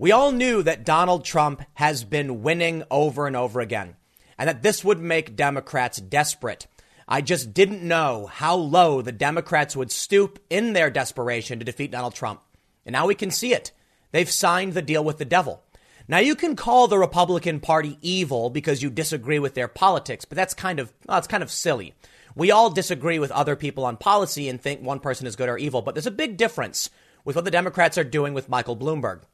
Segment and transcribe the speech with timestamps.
[0.00, 3.96] We all knew that Donald Trump has been winning over and over again,
[4.38, 6.66] and that this would make Democrats desperate.
[7.06, 11.90] I just didn't know how low the Democrats would stoop in their desperation to defeat
[11.90, 12.40] Donald Trump.
[12.86, 13.72] And now we can see it.
[14.10, 15.62] They've signed the deal with the devil.
[16.08, 20.36] Now you can call the Republican Party evil because you disagree with their politics, but
[20.36, 21.92] that's kind of well, it's kind of silly.
[22.34, 25.58] We all disagree with other people on policy and think one person is good or
[25.58, 26.88] evil, but there's a big difference
[27.22, 29.24] with what the Democrats are doing with Michael Bloomberg.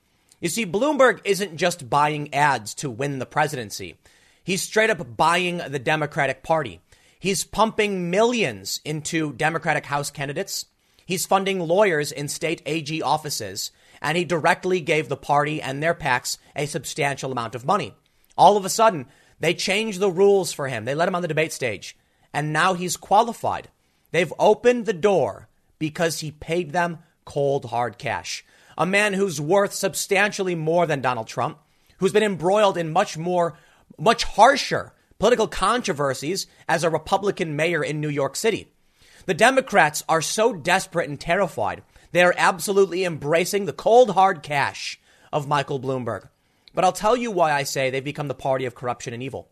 [0.41, 3.97] You see, Bloomberg isn't just buying ads to win the presidency.
[4.45, 6.81] He's straight up buying the Democratic Party.
[7.19, 10.67] He's pumping millions into Democratic House candidates.
[11.07, 13.71] He's funding lawyers in state AG offices,
[14.03, 17.95] and he directly gave the party and their PACs a substantial amount of money.
[18.37, 19.07] All of a sudden,
[19.41, 20.85] they changed the rules for him.
[20.85, 21.97] They let him on the debate stage,
[22.35, 23.69] and now he's qualified.
[24.11, 25.49] They've opened the door
[25.79, 28.45] because he paid them cold, hard cash
[28.77, 31.59] a man who's worth substantially more than Donald Trump,
[31.99, 33.57] who's been embroiled in much more,
[33.99, 38.73] much harsher political controversies as a Republican mayor in New York City.
[39.25, 44.99] The Democrats are so desperate and terrified, they are absolutely embracing the cold, hard cash
[45.33, 46.29] of Michael Bloomberg.
[46.75, 49.51] But I'll tell you why I say they've become the party of corruption and evil.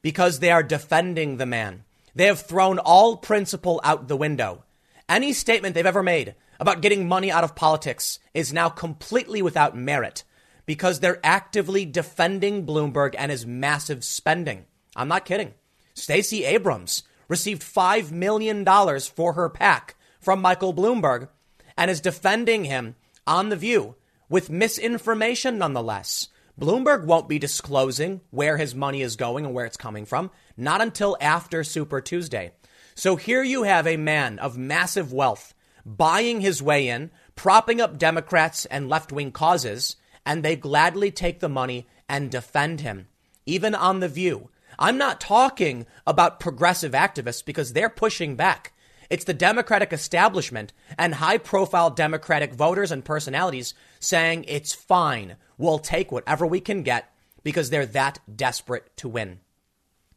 [0.00, 1.84] Because they are defending the man.
[2.14, 4.64] They have thrown all principle out the window.
[5.08, 9.76] Any statement they've ever made about getting money out of politics is now completely without
[9.76, 10.24] merit
[10.66, 14.64] because they're actively defending Bloomberg and his massive spending.
[14.94, 15.54] I'm not kidding.
[15.94, 18.64] Stacey Abrams received $5 million
[19.00, 21.28] for her PAC from Michael Bloomberg
[21.76, 22.96] and is defending him
[23.26, 23.94] on The View
[24.28, 26.28] with misinformation nonetheless.
[26.58, 30.80] Bloomberg won't be disclosing where his money is going and where it's coming from, not
[30.80, 32.52] until after Super Tuesday.
[32.94, 35.54] So here you have a man of massive wealth
[35.86, 41.38] buying his way in, propping up Democrats and left wing causes, and they gladly take
[41.40, 43.06] the money and defend him,
[43.46, 44.50] even on The View.
[44.78, 48.72] I'm not talking about progressive activists because they're pushing back.
[49.08, 55.36] It's the Democratic establishment and high profile Democratic voters and personalities saying it's fine.
[55.56, 57.10] We'll take whatever we can get
[57.44, 59.38] because they're that desperate to win.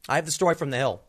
[0.10, 1.04] I have the story from the Hill.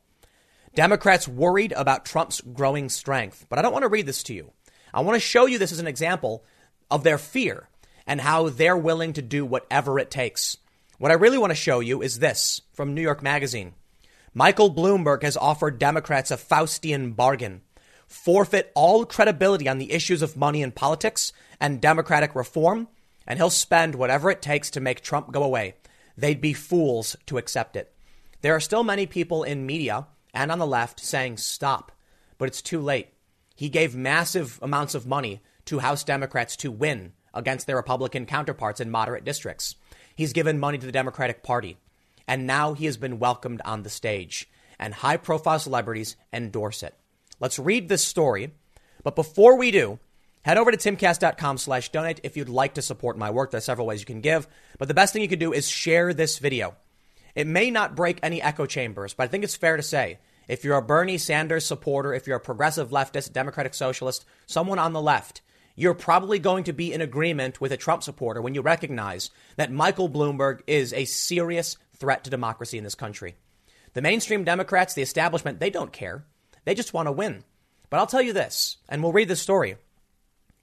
[0.74, 3.46] Democrats worried about Trump's growing strength.
[3.48, 4.52] But I don't want to read this to you.
[4.94, 6.44] I want to show you this as an example
[6.90, 7.68] of their fear
[8.06, 10.56] and how they're willing to do whatever it takes.
[10.98, 13.74] What I really want to show you is this from New York Magazine.
[14.34, 17.62] Michael Bloomberg has offered Democrats a Faustian bargain.
[18.06, 22.88] Forfeit all credibility on the issues of money and politics and democratic reform,
[23.26, 25.74] and he'll spend whatever it takes to make Trump go away.
[26.16, 27.92] They'd be fools to accept it.
[28.40, 31.92] There are still many people in media and on the left saying stop,
[32.38, 33.08] but it's too late.
[33.56, 38.80] He gave massive amounts of money to House Democrats to win against their Republican counterparts
[38.80, 39.76] in moderate districts.
[40.16, 41.76] He's given money to the Democratic Party,
[42.26, 44.48] and now he has been welcomed on the stage,
[44.78, 46.94] and high profile celebrities endorse it.
[47.38, 48.52] Let's read this story,
[49.02, 49.98] but before we do,
[50.42, 53.50] head over to timcast.com slash donate if you'd like to support my work.
[53.50, 54.48] There's several ways you can give,
[54.78, 56.74] but the best thing you can do is share this video.
[57.40, 60.62] It may not break any echo chambers, but I think it's fair to say if
[60.62, 65.00] you're a Bernie Sanders supporter, if you're a progressive leftist, democratic socialist, someone on the
[65.00, 65.40] left,
[65.74, 69.72] you're probably going to be in agreement with a Trump supporter when you recognize that
[69.72, 73.36] Michael Bloomberg is a serious threat to democracy in this country.
[73.94, 76.26] The mainstream Democrats, the establishment, they don't care.
[76.66, 77.42] They just want to win.
[77.88, 79.76] But I'll tell you this, and we'll read this story.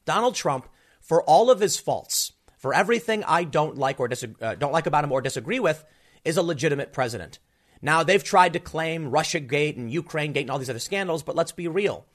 [0.05, 0.69] Donald Trump,
[1.01, 4.07] for all of his faults, for everything I don't like or
[4.41, 5.83] uh, don't like about him or disagree with,
[6.27, 7.39] is a legitimate president.
[7.81, 11.35] Now, they've tried to claim Russiagate and Ukraine Gate and all these other scandals, but
[11.35, 12.05] let's be real.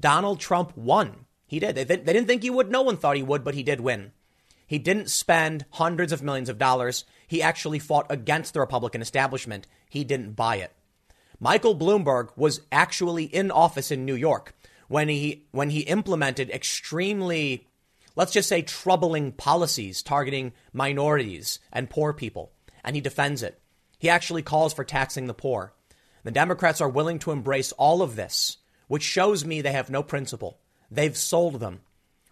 [0.00, 1.26] Donald Trump won.
[1.46, 1.76] He did.
[1.76, 2.70] They, they didn't think he would.
[2.70, 4.12] No one thought he would, but he did win.
[4.66, 7.04] He didn't spend hundreds of millions of dollars.
[7.26, 9.66] He actually fought against the Republican establishment.
[9.88, 10.72] He didn't buy it.
[11.38, 14.54] Michael Bloomberg was actually in office in New York
[14.88, 17.66] when he when he implemented extremely
[18.14, 22.52] let's just say troubling policies targeting minorities and poor people
[22.84, 23.59] and he defends it.
[24.00, 25.74] He actually calls for taxing the poor.
[26.24, 28.56] The Democrats are willing to embrace all of this,
[28.88, 30.58] which shows me they have no principle.
[30.90, 31.80] They've sold them.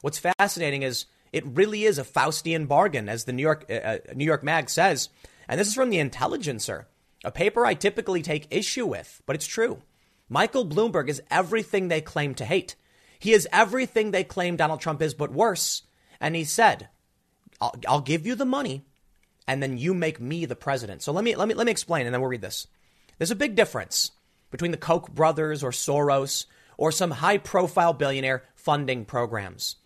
[0.00, 3.98] What's fascinating is it really is a Faustian bargain, as the New York uh, uh,
[4.14, 5.10] New York Mag says,
[5.46, 6.88] and this is from the Intelligencer,
[7.22, 9.82] a paper I typically take issue with, but it's true.
[10.30, 12.76] Michael Bloomberg is everything they claim to hate.
[13.18, 15.82] He is everything they claim Donald Trump is, but worse.
[16.18, 16.88] And he said,
[17.60, 18.84] I'll, I'll give you the money
[19.48, 21.02] and then you make me the president.
[21.02, 22.68] So let me let me let me explain and then we'll read this.
[23.16, 24.12] There's a big difference
[24.50, 26.46] between the Koch brothers or Soros
[26.76, 29.76] or some high profile billionaire funding programs.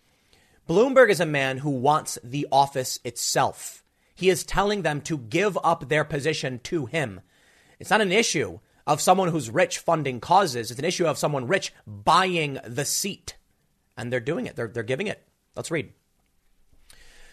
[0.69, 3.83] Bloomberg is a man who wants the office itself.
[4.13, 7.21] He is telling them to give up their position to him.
[7.79, 10.69] It's not an issue of someone who's rich funding causes.
[10.69, 13.35] It's an issue of someone rich buying the seat.
[13.97, 14.55] And they're doing it.
[14.55, 15.25] They're, they're giving it.
[15.55, 15.91] Let's read.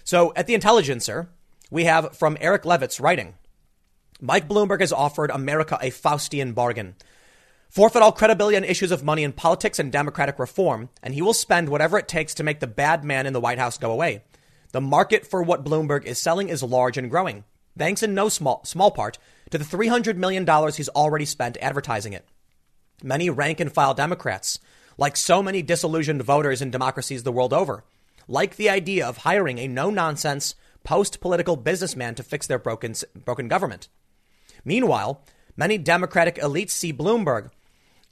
[0.05, 1.29] So at the Intelligencer,
[1.71, 3.35] we have from Eric Levitz writing
[4.21, 6.95] Mike Bloomberg has offered America a Faustian bargain.
[7.71, 11.33] Forfeit all credibility on issues of money in politics and democratic reform, and he will
[11.33, 14.23] spend whatever it takes to make the bad man in the White House go away.
[14.73, 17.45] The market for what Bloomberg is selling is large and growing,
[17.79, 19.19] thanks in no small, small part
[19.51, 22.27] to the $300 million he's already spent advertising it.
[23.03, 24.59] Many rank and file Democrats,
[24.99, 27.85] like so many disillusioned voters in democracies the world over,
[28.29, 32.95] like the idea of hiring a no nonsense, post political businessman to fix their broken,
[33.25, 33.89] broken government.
[34.65, 35.23] Meanwhile,
[35.57, 37.51] many Democratic elites see Bloomberg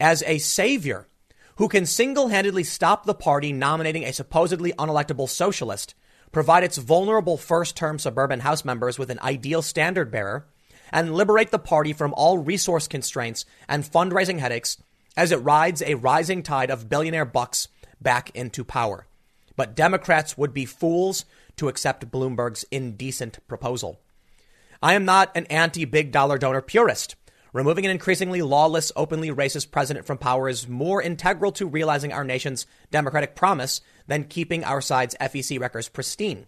[0.00, 1.06] as a savior
[1.56, 5.94] who can single handedly stop the party nominating a supposedly unelectable socialist,
[6.30, 10.46] provide its vulnerable first term suburban House members with an ideal standard bearer,
[10.92, 14.78] and liberate the party from all resource constraints and fundraising headaches
[15.16, 17.68] as it rides a rising tide of billionaire bucks
[18.00, 19.06] back into power.
[19.56, 21.24] But Democrats would be fools
[21.58, 24.00] to accept Bloomberg's indecent proposal.
[24.82, 27.16] I am not an anti big dollar donor purist.
[27.52, 32.24] Removing an increasingly lawless, openly racist president from power is more integral to realizing our
[32.24, 36.46] nation's democratic promise than keeping our side's FEC records pristine.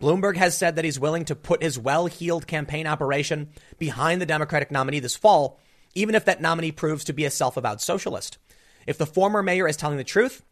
[0.00, 4.26] Bloomberg has said that he's willing to put his well heeled campaign operation behind the
[4.26, 5.58] Democratic nominee this fall,
[5.94, 8.38] even if that nominee proves to be a self avowed socialist.
[8.86, 10.42] If the former mayor is telling the truth,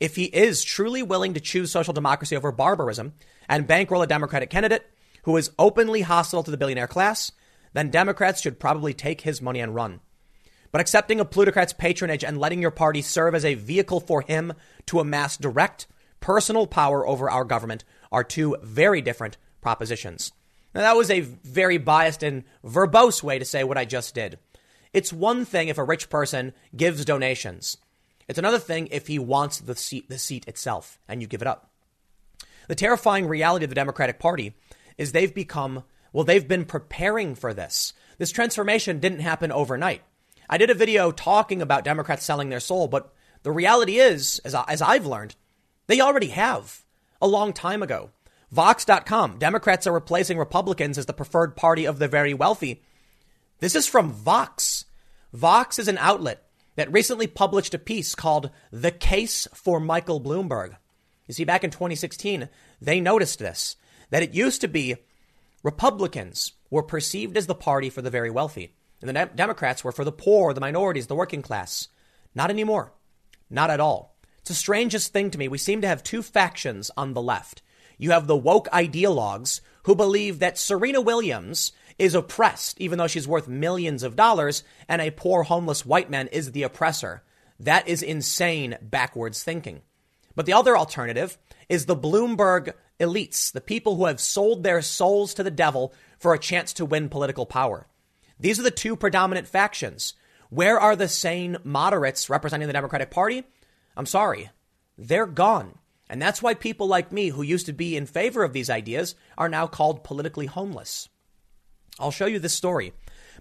[0.00, 3.14] if he is truly willing to choose social democracy over barbarism
[3.48, 4.90] and bankroll a Democratic candidate
[5.24, 7.32] who is openly hostile to the billionaire class,
[7.72, 10.00] then Democrats should probably take his money and run.
[10.72, 14.52] But accepting a plutocrat's patronage and letting your party serve as a vehicle for him
[14.86, 15.86] to amass direct
[16.20, 20.32] personal power over our government are two very different propositions.
[20.74, 24.38] Now, that was a very biased and verbose way to say what I just did.
[24.92, 27.78] It's one thing if a rich person gives donations.
[28.28, 31.48] It's another thing if he wants the seat, the seat itself and you give it
[31.48, 31.70] up.
[32.68, 34.54] The terrifying reality of the Democratic Party
[34.98, 37.92] is they've become, well, they've been preparing for this.
[38.18, 40.02] This transformation didn't happen overnight.
[40.48, 43.12] I did a video talking about Democrats selling their soul, but
[43.42, 45.36] the reality is, as, I, as I've learned,
[45.86, 46.84] they already have
[47.20, 48.10] a long time ago.
[48.50, 52.82] Vox.com, Democrats are replacing Republicans as the preferred party of the very wealthy.
[53.58, 54.84] This is from Vox.
[55.32, 56.45] Vox is an outlet
[56.76, 60.76] that recently published a piece called The Case for Michael Bloomberg.
[61.26, 62.48] You see, back in 2016,
[62.80, 63.76] they noticed this
[64.10, 64.96] that it used to be
[65.62, 69.90] Republicans were perceived as the party for the very wealthy, and the de- Democrats were
[69.90, 71.88] for the poor, the minorities, the working class.
[72.34, 72.92] Not anymore.
[73.50, 74.16] Not at all.
[74.38, 75.48] It's the strangest thing to me.
[75.48, 77.62] We seem to have two factions on the left.
[77.98, 83.28] You have the woke ideologues who believe that Serena Williams is oppressed, even though she's
[83.28, 87.22] worth millions of dollars, and a poor homeless white man is the oppressor.
[87.58, 89.82] That is insane backwards thinking.
[90.34, 91.38] But the other alternative
[91.68, 96.34] is the Bloomberg elites, the people who have sold their souls to the devil for
[96.34, 97.86] a chance to win political power.
[98.38, 100.14] These are the two predominant factions.
[100.50, 103.44] Where are the sane moderates representing the Democratic Party?
[103.96, 104.50] I'm sorry,
[104.98, 105.78] they're gone.
[106.08, 109.16] And that's why people like me, who used to be in favor of these ideas,
[109.36, 111.08] are now called politically homeless.
[111.98, 112.92] I'll show you this story.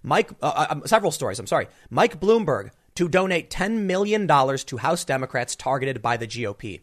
[0.04, 1.68] Mike, uh, uh, um, several stories, I'm sorry.
[1.90, 6.82] Mike Bloomberg to donate $10 million to House Democrats targeted by the GOP.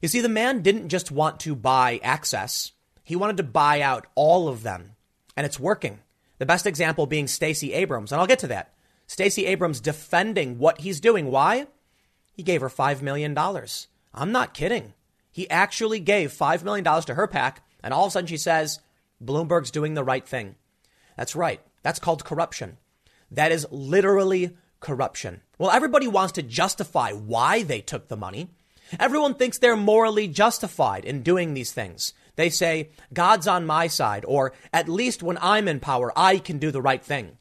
[0.00, 2.72] You see, the man didn't just want to buy access,
[3.04, 4.92] he wanted to buy out all of them.
[5.36, 6.00] And it's working.
[6.38, 8.12] The best example being Stacey Abrams.
[8.12, 8.72] And I'll get to that.
[9.06, 11.30] Stacey Abrams defending what he's doing.
[11.30, 11.66] Why?
[12.32, 13.36] He gave her $5 million.
[14.14, 14.94] I'm not kidding.
[15.32, 18.80] He actually gave $5 million to her PAC, and all of a sudden she says,
[19.22, 20.54] Bloomberg's doing the right thing.
[21.20, 21.60] That's right.
[21.82, 22.78] That's called corruption.
[23.30, 25.42] That is literally corruption.
[25.58, 28.48] Well, everybody wants to justify why they took the money.
[28.98, 32.14] Everyone thinks they're morally justified in doing these things.
[32.36, 36.56] They say, God's on my side, or at least when I'm in power, I can
[36.56, 37.36] do the right thing.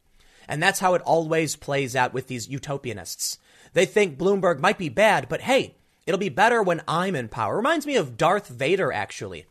[0.46, 3.38] And that's how it always plays out with these utopianists.
[3.72, 7.56] They think Bloomberg might be bad, but hey, it'll be better when I'm in power.
[7.56, 9.46] Reminds me of Darth Vader, actually.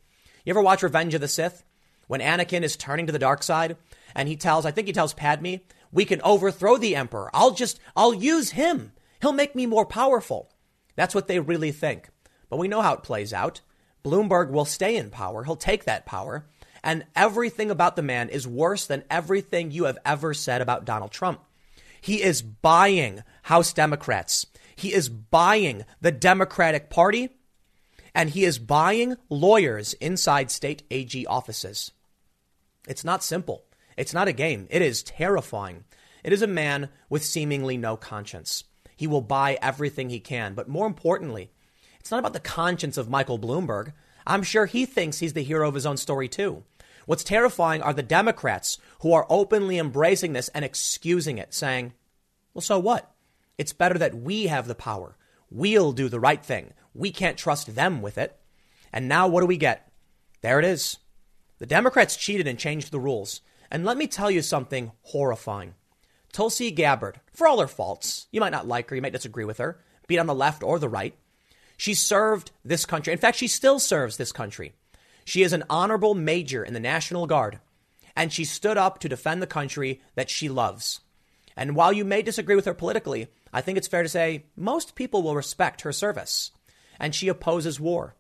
[0.44, 1.64] You ever watch Revenge of the Sith?
[2.08, 3.76] When Anakin is turning to the dark side,
[4.14, 5.56] and he tells, I think he tells Padme,
[5.92, 7.30] we can overthrow the Emperor.
[7.32, 8.92] I'll just, I'll use him.
[9.20, 10.50] He'll make me more powerful.
[10.96, 12.08] That's what they really think.
[12.48, 13.60] But we know how it plays out.
[14.04, 15.44] Bloomberg will stay in power.
[15.44, 16.46] He'll take that power.
[16.82, 21.10] And everything about the man is worse than everything you have ever said about Donald
[21.10, 21.40] Trump.
[22.00, 24.46] He is buying House Democrats.
[24.76, 27.30] He is buying the Democratic Party.
[28.14, 31.92] And he is buying lawyers inside state AG offices.
[32.88, 33.64] It's not simple.
[33.98, 34.68] It's not a game.
[34.70, 35.82] It is terrifying.
[36.22, 38.62] It is a man with seemingly no conscience.
[38.96, 40.54] He will buy everything he can.
[40.54, 41.50] But more importantly,
[41.98, 43.92] it's not about the conscience of Michael Bloomberg.
[44.24, 46.62] I'm sure he thinks he's the hero of his own story, too.
[47.06, 51.92] What's terrifying are the Democrats who are openly embracing this and excusing it, saying,
[52.54, 53.10] well, so what?
[53.56, 55.16] It's better that we have the power.
[55.50, 56.72] We'll do the right thing.
[56.94, 58.38] We can't trust them with it.
[58.92, 59.90] And now what do we get?
[60.40, 60.98] There it is.
[61.58, 63.40] The Democrats cheated and changed the rules.
[63.70, 65.74] And let me tell you something horrifying.
[66.32, 69.58] Tulsi Gabbard, for all her faults, you might not like her, you might disagree with
[69.58, 71.14] her, be it on the left or the right,
[71.76, 73.12] she served this country.
[73.12, 74.72] In fact, she still serves this country.
[75.24, 77.60] She is an honorable major in the National Guard,
[78.16, 81.00] and she stood up to defend the country that she loves.
[81.56, 84.94] And while you may disagree with her politically, I think it's fair to say most
[84.94, 86.50] people will respect her service.
[87.00, 88.16] And she opposes war.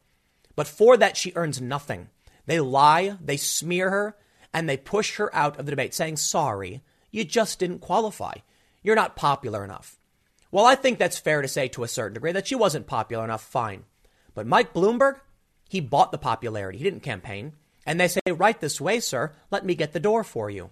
[0.54, 2.08] But for that, she earns nothing.
[2.46, 4.16] They lie, they smear her,
[4.58, 8.32] and they push her out of the debate, saying, sorry, you just didn't qualify.
[8.82, 10.00] You're not popular enough.
[10.50, 13.22] Well, I think that's fair to say to a certain degree that she wasn't popular
[13.22, 13.84] enough, fine.
[14.34, 15.20] But Mike Bloomberg,
[15.68, 16.78] he bought the popularity.
[16.78, 17.52] He didn't campaign.
[17.86, 20.70] And they say, right this way, sir, let me get the door for you.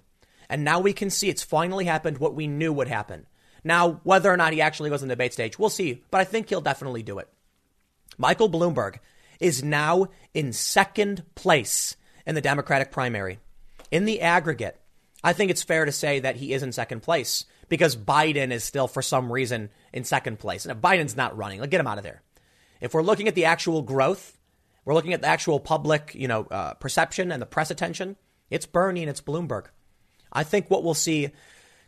[0.49, 3.27] And now we can see it's finally happened what we knew would happen.
[3.63, 6.25] Now, whether or not he actually goes on the debate stage, we'll see, but I
[6.25, 7.29] think he'll definitely do it.
[8.19, 8.97] Michael Bloomberg
[9.39, 13.39] is now in second place in the Democratic primary.
[13.91, 14.81] In the aggregate,
[15.23, 18.65] I think it's fair to say that he is in second place because Biden is
[18.65, 20.65] still, for some reason, in second place.
[20.65, 22.23] And if Biden's not running, like, get him out of there.
[22.81, 24.39] If we're looking at the actual growth,
[24.85, 28.17] we're looking at the actual public, you know, uh, perception and the press attention.
[28.51, 29.67] It's Bernie and it's Bloomberg.
[30.33, 31.31] I think what we'll see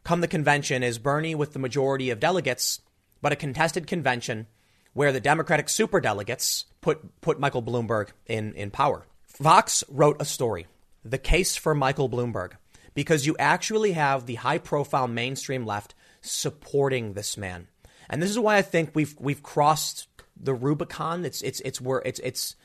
[0.04, 2.80] come the convention is Bernie with the majority of delegates,
[3.20, 4.46] but a contested convention
[4.94, 9.06] where the Democratic superdelegates put put Michael Bloomberg in in power.
[9.38, 10.66] Vox wrote a story,
[11.10, 12.52] "The Case for Michael Bloomberg."
[12.98, 17.68] because you actually have the high profile mainstream left supporting this man.
[18.10, 21.24] And this is why I think we've we've crossed the Rubicon.
[21.24, 22.56] It's it's it's where it's it's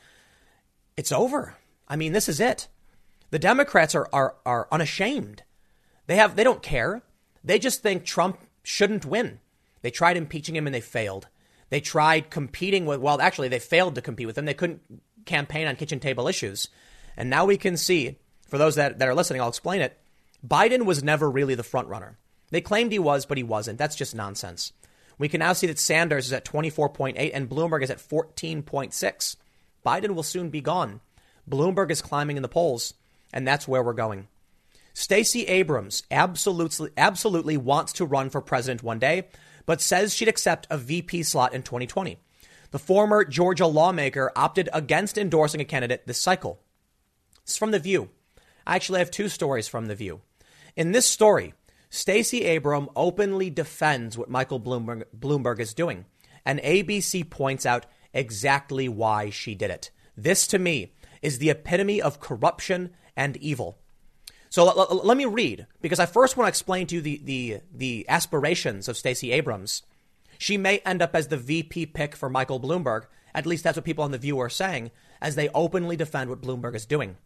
[0.96, 1.54] it's over.
[1.86, 2.66] I mean, this is it.
[3.30, 5.44] The Democrats are are are unashamed.
[6.08, 7.02] They have they don't care.
[7.44, 9.38] They just think Trump shouldn't win.
[9.82, 11.28] They tried impeaching him and they failed.
[11.70, 14.46] They tried competing with well, actually they failed to compete with him.
[14.46, 14.82] They couldn't
[15.26, 16.68] campaign on kitchen table issues.
[17.16, 19.98] And now we can see, for those that, that are listening, I'll explain it.
[20.46, 22.18] Biden was never really the front runner.
[22.50, 23.78] They claimed he was, but he wasn't.
[23.78, 24.72] That's just nonsense.
[25.18, 29.36] We can now see that Sanders is at 24.8 and Bloomberg is at 14.6.
[29.84, 31.00] Biden will soon be gone.
[31.48, 32.94] Bloomberg is climbing in the polls,
[33.32, 34.28] and that's where we're going.
[34.92, 39.28] Stacey Abrams absolutely, absolutely wants to run for president one day,
[39.66, 42.18] but says she'd accept a VP slot in 2020.
[42.70, 46.60] The former Georgia lawmaker opted against endorsing a candidate this cycle.
[47.42, 48.10] It's from The View.
[48.66, 50.20] I actually have two stories from The View.
[50.76, 51.54] In this story,
[51.90, 56.06] Stacey Abram openly defends what Michael Bloomberg, Bloomberg is doing,
[56.44, 59.90] and ABC points out exactly why she did it.
[60.16, 60.92] This, to me,
[61.22, 63.78] is the epitome of corruption and evil.
[64.50, 67.20] So l- l- let me read, because I first want to explain to you the,
[67.24, 69.82] the, the aspirations of Stacey Abrams.
[70.38, 73.06] She may end up as the VP pick for Michael Bloomberg.
[73.34, 74.90] At least that's what people on The View are saying,
[75.20, 77.16] as they openly defend what Bloomberg is doing.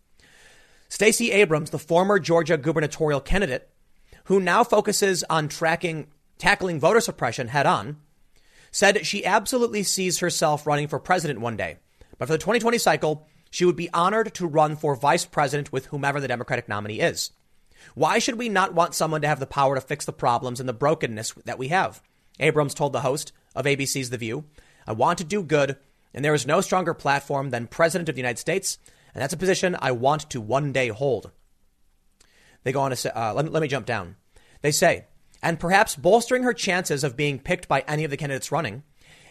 [0.88, 3.68] Stacey Abrams, the former Georgia gubernatorial candidate,
[4.24, 6.06] who now focuses on tracking,
[6.38, 7.98] tackling voter suppression head on,
[8.70, 11.76] said she absolutely sees herself running for president one day.
[12.18, 15.86] But for the 2020 cycle, she would be honored to run for vice president with
[15.86, 17.30] whomever the Democratic nominee is.
[17.94, 20.68] Why should we not want someone to have the power to fix the problems and
[20.68, 22.02] the brokenness that we have?
[22.40, 24.44] Abrams told the host of ABC's The View,
[24.86, 25.76] I want to do good,
[26.14, 28.78] and there is no stronger platform than President of the United States
[29.14, 31.30] and that's a position I want to one day hold.
[32.64, 34.16] They go on to say, uh, let, me, let me jump down.
[34.62, 35.06] They say,
[35.42, 38.82] and perhaps bolstering her chances of being picked by any of the candidates running,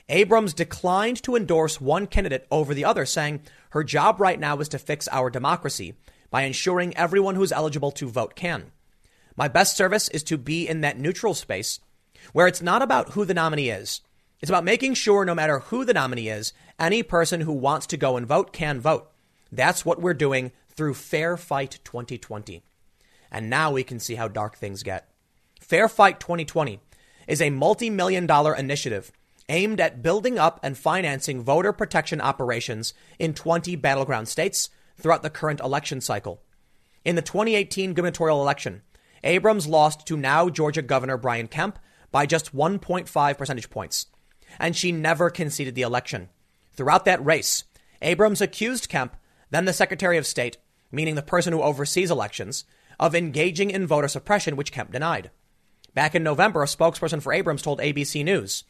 [0.09, 3.41] Abrams declined to endorse one candidate over the other, saying
[3.71, 5.95] her job right now is to fix our democracy
[6.29, 8.71] by ensuring everyone who is eligible to vote can.
[9.35, 11.79] My best service is to be in that neutral space
[12.33, 14.01] where it's not about who the nominee is.
[14.41, 17.97] It's about making sure no matter who the nominee is, any person who wants to
[17.97, 19.11] go and vote can vote.
[19.51, 22.63] That's what we're doing through Fair Fight 2020.
[23.31, 25.09] And now we can see how dark things get.
[25.59, 26.79] Fair Fight 2020
[27.27, 29.11] is a multi million dollar initiative
[29.49, 35.29] aimed at building up and financing voter protection operations in 20 battleground states throughout the
[35.29, 36.41] current election cycle.
[37.05, 38.81] In the 2018 gubernatorial election,
[39.23, 41.79] Abrams lost to now Georgia Governor Brian Kemp
[42.11, 44.07] by just 1.5 percentage points,
[44.59, 46.29] and she never conceded the election.
[46.73, 47.63] Throughout that race,
[48.01, 49.15] Abrams accused Kemp
[49.49, 50.57] then the Secretary of State,
[50.91, 52.65] meaning the person who oversees elections,
[52.99, 55.29] of engaging in voter suppression, which Kemp denied.
[55.93, 58.63] Back in November, a spokesperson for Abrams told ABC News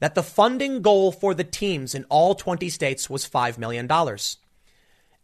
[0.00, 3.88] that the funding goal for the teams in all 20 states was $5 million.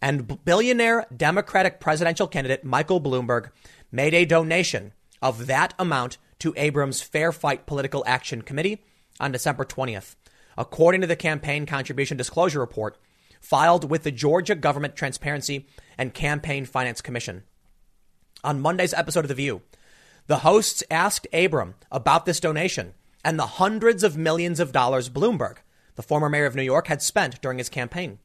[0.01, 3.51] And billionaire Democratic presidential candidate Michael Bloomberg
[3.91, 8.85] made a donation of that amount to Abrams' Fair Fight Political Action Committee
[9.19, 10.15] on December 20th,
[10.57, 12.97] according to the campaign contribution disclosure report
[13.41, 15.67] filed with the Georgia Government Transparency
[15.97, 17.45] and Campaign Finance Commission.
[18.45, 19.63] On Monday's episode of The View,
[20.27, 25.57] the hosts asked Abram about this donation and the hundreds of millions of dollars Bloomberg,
[25.97, 28.19] the former mayor of New York, had spent during his campaign.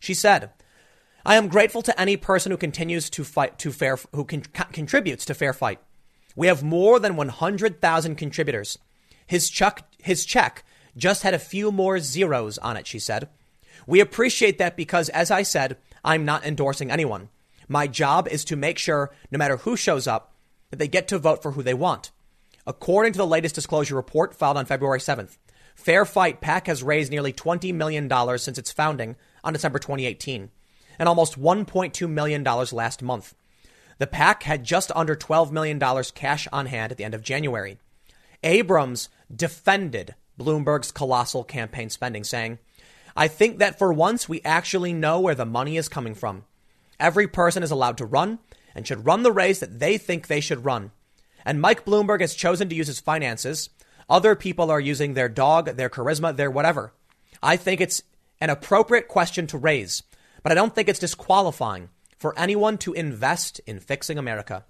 [0.00, 0.50] She said,
[1.24, 4.42] I am grateful to any person who continues to fight to fair, who con-
[4.72, 5.80] contributes to Fair Fight.
[6.36, 8.78] We have more than 100,000 contributors.
[9.26, 10.64] His check, his check
[10.96, 13.28] just had a few more zeros on it, she said.
[13.86, 17.28] We appreciate that because, as I said, I'm not endorsing anyone.
[17.68, 20.34] My job is to make sure, no matter who shows up,
[20.70, 22.10] that they get to vote for who they want.
[22.66, 25.36] According to the latest disclosure report filed on February 7th,
[25.74, 30.50] Fair Fight PAC has raised nearly $20 million since its founding on December 2018,
[30.98, 33.34] and almost $1.2 million last month.
[33.98, 35.80] The PAC had just under $12 million
[36.14, 37.78] cash on hand at the end of January.
[38.42, 42.58] Abrams defended Bloomberg's colossal campaign spending, saying,
[43.16, 46.44] I think that for once we actually know where the money is coming from.
[46.98, 48.38] Every person is allowed to run
[48.74, 50.90] and should run the race that they think they should run.
[51.44, 53.70] And Mike Bloomberg has chosen to use his finances.
[54.08, 56.92] Other people are using their dog, their charisma, their whatever.
[57.42, 58.02] I think it's
[58.40, 60.02] an appropriate question to raise,
[60.42, 64.64] but I don't think it's disqualifying for anyone to invest in fixing America.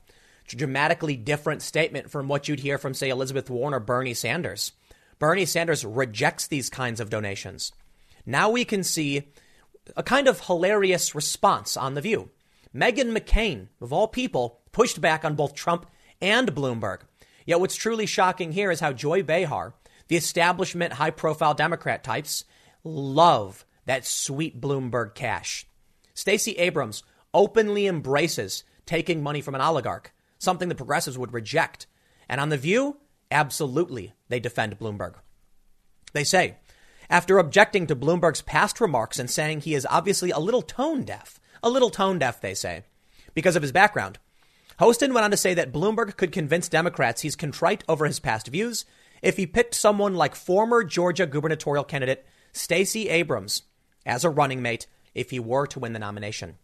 [0.45, 4.15] It's a dramatically different statement from what you'd hear from, say, Elizabeth Warren or Bernie
[4.15, 4.73] Sanders.
[5.19, 7.73] Bernie Sanders rejects these kinds of donations.
[8.27, 9.29] Now we can see
[9.97, 12.31] a kind of hilarious response on The View.
[12.75, 15.87] Meghan McCain, of all people, pushed back on both Trump
[16.21, 17.01] and Bloomberg.
[17.47, 19.75] Yet what's truly shocking here is how Joy Behar,
[20.09, 22.45] the establishment high profile Democrat types,
[22.83, 25.67] love that sweet Bloomberg cash.
[26.15, 31.87] Stacey Abrams openly embraces taking money from an oligarch, something the progressives would reject.
[32.29, 32.97] And on The View,
[33.31, 35.15] absolutely, they defend Bloomberg.
[36.13, 36.57] They say,
[37.11, 41.41] after objecting to Bloomberg's past remarks and saying he is obviously a little tone deaf,
[41.63, 42.83] a little tone deaf, they say,
[43.35, 44.19] because of his background.
[44.81, 48.49] Hostin went on to say that Bloomberg could convince Democrats he's contrite over his past
[48.49, 48.85] views
[49.23, 53.63] if he picked someone like former Georgia gubernatorial candidate Stacey Abrams
[54.05, 56.57] as a running mate if he were to win the nomination.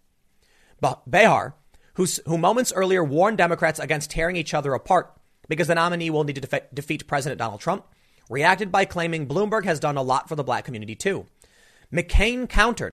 [0.81, 1.55] But Behar,
[1.95, 5.15] who moments earlier warned Democrats against tearing each other apart
[5.49, 7.85] because the nominee will need to defe- defeat President Donald Trump,
[8.31, 11.27] reacted by claiming Bloomberg has done a lot for the black community too.
[11.93, 12.93] McCain countered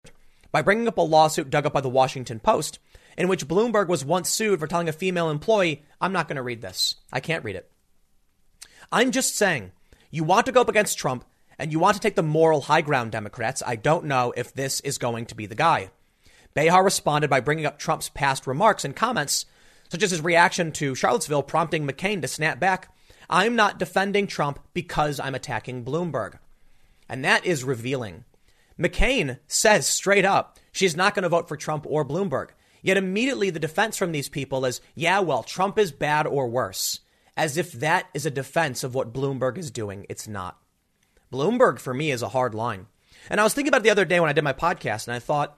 [0.51, 2.79] by bringing up a lawsuit dug up by the Washington Post
[3.17, 6.41] in which Bloomberg was once sued for telling a female employee, I'm not going to
[6.41, 6.95] read this.
[7.13, 7.69] I can't read it.
[8.91, 9.71] I'm just saying,
[10.11, 11.23] you want to go up against Trump
[11.59, 13.63] and you want to take the moral high ground, Democrats.
[13.65, 15.91] I don't know if this is going to be the guy.
[16.53, 19.45] Behar responded by bringing up Trump's past remarks and comments,
[19.89, 22.89] such as his reaction to Charlottesville, prompting McCain to snap back
[23.29, 26.39] I'm not defending Trump because I'm attacking Bloomberg.
[27.09, 28.23] And that is revealing.
[28.79, 32.49] McCain says straight up she's not going to vote for Trump or Bloomberg.
[32.81, 36.99] Yet immediately the defense from these people is, yeah, well, Trump is bad or worse.
[37.35, 40.05] As if that is a defense of what Bloomberg is doing.
[40.09, 40.57] It's not.
[41.31, 42.87] Bloomberg for me is a hard line.
[43.29, 45.19] And I was thinking about the other day when I did my podcast and I
[45.19, 45.57] thought,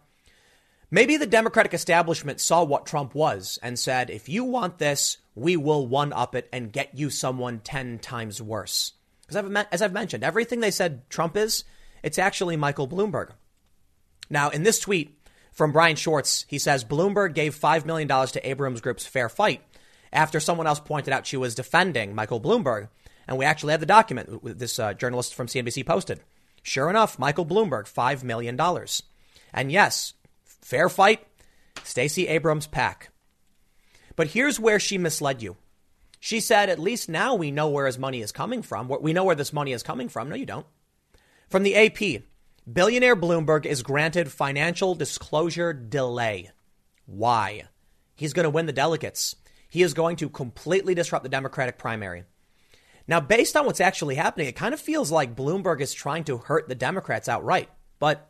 [0.92, 5.58] Maybe the Democratic establishment saw what Trump was and said, if you want this, we
[5.58, 8.94] will one up it and get you someone 10 times worse.
[9.28, 11.64] Because as I've mentioned, everything they said Trump is,
[12.04, 13.32] it's actually Michael Bloomberg.
[14.30, 15.18] Now, in this tweet
[15.52, 19.62] from Brian Schwartz, he says Bloomberg gave $5 million to Abrams Group's Fair Fight
[20.12, 22.90] after someone else pointed out she was defending Michael Bloomberg.
[23.28, 26.22] And we actually have the document this uh, journalist from CNBC posted.
[26.64, 28.60] Sure enough, Michael Bloomberg, $5 million.
[29.54, 30.14] And yes,
[30.44, 31.26] Fair fight,
[31.84, 33.10] Stacey Abrams PAC.
[34.20, 35.56] But here's where she misled you.
[36.20, 38.92] She said, at least now we know where his money is coming from.
[39.00, 40.28] We know where this money is coming from.
[40.28, 40.66] No, you don't.
[41.48, 42.24] From the AP,
[42.70, 46.52] billionaire Bloomberg is granted financial disclosure delay.
[47.06, 47.70] Why?
[48.14, 49.38] He's going to win the delegates.
[49.70, 52.26] He is going to completely disrupt the Democratic primary.
[53.08, 56.40] Now, based on what's actually happening, it kind of feels like Bloomberg is trying to
[56.40, 57.70] hurt the Democrats outright.
[58.00, 58.30] But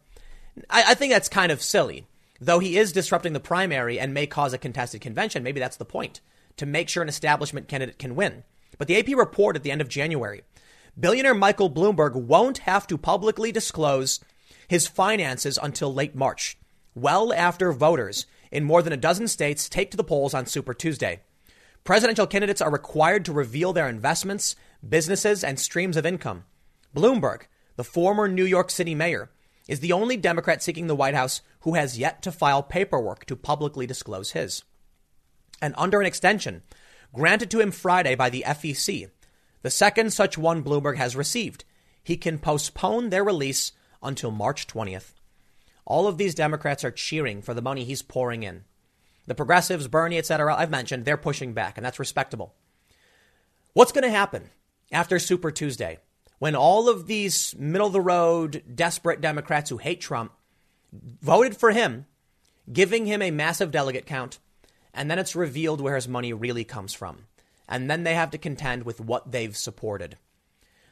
[0.69, 2.06] I, I think that's kind of silly.
[2.41, 5.86] Though he is disrupting the primary and may cause a contested convention, maybe that's the
[5.86, 6.21] point
[6.58, 8.43] to make sure an establishment candidate can win.
[8.78, 10.43] But the AP report at the end of January
[10.99, 14.19] billionaire Michael Bloomberg won't have to publicly disclose
[14.67, 16.58] his finances until late March,
[16.93, 20.73] well after voters in more than a dozen states take to the polls on Super
[20.73, 21.21] Tuesday.
[21.84, 24.56] Presidential candidates are required to reveal their investments,
[24.88, 26.43] businesses, and streams of income.
[26.95, 27.43] Bloomberg,
[27.78, 29.30] the former New York City mayor,
[29.69, 33.36] is the only Democrat seeking the White House who has yet to file paperwork to
[33.36, 34.63] publicly disclose his.
[35.62, 36.63] And under an extension
[37.13, 39.12] granted to him Friday by the FEC,
[39.62, 41.65] the second such one Bloomberg has received,
[42.03, 45.13] he can postpone their release until March 20th.
[45.86, 48.63] All of these Democrats are cheering for the money he's pouring in.
[49.27, 52.55] The progressives, Bernie, etc., I've mentioned, they're pushing back, and that's respectable.
[53.73, 54.49] What's going to happen
[54.91, 55.99] after Super Tuesday
[56.39, 60.32] when all of these middle of the road, desperate Democrats who hate Trump
[60.91, 62.06] voted for him,
[62.71, 64.39] giving him a massive delegate count,
[64.93, 67.25] and then it's revealed where his money really comes from?
[67.67, 70.17] And then they have to contend with what they've supported.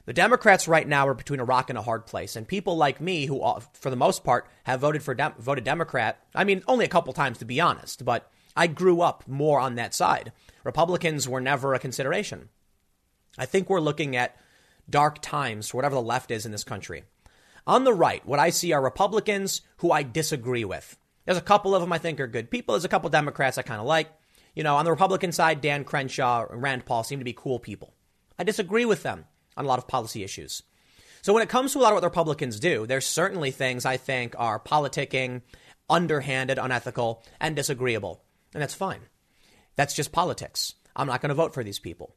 [0.05, 3.01] The Democrats right now are between a rock and a hard place, and people like
[3.01, 6.63] me, who uh, for the most part have voted for Dem- voted Democrat, I mean
[6.67, 10.31] only a couple times to be honest, but I grew up more on that side.
[10.63, 12.49] Republicans were never a consideration.
[13.37, 14.37] I think we're looking at
[14.89, 17.03] dark times for whatever the left is in this country.
[17.65, 20.97] On the right, what I see are Republicans who I disagree with.
[21.25, 22.73] There's a couple of them I think are good people.
[22.73, 24.09] There's a couple Democrats I kind of like.
[24.55, 27.59] You know, on the Republican side, Dan Crenshaw and Rand Paul seem to be cool
[27.59, 27.93] people.
[28.39, 29.25] I disagree with them
[29.57, 30.63] on a lot of policy issues.
[31.21, 33.97] So when it comes to a lot of what Republicans do, there's certainly things I
[33.97, 35.41] think are politicking,
[35.89, 38.23] underhanded, unethical, and disagreeable.
[38.53, 39.01] And that's fine.
[39.75, 40.75] That's just politics.
[40.95, 42.15] I'm not going to vote for these people.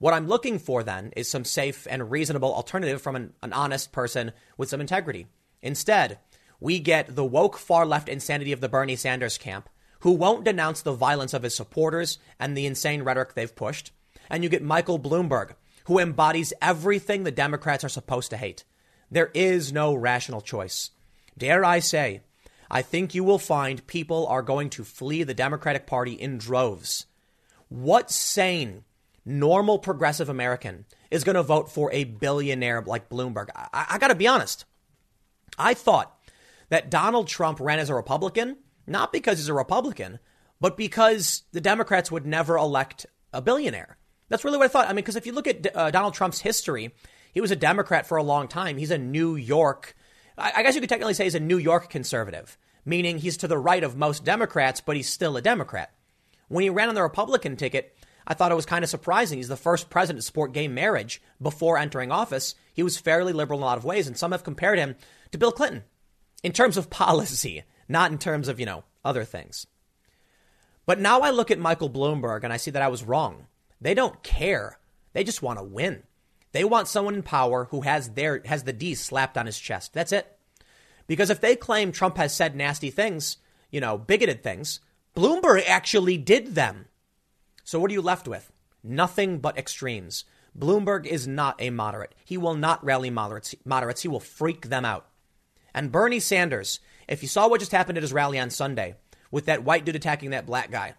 [0.00, 3.92] What I'm looking for then is some safe and reasonable alternative from an, an honest
[3.92, 5.26] person with some integrity.
[5.60, 6.18] Instead,
[6.58, 9.68] we get the woke far left insanity of the Bernie Sanders camp,
[10.00, 13.92] who won't denounce the violence of his supporters and the insane rhetoric they've pushed.
[14.30, 15.50] And you get Michael Bloomberg,
[15.84, 18.64] who embodies everything the Democrats are supposed to hate.
[19.10, 20.92] There is no rational choice.
[21.36, 22.22] Dare I say,
[22.70, 27.04] I think you will find people are going to flee the Democratic Party in droves.
[27.68, 28.84] What sane,
[29.30, 33.48] normal progressive American is going to vote for a billionaire like Bloomberg?
[33.54, 34.64] I, I got to be honest.
[35.58, 36.16] I thought
[36.68, 40.18] that Donald Trump ran as a Republican, not because he's a Republican,
[40.60, 43.96] but because the Democrats would never elect a billionaire.
[44.28, 44.86] That's really what I thought.
[44.86, 46.94] I mean, because if you look at uh, Donald Trump's history,
[47.32, 48.76] he was a Democrat for a long time.
[48.76, 49.96] He's a New York,
[50.38, 53.58] I guess you could technically say he's a New York conservative, meaning he's to the
[53.58, 55.92] right of most Democrats, but he's still a Democrat.
[56.48, 59.38] When he ran on the Republican ticket, I thought it was kind of surprising.
[59.38, 62.54] He's the first president to support gay marriage before entering office.
[62.72, 64.96] He was fairly liberal in a lot of ways, and some have compared him
[65.32, 65.84] to Bill Clinton
[66.42, 69.66] in terms of policy, not in terms of, you know, other things.
[70.86, 73.46] But now I look at Michael Bloomberg and I see that I was wrong.
[73.80, 74.78] They don't care.
[75.12, 76.02] They just want to win.
[76.52, 79.92] They want someone in power who has their has the D slapped on his chest.
[79.92, 80.36] That's it.
[81.06, 83.36] Because if they claim Trump has said nasty things,
[83.70, 84.80] you know, bigoted things,
[85.16, 86.86] Bloomberg actually did them.
[87.70, 88.50] So what are you left with?
[88.82, 90.24] Nothing but extremes.
[90.58, 92.16] Bloomberg is not a moderate.
[92.24, 93.54] He will not rally moderates.
[93.64, 94.02] moderates.
[94.02, 95.06] He will freak them out.
[95.72, 98.96] And Bernie Sanders, if you saw what just happened at his rally on Sunday
[99.30, 100.94] with that white dude attacking that black guy,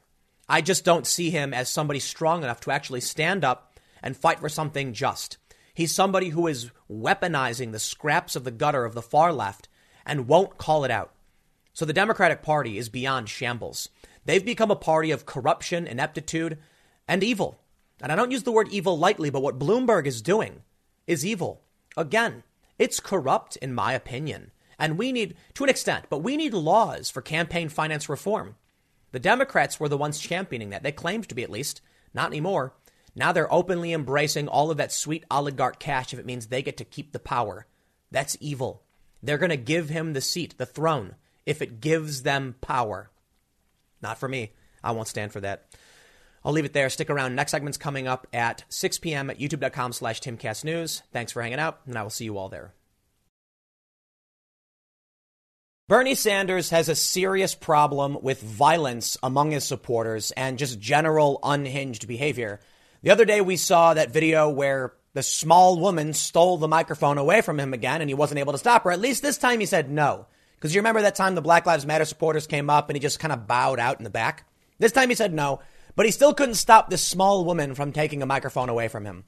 [0.47, 4.39] I just don't see him as somebody strong enough to actually stand up and fight
[4.39, 5.38] for something just.
[5.73, 9.67] He's somebody who is weaponizing the scraps of the gutter of the far left
[10.05, 11.12] and won't call it out.
[11.73, 13.89] So the Democratic Party is beyond shambles.
[14.25, 16.57] They've become a party of corruption, ineptitude,
[17.07, 17.60] and evil.
[18.01, 20.62] And I don't use the word evil lightly, but what Bloomberg is doing
[21.07, 21.62] is evil.
[21.97, 22.43] Again,
[22.79, 24.51] it's corrupt, in my opinion.
[24.79, 28.55] And we need, to an extent, but we need laws for campaign finance reform.
[29.12, 30.84] The Democrats were the ones championing that.
[30.84, 31.81] They claimed to be, at least.
[32.13, 32.73] Not anymore.
[33.15, 36.77] Now they're openly embracing all of that sweet oligarch cash if it means they get
[36.77, 37.67] to keep the power.
[38.10, 38.84] That's evil.
[39.21, 43.12] They're going to give him the seat, the throne, if it gives them power.
[44.01, 44.51] Not for me.
[44.83, 45.67] I won't stand for that.
[46.43, 46.89] I'll leave it there.
[46.89, 47.35] Stick around.
[47.35, 49.29] Next segment's coming up at 6 p.m.
[49.29, 51.01] at youtube.com slash timcastnews.
[51.11, 52.73] Thanks for hanging out, and I will see you all there.
[55.87, 62.07] Bernie Sanders has a serious problem with violence among his supporters and just general unhinged
[62.07, 62.61] behavior.
[63.03, 67.41] The other day, we saw that video where the small woman stole the microphone away
[67.41, 68.91] from him again and he wasn't able to stop her.
[68.91, 70.27] At least this time he said no.
[70.62, 73.19] Because you remember that time the Black Lives Matter supporters came up and he just
[73.19, 74.47] kind of bowed out in the back?
[74.78, 75.60] This time he said no,
[75.95, 79.24] but he still couldn't stop this small woman from taking a microphone away from him.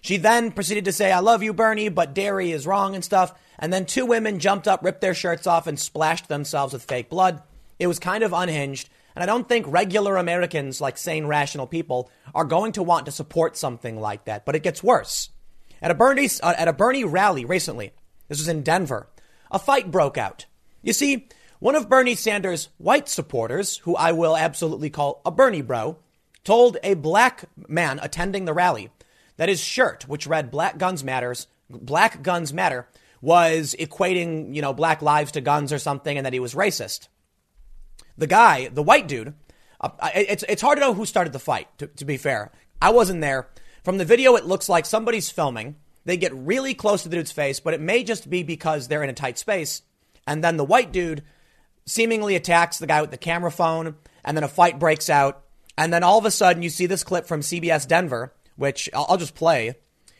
[0.00, 3.34] She then proceeded to say, I love you, Bernie, but dairy is wrong and stuff.
[3.58, 7.10] And then two women jumped up, ripped their shirts off, and splashed themselves with fake
[7.10, 7.42] blood.
[7.78, 8.88] It was kind of unhinged.
[9.14, 13.12] And I don't think regular Americans, like sane, rational people, are going to want to
[13.12, 14.46] support something like that.
[14.46, 15.28] But it gets worse.
[15.82, 17.92] At a Bernie, uh, at a Bernie rally recently,
[18.28, 19.10] this was in Denver,
[19.50, 20.46] a fight broke out.
[20.82, 25.62] You see, one of Bernie Sanders' white supporters, who I will absolutely call a Bernie
[25.62, 25.96] bro,
[26.44, 28.90] told a black man attending the rally
[29.36, 32.88] that his shirt, which read Black Guns Matters, Black Guns Matter,
[33.20, 37.06] was equating, you know, black lives to guns or something and that he was racist.
[38.18, 39.34] The guy, the white dude,
[39.80, 42.50] uh, it's, it's hard to know who started the fight, to, to be fair.
[42.80, 43.48] I wasn't there.
[43.84, 45.76] From the video, it looks like somebody's filming.
[46.04, 49.04] They get really close to the dude's face, but it may just be because they're
[49.04, 49.82] in a tight space.
[50.26, 51.22] And then the white dude
[51.86, 55.42] seemingly attacks the guy with the camera phone, and then a fight breaks out.
[55.76, 59.16] And then all of a sudden, you see this clip from CBS Denver, which I'll,
[59.16, 59.74] just play,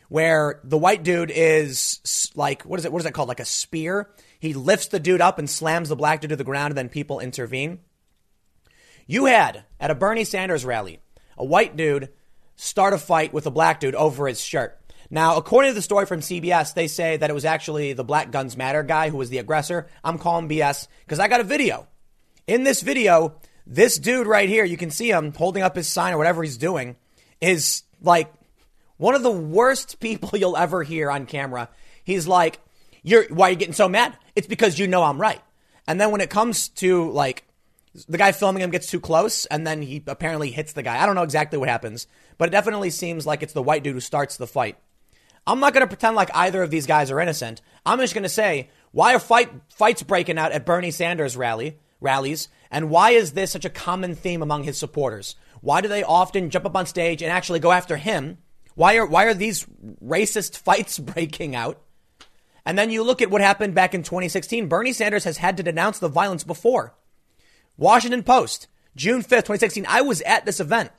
[0.09, 2.93] where the white dude is like, what is it?
[2.93, 3.29] What is it called?
[3.29, 4.11] Like a spear.
[4.41, 6.89] He lifts the dude up and slams the black dude to the ground, and then
[6.89, 7.81] people intervene.
[9.07, 11.01] You had at a Bernie Sanders rally
[11.37, 12.09] a white dude
[12.57, 14.79] start a fight with a black dude over his shirt.
[15.13, 18.31] Now, according to the story from CBS, they say that it was actually the Black
[18.31, 19.87] Guns Matter guy who was the aggressor.
[20.03, 21.87] I'm calling BS because I got a video.
[22.47, 23.35] In this video,
[23.67, 26.57] this dude right here, you can see him holding up his sign or whatever he's
[26.57, 26.97] doing,
[27.43, 28.33] is like
[28.97, 31.69] one of the worst people you'll ever hear on camera.
[32.03, 32.59] He's like,
[33.03, 34.17] "You're why are you getting so mad?
[34.35, 35.43] It's because you know I'm right."
[35.87, 37.45] And then when it comes to like
[38.09, 41.03] the guy filming him gets too close and then he apparently hits the guy.
[41.03, 42.07] I don't know exactly what happens,
[42.39, 44.79] but it definitely seems like it's the white dude who starts the fight.
[45.47, 47.61] I'm not going to pretend like either of these guys are innocent.
[47.85, 51.79] I'm just going to say, why are fight, fights breaking out at Bernie Sanders rally,
[52.01, 52.49] rallies?
[52.71, 55.35] And why is this such a common theme among his supporters?
[55.61, 58.39] Why do they often jump up on stage and actually go after him?
[58.75, 59.67] Why are, why are these
[60.05, 61.81] racist fights breaking out?
[62.65, 64.69] And then you look at what happened back in 2016.
[64.69, 66.95] Bernie Sanders has had to denounce the violence before.
[67.77, 69.87] Washington Post, June 5th, 2016.
[69.89, 70.91] I was at this event.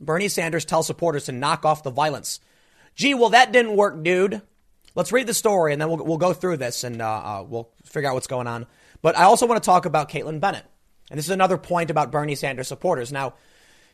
[0.00, 2.40] Bernie Sanders tells supporters to knock off the violence.
[3.00, 4.42] Gee, well, that didn't work, dude.
[4.94, 7.70] Let's read the story and then we'll, we'll go through this and uh, uh, we'll
[7.86, 8.66] figure out what's going on.
[9.00, 10.66] But I also want to talk about Kaitlin Bennett.
[11.08, 13.10] And this is another point about Bernie Sanders supporters.
[13.10, 13.32] Now,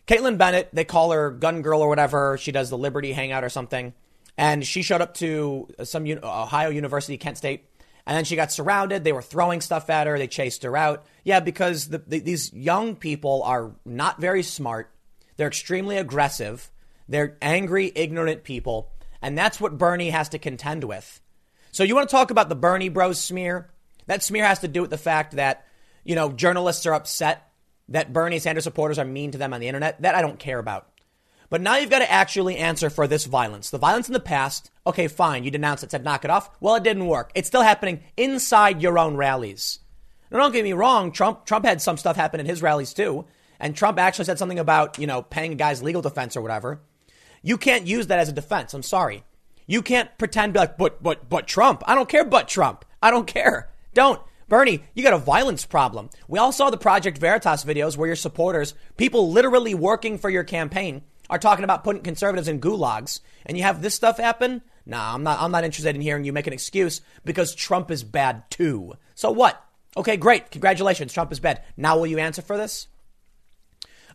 [0.08, 2.36] Kaitlin Bennett, they call her Gun Girl or whatever.
[2.36, 3.94] She does the Liberty Hangout or something.
[4.36, 7.64] And she showed up to some Ohio University, Kent State,
[8.08, 9.04] and then she got surrounded.
[9.04, 10.18] They were throwing stuff at her.
[10.18, 11.06] They chased her out.
[11.22, 14.90] Yeah, because the, the, these young people are not very smart.
[15.36, 16.72] They're extremely aggressive.
[17.08, 18.90] They're angry, ignorant people.
[19.26, 21.20] And that's what Bernie has to contend with.
[21.72, 23.68] So you want to talk about the Bernie Bros smear?
[24.06, 25.66] That smear has to do with the fact that,
[26.04, 27.50] you know, journalists are upset
[27.88, 30.00] that Bernie Sanders supporters are mean to them on the internet.
[30.02, 30.88] That I don't care about.
[31.50, 33.70] But now you've got to actually answer for this violence.
[33.70, 36.48] The violence in the past, okay, fine, you denounced it, said knock it off.
[36.60, 37.32] Well, it didn't work.
[37.34, 39.80] It's still happening inside your own rallies.
[40.30, 43.24] Now, don't get me wrong, Trump, Trump had some stuff happen in his rallies too.
[43.58, 46.80] And Trump actually said something about, you know, paying a guy's legal defense or whatever.
[47.46, 48.74] You can't use that as a defense.
[48.74, 49.22] I'm sorry.
[49.68, 51.84] You can't pretend like, but, but, but Trump.
[51.86, 52.84] I don't care, but Trump.
[53.00, 53.70] I don't care.
[53.94, 54.20] Don't.
[54.48, 56.10] Bernie, you got a violence problem.
[56.26, 60.42] We all saw the Project Veritas videos where your supporters, people literally working for your
[60.42, 64.60] campaign, are talking about putting conservatives in gulags, and you have this stuff happen.
[64.84, 65.40] Nah, I'm not.
[65.40, 68.94] I'm not interested in hearing you make an excuse because Trump is bad too.
[69.14, 69.64] So what?
[69.96, 70.50] Okay, great.
[70.50, 71.62] Congratulations, Trump is bad.
[71.76, 72.88] Now will you answer for this?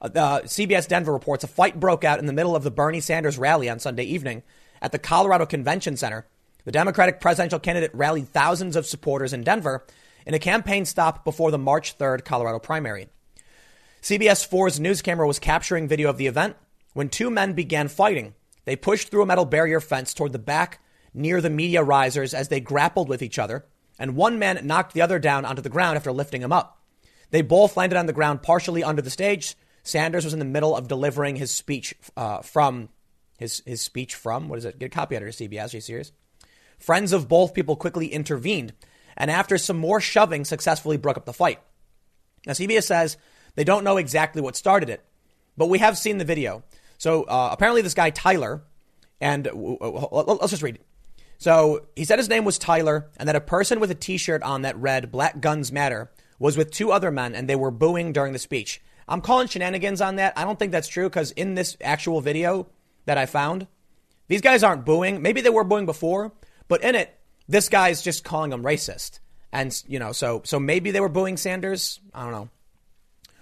[0.02, 3.38] Uh, CBS Denver reports a fight broke out in the middle of the Bernie Sanders
[3.38, 4.42] rally on Sunday evening
[4.82, 6.26] at the Colorado Convention Center.
[6.66, 9.86] The Democratic presidential candidate rallied thousands of supporters in Denver
[10.26, 13.10] in a campaign stop before the March 3rd Colorado primary.
[14.02, 16.56] CBS 4's news camera was capturing video of the event
[16.94, 18.34] when two men began fighting.
[18.66, 20.82] They pushed through a metal barrier fence toward the back
[21.14, 23.66] near the media risers as they grappled with each other,
[24.00, 26.82] and one man knocked the other down onto the ground after lifting him up.
[27.30, 29.56] They both landed on the ground partially under the stage.
[29.84, 32.90] Sanders was in the middle of delivering his speech uh, from
[33.38, 34.80] his his speech from what is it?
[34.80, 35.74] Get a copy editor, CBS.
[35.74, 36.12] Are you serious?
[36.78, 38.74] Friends of both people quickly intervened,
[39.18, 41.60] and after some more shoving, successfully broke up the fight.
[42.46, 43.18] Now CBS says
[43.56, 45.04] they don't know exactly what started it,
[45.58, 46.64] but we have seen the video.
[46.98, 48.64] So uh, apparently, this guy Tyler,
[49.20, 50.80] and let's just read.
[51.40, 54.62] So he said his name was Tyler, and that a person with a T-shirt on
[54.62, 58.34] that read "Black Guns Matter" was with two other men, and they were booing during
[58.34, 58.82] the speech.
[59.08, 60.34] I'm calling shenanigans on that.
[60.38, 62.68] I don't think that's true because in this actual video
[63.06, 63.68] that I found,
[64.28, 65.22] these guys aren't booing.
[65.22, 66.32] Maybe they were booing before,
[66.68, 69.20] but in it, this guy's just calling them racist.
[69.52, 72.00] And you know, so so maybe they were booing Sanders.
[72.14, 72.50] I don't know.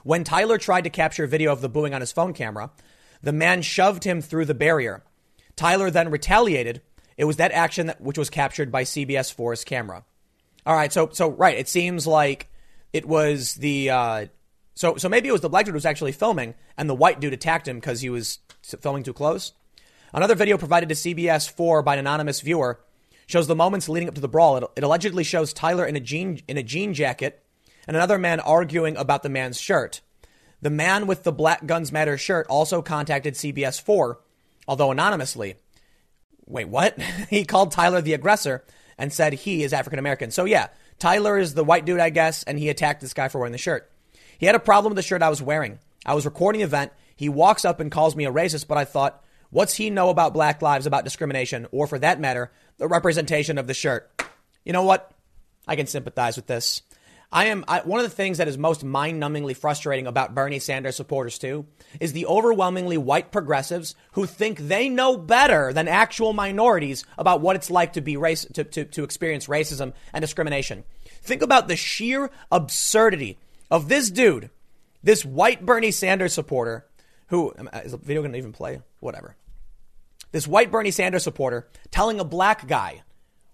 [0.04, 2.72] When Tyler tried to capture a video of the booing on his phone camera,
[3.22, 5.04] the man shoved him through the barrier.
[5.56, 6.82] Tyler then retaliated.
[7.18, 10.06] It was that action that, which was captured by CBS 4's camera.
[10.66, 12.50] All right, so so right, it seems like
[12.94, 14.26] it was the uh,
[14.80, 17.20] so so maybe it was the black dude who was actually filming, and the white
[17.20, 19.52] dude attacked him because he was filming too close.
[20.14, 22.80] Another video provided to CBS 4 by an anonymous viewer
[23.28, 24.56] shows the moments leading up to the brawl.
[24.56, 27.44] It, it allegedly shows Tyler in a jean in a jean jacket
[27.88, 30.00] and another man arguing about the man's shirt.
[30.62, 34.18] The man with the Black Guns Matter shirt also contacted CBS 4,
[34.66, 35.56] although anonymously.
[36.46, 36.98] Wait, what?
[37.30, 38.64] he called Tyler the aggressor
[38.98, 40.32] and said he is African American.
[40.32, 40.68] So, yeah,
[41.00, 43.58] Tyler is the white dude, I guess, and he attacked this guy for wearing the
[43.58, 43.89] shirt.
[44.40, 45.80] He had a problem with the shirt I was wearing.
[46.06, 46.94] I was recording an event.
[47.16, 50.34] He walks up and calls me a racist, but I thought, what's he know about
[50.34, 54.10] black lives, about discrimination, or for that matter, the representation of the shirt?
[54.64, 55.12] You know what?
[55.68, 56.82] I can sympathize with this.
[57.32, 60.96] I am I, one of the things that is most mind-numbingly frustrating about Bernie Sanders
[60.96, 61.68] supporters too
[62.00, 67.56] is the overwhelmingly white progressives who think they know better than actual minorities about what
[67.56, 70.86] it's like to be race to, to, to experience racism and discrimination.
[71.22, 73.38] Think about the sheer absurdity
[73.70, 74.50] of this dude,
[75.04, 76.86] this white Bernie Sanders supporter
[77.30, 77.54] who
[77.84, 78.82] is the video going to even play?
[79.00, 79.36] Whatever.
[80.32, 83.04] This white Bernie Sanders supporter telling a black guy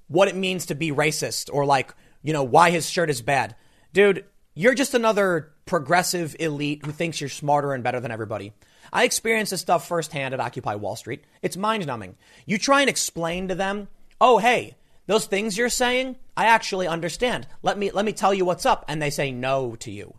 [0.08, 3.56] what it means to be racist or like, you know, why his shirt is bad.
[3.93, 8.54] Dude, you're just another progressive elite who thinks you're smarter and better than everybody.
[8.93, 11.23] I experienced this stuff firsthand at Occupy Wall Street.
[11.41, 12.15] It's mind numbing.
[12.45, 13.89] You try and explain to them,
[14.21, 14.75] oh, hey,
[15.08, 17.48] those things you're saying, I actually understand.
[17.62, 18.86] Let me, let me tell you what's up.
[18.88, 20.15] And they say no to you.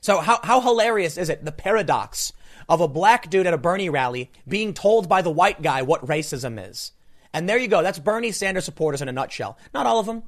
[0.00, 1.44] So how, how hilarious is it?
[1.44, 2.32] The paradox
[2.68, 6.06] of a black dude at a Bernie rally being told by the white guy what
[6.06, 6.92] racism is.
[7.32, 7.82] And there you go.
[7.82, 9.58] That's Bernie Sanders supporters in a nutshell.
[9.74, 10.22] Not all of them.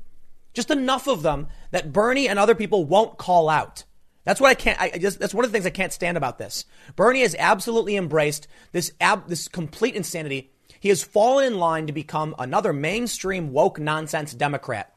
[0.53, 3.85] Just enough of them that Bernie and other people won't call out.
[4.25, 4.81] That's what I can't.
[4.81, 6.65] I just that's one of the things I can't stand about this.
[6.95, 10.52] Bernie has absolutely embraced this ab, this complete insanity.
[10.83, 14.93] He has fallen in line to become another mainstream woke nonsense Democrat.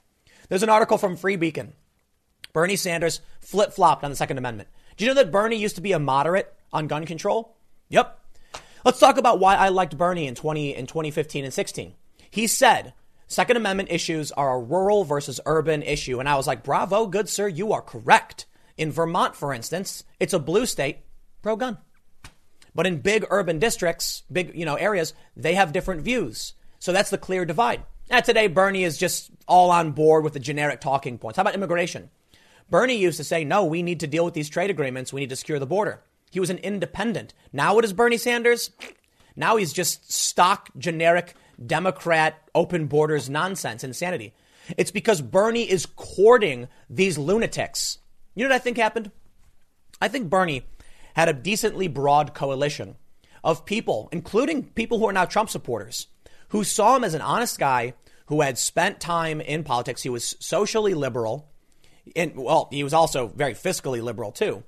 [0.49, 1.73] There's an article from Free Beacon.
[2.53, 4.67] Bernie Sanders flip flopped on the Second Amendment.
[4.97, 7.55] Do you know that Bernie used to be a moderate on gun control?
[7.89, 8.19] Yep.
[8.83, 11.93] Let's talk about why I liked Bernie in 20 in 2015 and 16.
[12.31, 12.95] He said
[13.27, 16.19] Second Amendment issues are a rural versus urban issue.
[16.19, 18.47] And I was like, bravo, good sir, you are correct.
[18.75, 21.01] In Vermont, for instance, it's a blue state,
[21.43, 21.77] pro gun.
[22.75, 26.53] But in big urban districts, big, you know, areas, they have different views.
[26.79, 27.83] So that's the clear divide.
[28.11, 31.37] Now, today, Bernie is just all on board with the generic talking points.
[31.37, 32.11] How about immigration?
[32.69, 35.13] Bernie used to say, no, we need to deal with these trade agreements.
[35.13, 36.01] We need to secure the border.
[36.31, 37.33] He was an independent.
[37.53, 38.71] Now, what is Bernie Sanders?
[39.35, 44.33] Now he's just stock generic Democrat open borders nonsense, insanity.
[44.77, 47.99] It's because Bernie is courting these lunatics.
[48.33, 49.11] You know what I think happened?
[50.01, 50.65] I think Bernie
[51.15, 52.95] had a decently broad coalition
[53.43, 56.07] of people, including people who are now Trump supporters,
[56.49, 57.93] who saw him as an honest guy
[58.27, 60.01] who had spent time in politics.
[60.01, 61.49] He was socially liberal.
[62.15, 64.63] And, well, he was also very fiscally liberal, too.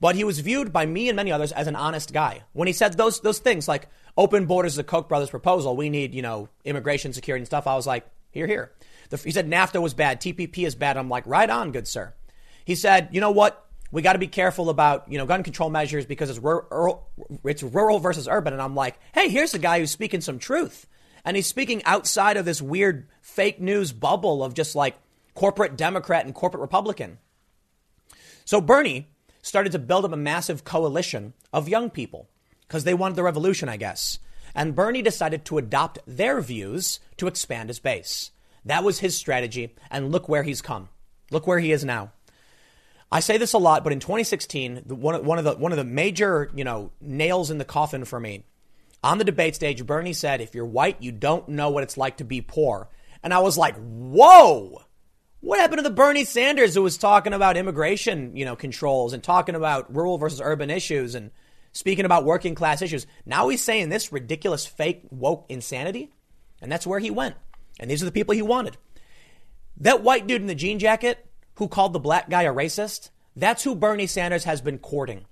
[0.00, 2.42] But he was viewed by me and many others as an honest guy.
[2.52, 5.76] When he said those, those things like, open borders is a Koch brothers proposal.
[5.76, 7.66] We need, you know, immigration security and stuff.
[7.66, 8.72] I was like, here, here.
[9.10, 10.20] The, he said NAFTA was bad.
[10.20, 10.96] TPP is bad.
[10.96, 12.14] I'm like, right on, good sir.
[12.64, 13.66] He said, you know what?
[13.94, 17.06] We got to be careful about, you know, gun control measures because it's rural,
[17.44, 18.52] it's rural versus urban.
[18.52, 20.88] And I'm like, hey, here's a guy who's speaking some truth.
[21.24, 24.96] And he's speaking outside of this weird fake news bubble of just like
[25.34, 27.18] corporate Democrat and corporate Republican.
[28.44, 29.10] So Bernie
[29.42, 32.28] started to build up a massive coalition of young people
[32.66, 34.18] because they wanted the revolution, I guess.
[34.56, 38.32] And Bernie decided to adopt their views to expand his base.
[38.64, 40.88] That was his strategy, and look where he's come.
[41.30, 42.10] Look where he is now.
[43.14, 45.84] I say this a lot, but in 2016, one, one, of the one of the
[45.84, 48.44] major you know nails in the coffin for me
[49.04, 52.16] on the debate stage, Bernie said, "If you're white, you don't know what it's like
[52.16, 52.88] to be poor."
[53.22, 54.82] And I was like, "Whoa!"
[55.38, 59.22] What happened to the Bernie Sanders who was talking about immigration, you know, controls and
[59.22, 61.30] talking about rural versus urban issues and
[61.70, 63.06] speaking about working class issues.
[63.24, 66.10] Now he's saying this ridiculous, fake, woke insanity.
[66.60, 67.36] And that's where he went.
[67.78, 68.76] And these are the people he wanted.
[69.76, 71.24] That white dude in the jean jacket
[71.56, 75.24] who called the black guy a racist, that's who Bernie Sanders has been courting.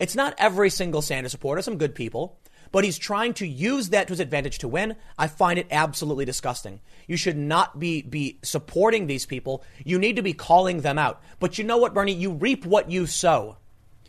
[0.00, 2.38] It's not every single Sanders supporter, some good people,
[2.72, 4.96] but he's trying to use that to his advantage to win.
[5.16, 6.80] I find it absolutely disgusting.
[7.06, 9.62] You should not be, be supporting these people.
[9.84, 11.22] You need to be calling them out.
[11.38, 12.12] But you know what, Bernie?
[12.12, 13.58] You reap what you sow.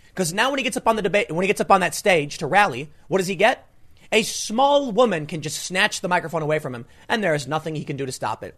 [0.07, 1.93] Because now when he gets up on the debate, when he gets up on that
[1.93, 3.67] stage to rally, what does he get?
[4.11, 7.75] A small woman can just snatch the microphone away from him, and there is nothing
[7.75, 8.57] he can do to stop it.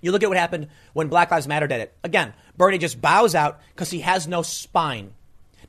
[0.00, 1.94] You look at what happened when Black Lives Matter did it.
[2.04, 5.12] Again, Bernie just bows out because he has no spine.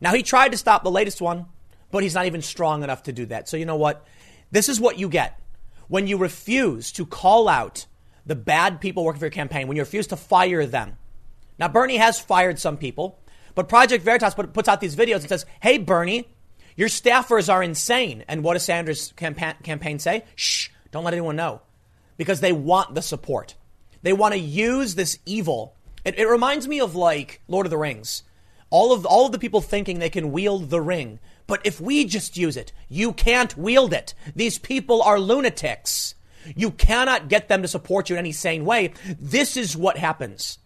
[0.02, 1.46] Now, he tried to stop the latest one,
[1.92, 3.50] but he's not even strong enough to do that.
[3.50, 4.06] So, you know what?
[4.52, 5.40] This is what you get
[5.88, 7.86] when you refuse to call out
[8.26, 10.98] the bad people working for your campaign, when you refuse to fire them.
[11.58, 13.20] Now, Bernie has fired some people.
[13.56, 16.30] But Project Veritas put, puts out these videos and says, hey, Bernie,
[16.78, 18.24] your staffers are insane.
[18.28, 20.24] And what does Sanders' campaign say?
[20.36, 21.62] Shh, don't let anyone know.
[22.16, 23.56] Because they want the support.
[24.02, 25.76] They want to use this evil.
[26.06, 28.24] It, it reminds me of like Lord of the Rings.
[28.70, 31.20] All of all of the people thinking they can wield the ring.
[31.48, 34.14] But if we just use it, you can't wield it.
[34.36, 36.14] These people are lunatics.
[36.56, 38.94] You cannot get them to support you in any sane way.
[39.20, 40.60] This is what happens.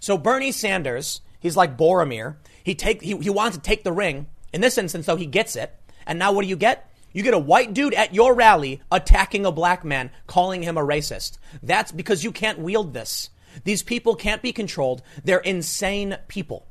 [0.00, 2.36] So Bernie Sanders, he's like Boromir.
[2.62, 4.26] He take he, he wants to take the ring.
[4.52, 5.74] In this instance, though, he gets it.
[6.06, 6.90] And now what do you get?
[7.14, 10.84] You get a white dude at your rally attacking a black man, calling him a
[10.84, 11.38] racist.
[11.62, 13.30] That's because you can't wield this.
[13.62, 15.00] These people can't be controlled.
[15.22, 16.66] They're insane people.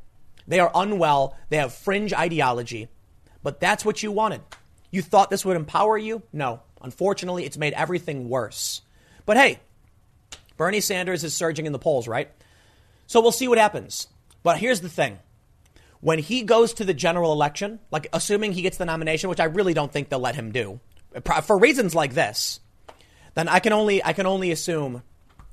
[0.45, 1.37] They are unwell.
[1.49, 2.89] They have fringe ideology.
[3.41, 4.41] But that's what you wanted.
[4.91, 6.21] You thought this would empower you?
[6.33, 6.59] No.
[6.81, 8.81] Unfortunately, it's made everything worse.
[9.25, 9.59] But hey,
[10.57, 12.29] Bernie Sanders is surging in the polls, right?
[13.07, 14.07] So we'll see what happens.
[14.43, 15.19] But here's the thing.
[16.03, 19.45] When he goes to the general election, like assuming he gets the nomination, which I
[19.45, 20.81] really don't think they'll let him do,
[21.45, 22.59] for reasons like this,
[23.35, 25.01] then I can only I can only assume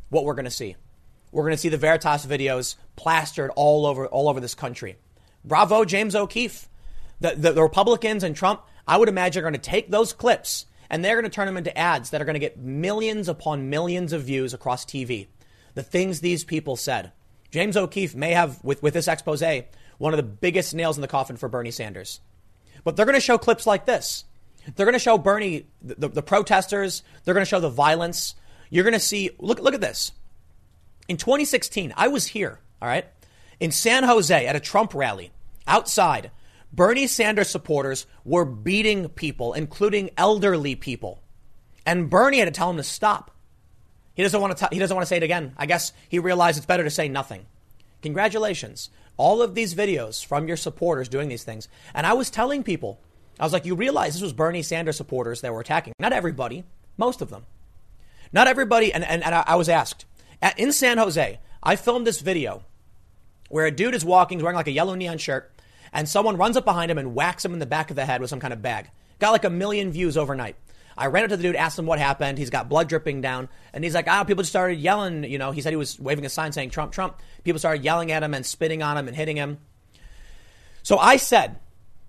[0.09, 0.75] what we're going to see.
[1.31, 4.97] We're going to see the Veritas videos plastered all over all over this country.
[5.45, 6.69] Bravo, James O'Keefe.
[7.21, 10.67] The, the, the Republicans and Trump, I would imagine, are going to take those clips
[10.91, 13.71] and they're going to turn them into ads that are going to get millions upon
[13.71, 15.29] millions of views across TV.
[15.75, 17.13] The things these people said.
[17.53, 19.43] James O'Keefe may have, with, with this expose,
[20.01, 22.21] one of the biggest nails in the coffin for Bernie Sanders.
[22.85, 24.25] But they're going to show clips like this.
[24.75, 27.03] They're going to show Bernie, the, the protesters.
[27.23, 28.35] They're going to show the violence.
[28.71, 30.13] You're going to see, look, look at this.
[31.07, 33.05] In 2016, I was here, all right,
[33.59, 35.33] in San Jose at a Trump rally
[35.67, 36.31] outside.
[36.73, 41.21] Bernie Sanders supporters were beating people, including elderly people.
[41.85, 43.33] And Bernie had to tell him to stop.
[44.15, 45.53] He doesn't want to, t- he doesn't want to say it again.
[45.59, 47.45] I guess he realized it's better to say nothing.
[48.01, 48.89] Congratulations.
[49.21, 51.69] All of these videos from your supporters doing these things.
[51.95, 52.99] And I was telling people,
[53.39, 55.93] I was like, you realize this was Bernie Sanders supporters that were attacking.
[55.99, 56.65] Not everybody,
[56.97, 57.45] most of them.
[58.33, 58.95] Not everybody.
[58.95, 60.07] And, and, and I was asked,
[60.41, 62.63] at, in San Jose, I filmed this video
[63.51, 65.53] where a dude is walking, wearing like a yellow neon shirt,
[65.93, 68.23] and someone runs up behind him and whacks him in the back of the head
[68.23, 68.91] with some kind of bag.
[69.19, 70.57] Got like a million views overnight.
[71.01, 72.39] I ran up to the dude, asked him what happened.
[72.39, 75.39] He's got blood dripping down, and he's like, "Ah, oh, people just started yelling." You
[75.39, 78.23] know, he said he was waving a sign saying "Trump, Trump." People started yelling at
[78.23, 79.59] him and spitting on him and hitting him.
[80.83, 81.59] So I said,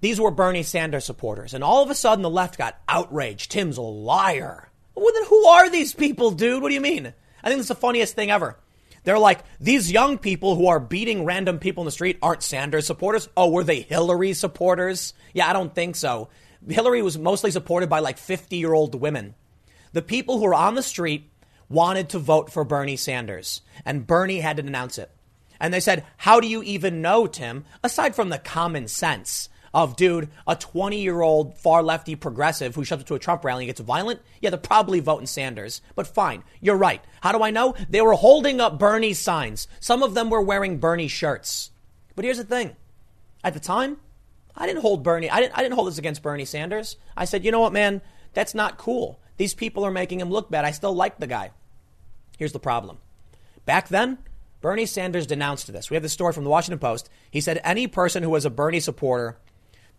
[0.01, 3.51] these were Bernie Sanders supporters, and all of a sudden the left got outraged.
[3.51, 4.69] Tim's a liar.
[4.95, 6.61] Well, then who are these people, dude?
[6.61, 7.13] What do you mean?
[7.43, 8.57] I think it's the funniest thing ever.
[9.03, 12.85] They're like, these young people who are beating random people in the street aren't Sanders
[12.85, 13.29] supporters.
[13.35, 15.13] Oh, were they Hillary supporters?
[15.33, 16.29] Yeah, I don't think so.
[16.67, 19.35] Hillary was mostly supported by like 50 year old women.
[19.93, 21.29] The people who were on the street
[21.69, 25.11] wanted to vote for Bernie Sanders, and Bernie had to announce it.
[25.59, 27.65] And they said, How do you even know, Tim?
[27.83, 32.83] Aside from the common sense of, dude, a 20 year old far lefty progressive who
[32.83, 35.81] shows up to a Trump rally and gets violent, yeah, they're probably voting Sanders.
[35.95, 37.01] But fine, you're right.
[37.21, 37.75] How do I know?
[37.89, 39.67] They were holding up Bernie signs.
[39.79, 41.71] Some of them were wearing Bernie shirts.
[42.15, 42.75] But here's the thing
[43.43, 43.97] at the time,
[44.55, 46.97] I didn't hold Bernie, I didn't, I didn't hold this against Bernie Sanders.
[47.15, 48.01] I said, you know what, man,
[48.33, 49.19] that's not cool.
[49.37, 50.65] These people are making him look bad.
[50.65, 51.51] I still like the guy.
[52.37, 52.97] Here's the problem.
[53.65, 54.17] Back then,
[54.61, 55.89] Bernie Sanders denounced this.
[55.89, 57.09] We have the story from the Washington Post.
[57.29, 59.37] He said any person who was a Bernie supporter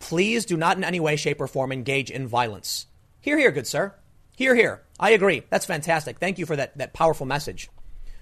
[0.02, 2.86] Please do not in any way, shape, or form engage in violence.
[3.20, 3.94] Here, here, good sir.
[4.36, 4.82] Here, here.
[4.98, 5.44] I agree.
[5.48, 6.18] That's fantastic.
[6.18, 7.70] Thank you for that, that powerful message.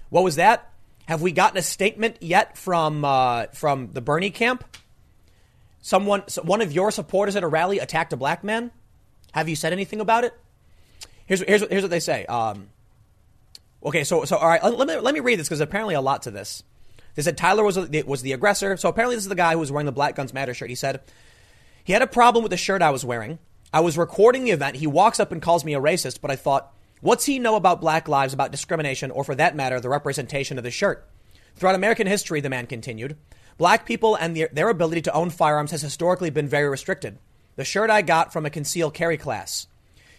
[0.09, 0.71] What was that?
[1.07, 4.63] Have we gotten a statement yet from uh, from the Bernie camp?
[5.81, 8.71] Someone, one of your supporters at a rally attacked a black man.
[9.33, 10.33] Have you said anything about it?
[11.25, 12.25] Here's here's here's what they say.
[12.25, 12.69] Um,
[13.83, 14.63] okay, so so all right.
[14.63, 16.63] Let me let me read this because apparently a lot to this.
[17.15, 18.77] They said Tyler was was the aggressor.
[18.77, 20.69] So apparently this is the guy who was wearing the Black Guns Matter shirt.
[20.69, 21.01] He said
[21.83, 23.39] he had a problem with the shirt I was wearing.
[23.73, 24.75] I was recording the event.
[24.75, 27.79] He walks up and calls me a racist, but I thought, what's he know about
[27.79, 31.07] black lives, about discrimination, or for that matter, the representation of the shirt?
[31.55, 33.17] Throughout American history, the man continued,
[33.61, 37.19] black people and their, their ability to own firearms has historically been very restricted.
[37.57, 39.67] The shirt I got from a concealed carry class.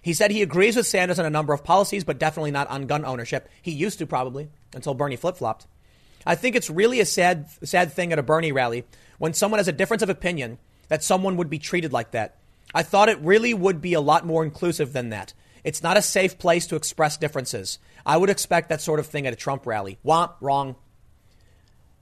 [0.00, 2.86] He said he agrees with Sanders on a number of policies, but definitely not on
[2.86, 3.48] gun ownership.
[3.60, 5.66] He used to probably until Bernie flip flopped.
[6.24, 8.84] I think it's really a sad, sad thing at a Bernie rally
[9.18, 12.36] when someone has a difference of opinion that someone would be treated like that.
[12.72, 15.34] I thought it really would be a lot more inclusive than that.
[15.64, 17.80] It's not a safe place to express differences.
[18.06, 19.98] I would expect that sort of thing at a Trump rally.
[20.06, 20.76] Womp, wrong.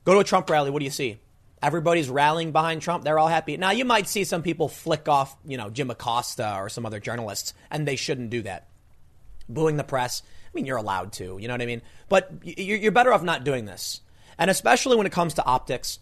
[0.05, 1.18] Go to a Trump rally, what do you see?
[1.62, 3.04] Everybody's rallying behind Trump.
[3.04, 3.56] They're all happy.
[3.56, 7.00] Now, you might see some people flick off, you know, Jim Acosta or some other
[7.00, 8.68] journalists, and they shouldn't do that.
[9.48, 10.22] Booing the press.
[10.46, 11.82] I mean, you're allowed to, you know what I mean?
[12.08, 14.00] But you're better off not doing this.
[14.38, 15.98] And especially when it comes to optics,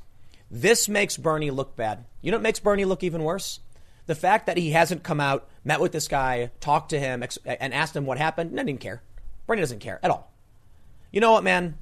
[0.51, 2.05] this makes Bernie look bad.
[2.23, 3.61] You know what makes Bernie look even worse?
[4.07, 7.75] The fact that he hasn't come out, met with this guy, talked to him, and
[7.75, 8.53] asked him what happened.
[8.53, 9.03] No, didn't care.
[9.47, 10.33] Bernie doesn't care at all.
[11.11, 11.77] You know what, man?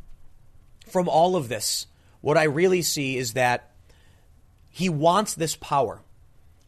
[0.88, 1.86] From all of this,
[2.20, 3.70] what I really see is that
[4.76, 6.02] He wants this power,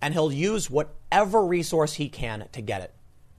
[0.00, 2.94] and he'll use whatever resource he can to get it.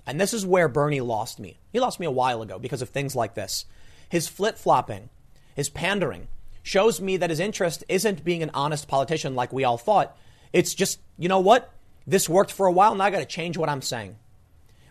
[0.05, 1.57] And this is where Bernie lost me.
[1.73, 3.65] He lost me a while ago because of things like this.
[4.09, 5.09] His flip flopping,
[5.55, 6.27] his pandering,
[6.61, 10.15] shows me that his interest isn't being an honest politician like we all thought.
[10.53, 11.73] It's just, you know what?
[12.05, 14.17] This worked for a while, and I got to change what I'm saying.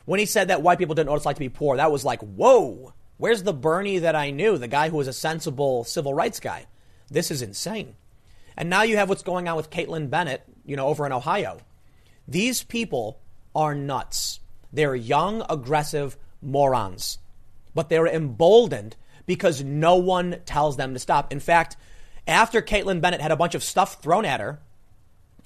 [0.06, 1.92] When he said that white people didn't know what it's like to be poor, that
[1.92, 5.84] was like, whoa, where's the Bernie that I knew, the guy who was a sensible
[5.84, 6.66] civil rights guy?
[7.10, 7.94] This is insane.
[8.56, 11.58] And now you have what's going on with Kaitlin Bennett, you know, over in Ohio.
[12.26, 13.20] These people
[13.54, 14.40] are nuts.
[14.72, 17.18] They're young, aggressive morons,
[17.74, 18.96] but they're emboldened
[19.26, 21.32] because no one tells them to stop.
[21.32, 21.76] In fact,
[22.26, 24.58] after Kaitlin Bennett had a bunch of stuff thrown at her,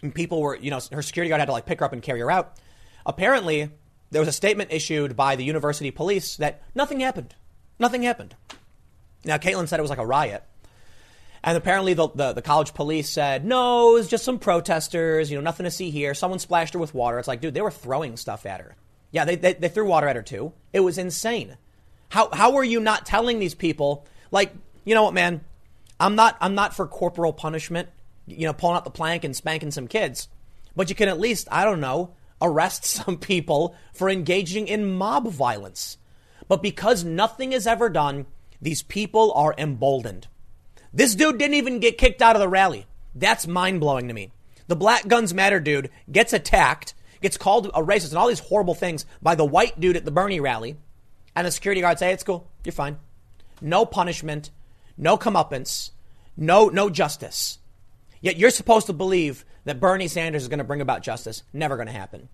[0.02, 2.02] and people were, you know, her security guard had to like pick her up and
[2.02, 2.58] carry her out.
[3.06, 3.70] Apparently,
[4.10, 7.34] there was a statement issued by the university police that nothing happened.
[7.78, 8.34] Nothing happened.
[9.24, 10.42] Now, Kaitlin said it was like a riot.
[11.44, 15.36] And apparently, the, the, the, college police said, no, it was just some protesters, you
[15.36, 16.14] know, nothing to see here.
[16.14, 17.18] Someone splashed her with water.
[17.18, 18.76] It's like, dude, they were throwing stuff at her.
[19.10, 20.52] Yeah, they, they, they threw water at her too.
[20.72, 21.56] It was insane.
[22.10, 24.52] How, how are you not telling these people, like,
[24.84, 25.40] you know what, man?
[25.98, 27.88] I'm not, I'm not for corporal punishment,
[28.26, 30.28] you know, pulling out the plank and spanking some kids.
[30.76, 35.28] But you can at least, I don't know, arrest some people for engaging in mob
[35.28, 35.98] violence.
[36.48, 38.26] But because nothing is ever done,
[38.60, 40.28] these people are emboldened.
[40.94, 42.86] This dude didn't even get kicked out of the rally.
[43.14, 44.30] That's mind blowing to me.
[44.66, 48.74] The Black Guns Matter dude gets attacked, gets called a racist and all these horrible
[48.74, 50.76] things by the white dude at the Bernie rally.
[51.34, 52.48] And the security guards say, it's cool.
[52.64, 52.98] You're fine.
[53.60, 54.50] No punishment,
[54.96, 55.90] no comeuppance,
[56.36, 57.58] no, no justice.
[58.20, 61.42] Yet you're supposed to believe that Bernie Sanders is going to bring about justice.
[61.52, 62.28] Never going to happen.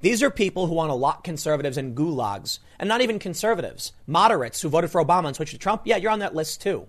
[0.00, 4.60] These are people who want to lock conservatives in gulags, and not even conservatives, moderates
[4.60, 5.82] who voted for Obama and switched to Trump.
[5.84, 6.86] Yeah, you're on that list too.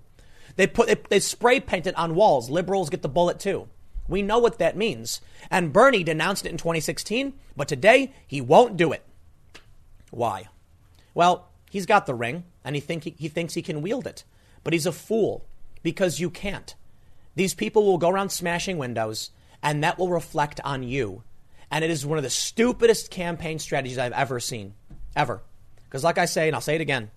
[0.56, 2.50] They put they, they spray paint it on walls.
[2.50, 3.68] Liberals get the bullet too.
[4.08, 5.22] We know what that means.
[5.50, 9.04] And Bernie denounced it in 2016, but today he won't do it.
[10.12, 10.48] Why?
[11.14, 14.24] Well, he's got the ring, and he think he, he thinks he can wield it,
[14.64, 15.46] but he's a fool
[15.82, 16.76] because you can't.
[17.36, 19.32] These people will go around smashing windows,
[19.62, 21.24] and that will reflect on you.
[21.72, 24.76] And it is one of the stupidest campaign strategies I've ever seen.
[25.16, 25.42] Ever.
[25.84, 27.12] Because, like I say, and I'll say it again,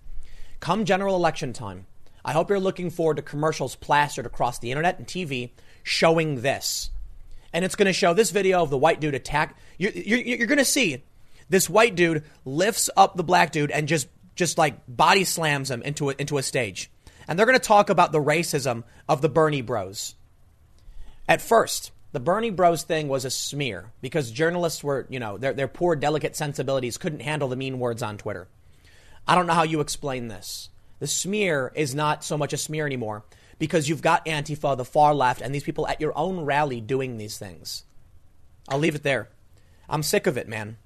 [0.59, 1.85] come general election time,
[2.23, 5.51] I hope you're looking forward to commercials plastered across the internet and TV
[5.83, 6.89] showing this.
[7.53, 9.57] And it's going to show this video of the white dude attack.
[9.77, 11.03] You're, you're, you're going to see
[11.49, 15.81] this white dude lifts up the black dude and just, just like body slams him
[15.81, 16.91] into a, into a stage.
[17.27, 20.15] And they're going to talk about the racism of the Bernie bros.
[21.27, 25.53] At first, the Bernie bros thing was a smear because journalists were, you know, their,
[25.53, 28.47] their poor, delicate sensibilities couldn't handle the mean words on Twitter.
[29.27, 30.69] I don't know how you explain this.
[30.99, 33.23] The smear is not so much a smear anymore
[33.57, 37.17] because you've got Antifa, the far left, and these people at your own rally doing
[37.17, 37.83] these things.
[38.67, 39.29] I'll leave it there.
[39.89, 40.77] I'm sick of it, man.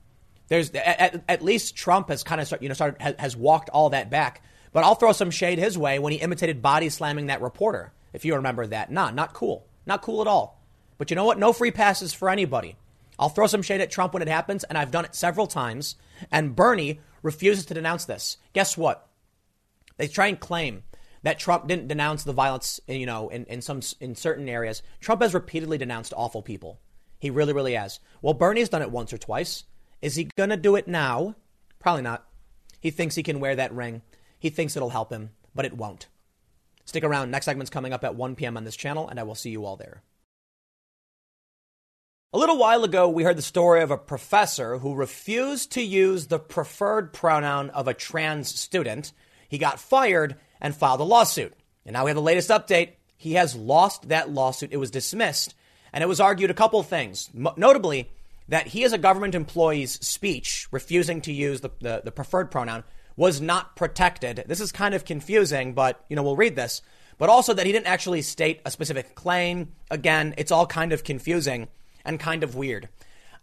[0.47, 3.69] There's at, at least Trump has kind of start, you know started has, has walked
[3.69, 4.43] all that back.
[4.71, 7.93] But I'll throw some shade his way when he imitated body slamming that reporter.
[8.11, 10.61] If you remember that, nah, not cool, not cool at all.
[10.97, 11.39] But you know what?
[11.39, 12.75] No free passes for anybody.
[13.19, 15.95] I'll throw some shade at Trump when it happens, and I've done it several times.
[16.31, 18.37] And Bernie refuses to denounce this.
[18.53, 19.07] Guess what?
[19.97, 20.83] They try and claim
[21.23, 24.83] that Trump didn't denounce the violence, you know, in, in some in certain areas.
[24.99, 26.79] Trump has repeatedly denounced awful people.
[27.19, 27.99] He really, really has.
[28.21, 29.63] Well, Bernie's done it once or twice.
[30.01, 31.35] Is he gonna do it now?
[31.79, 32.25] Probably not.
[32.81, 34.01] He thinks he can wear that ring.
[34.39, 36.07] He thinks it'll help him, but it won't.
[36.83, 37.31] Stick around.
[37.31, 38.57] Next segment's coming up at 1 p.m.
[38.57, 40.03] on this channel, and I will see you all there.
[42.33, 46.27] A little while ago, we heard the story of a professor who refused to use
[46.27, 49.13] the preferred pronoun of a trans student
[49.53, 51.53] he got fired and filed a lawsuit.
[51.85, 52.93] And now we have the latest update.
[53.17, 54.73] He has lost that lawsuit.
[54.73, 55.53] It was dismissed.
[55.93, 58.09] And it was argued a couple things, notably
[58.47, 62.83] that he, as a government employee's speech, refusing to use the, the, the preferred pronoun,
[63.15, 64.43] was not protected.
[64.47, 66.81] This is kind of confusing, but you know we'll read this.
[67.19, 69.73] But also that he didn't actually state a specific claim.
[69.91, 71.67] Again, it's all kind of confusing
[72.03, 72.89] and kind of weird.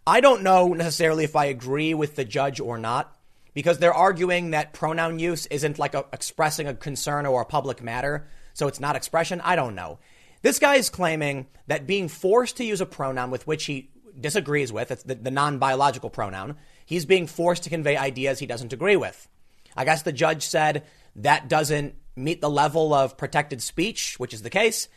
[0.05, 3.15] I don't know necessarily if I agree with the judge or not
[3.53, 7.81] because they're arguing that pronoun use isn't like a, expressing a concern or a public
[7.81, 9.41] matter, so it's not expression.
[9.41, 9.99] I don't know.
[10.41, 14.71] This guy is claiming that being forced to use a pronoun with which he disagrees
[14.73, 18.73] with, it's the, the non biological pronoun, he's being forced to convey ideas he doesn't
[18.73, 19.27] agree with.
[19.75, 20.83] I guess the judge said
[21.17, 24.87] that doesn't meet the level of protected speech, which is the case.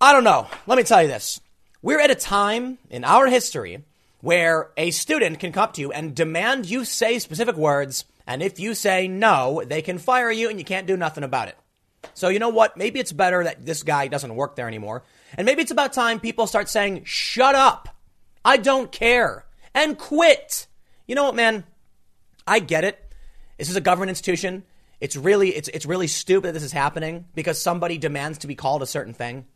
[0.00, 0.46] I don't know.
[0.66, 1.40] Let me tell you this.
[1.80, 3.84] We're at a time in our history
[4.20, 8.42] where a student can come up to you and demand you say specific words, and
[8.42, 11.56] if you say no, they can fire you and you can't do nothing about it.
[12.14, 12.76] So you know what?
[12.76, 15.02] Maybe it's better that this guy doesn't work there anymore.
[15.36, 17.88] And maybe it's about time people start saying, shut up.
[18.44, 19.44] I don't care
[19.74, 20.66] and quit.
[21.06, 21.64] You know what, man?
[22.46, 23.02] I get it.
[23.58, 24.64] This is a government institution.
[25.00, 28.54] It's really, it's, it's really stupid that this is happening because somebody demands to be
[28.54, 29.46] called a certain thing.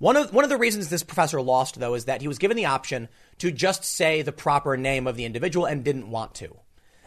[0.00, 2.56] One of, one of the reasons this professor lost, though, is that he was given
[2.56, 6.56] the option to just say the proper name of the individual and didn't want to.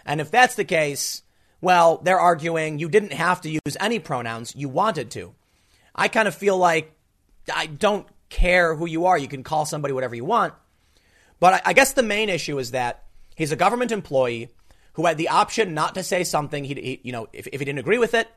[0.06, 1.24] And if that's the case,
[1.60, 5.34] well, they're arguing you didn't have to use any pronouns, you wanted to.
[5.96, 6.96] I kind of feel like
[7.52, 9.18] I don't care who you are.
[9.18, 10.54] You can call somebody whatever you want.
[11.40, 14.50] But I, I guess the main issue is that he's a government employee
[14.94, 17.66] who had the option not to say something he, he you know, if, if he
[17.66, 18.28] didn't agree with it,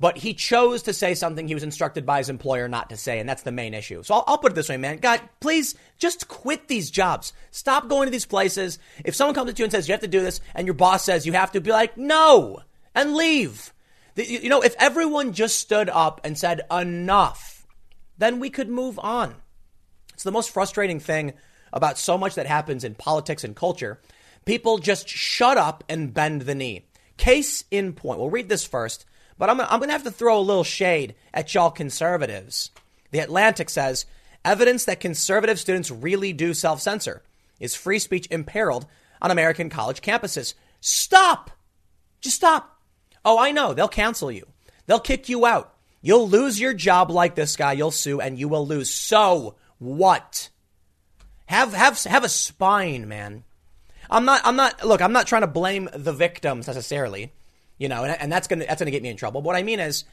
[0.00, 3.20] but he chose to say something he was instructed by his employer not to say,
[3.20, 4.02] and that's the main issue.
[4.02, 4.96] So I'll, I'll, put it this way, man.
[4.96, 7.34] God, please just quit these jobs.
[7.50, 8.78] Stop going to these places.
[9.04, 11.04] If someone comes to you and says you have to do this, and your boss
[11.04, 12.60] says you have to, be like, no,
[12.94, 13.74] and leave.
[14.16, 17.66] You know, if everyone just stood up and said enough,
[18.16, 19.34] then we could move on.
[20.14, 21.34] It's the most frustrating thing
[21.74, 24.00] about so much that happens in politics and culture.
[24.46, 26.86] People just shut up and bend the knee.
[27.18, 28.18] Case in point.
[28.18, 29.04] We'll read this first.
[29.40, 32.70] But I'm, I'm going to have to throw a little shade at y'all conservatives.
[33.10, 34.04] The Atlantic says
[34.44, 37.22] evidence that conservative students really do self censor
[37.58, 38.86] is free speech imperiled
[39.22, 40.52] on American college campuses.
[40.80, 41.50] Stop!
[42.20, 42.82] Just stop.
[43.24, 43.72] Oh, I know.
[43.72, 44.46] They'll cancel you,
[44.84, 45.74] they'll kick you out.
[46.02, 47.72] You'll lose your job like this guy.
[47.72, 48.90] You'll sue and you will lose.
[48.90, 50.50] So what?
[51.46, 53.44] Have, have, have a spine, man.
[54.10, 57.32] I'm not, I'm not, look, I'm not trying to blame the victims necessarily
[57.80, 59.40] you know, and, and that's gonna that's gonna get me in trouble.
[59.40, 60.04] But what I mean is,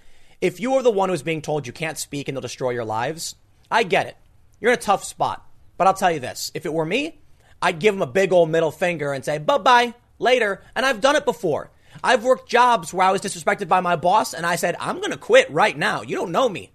[0.42, 2.86] if you are the one who's being told you can't speak and they'll destroy your
[2.86, 3.36] lives,
[3.70, 4.18] I get it.
[4.60, 5.46] You're in a tough spot.
[5.78, 7.20] But I'll tell you this: if it were me,
[7.62, 10.64] I'd give them a big old middle finger and say bye bye later.
[10.76, 11.70] And I've done it before.
[12.02, 15.18] I've worked jobs where I was disrespected by my boss, and I said I'm gonna
[15.18, 16.02] quit right now.
[16.02, 16.72] You don't know me.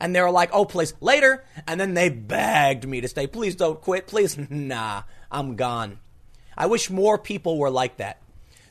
[0.00, 1.44] And they were like, oh, please, later.
[1.64, 3.28] And then they begged me to stay.
[3.28, 4.08] Please don't quit.
[4.08, 4.36] Please.
[4.50, 6.00] Nah, I'm gone.
[6.58, 8.20] I wish more people were like that.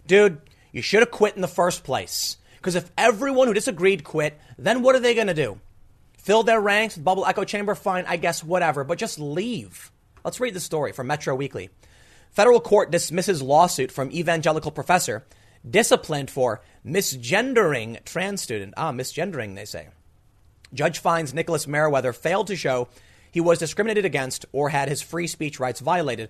[0.06, 0.42] Dude,
[0.72, 2.38] you should have quit in the first place.
[2.58, 5.60] Because if everyone who disagreed quit, then what are they going to do?
[6.18, 7.74] Fill their ranks with bubble echo chamber?
[7.74, 9.92] Fine, I guess, whatever, but just leave.
[10.24, 11.72] Let's read the story from Metro Weekly.
[12.30, 15.26] Federal court dismisses lawsuit from evangelical professor
[15.68, 18.74] disciplined for misgendering trans student.
[18.78, 19.90] Ah, misgendering, they say.
[20.74, 22.88] Judge finds Nicholas Meriwether failed to show
[23.32, 26.30] he was discriminated against or had his free speech rights violated.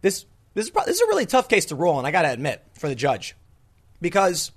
[0.00, 0.24] This,
[0.54, 2.62] this, is, this is a really tough case to rule, and I got to admit,
[2.78, 3.34] for the judge
[4.02, 4.50] because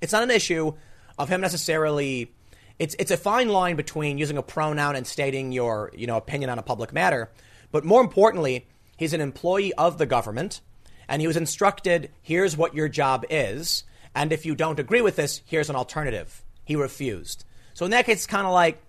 [0.00, 0.72] it's not an issue
[1.18, 2.32] of him necessarily.
[2.78, 6.48] It's it's a fine line between using a pronoun and stating your you know opinion
[6.48, 7.30] on a public matter,
[7.70, 10.60] but more importantly, he's an employee of the government,
[11.08, 13.84] and he was instructed, "Here's what your job is,
[14.14, 17.44] and if you don't agree with this, here's an alternative." He refused.
[17.74, 18.80] So in that case, it's kind of like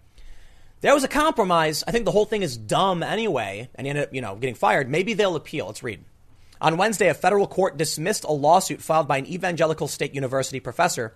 [0.82, 1.84] there was a compromise.
[1.88, 4.56] I think the whole thing is dumb anyway, and he ended up you know getting
[4.56, 4.90] fired.
[4.90, 5.66] Maybe they'll appeal.
[5.66, 6.06] Let's read.
[6.64, 11.14] On Wednesday, a federal court dismissed a lawsuit filed by an evangelical state university professor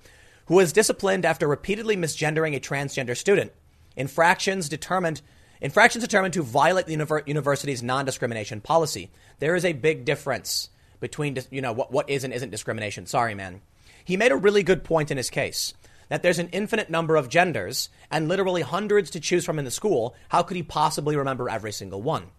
[0.48, 3.54] who was disciplined after repeatedly misgendering a transgender student.
[3.96, 5.22] Infractions determined
[5.62, 9.10] infractions determined to violate the university's non-discrimination policy.
[9.40, 10.70] There is a big difference
[11.00, 13.06] between you know what, what is and isn't discrimination.
[13.06, 13.62] Sorry, man.
[14.04, 15.74] He made a really good point in his case
[16.10, 19.72] that there's an infinite number of genders and literally hundreds to choose from in the
[19.72, 20.14] school.
[20.28, 22.32] How could he possibly remember every single one?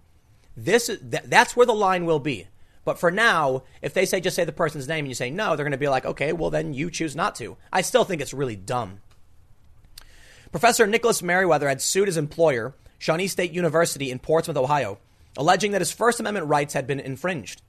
[0.55, 2.49] This th- that's where the line will be.
[2.89, 5.55] But for now, if they say just say the person's name and you say no,
[5.55, 7.59] they're going to be like, okay, well then you choose not to.
[7.71, 9.03] I still think it's really dumb.
[10.53, 15.01] Professor Nicholas Meriwether had sued his employer, Shawnee State University in Portsmouth, Ohio,
[15.37, 17.61] alleging that his First Amendment rights had been infringed.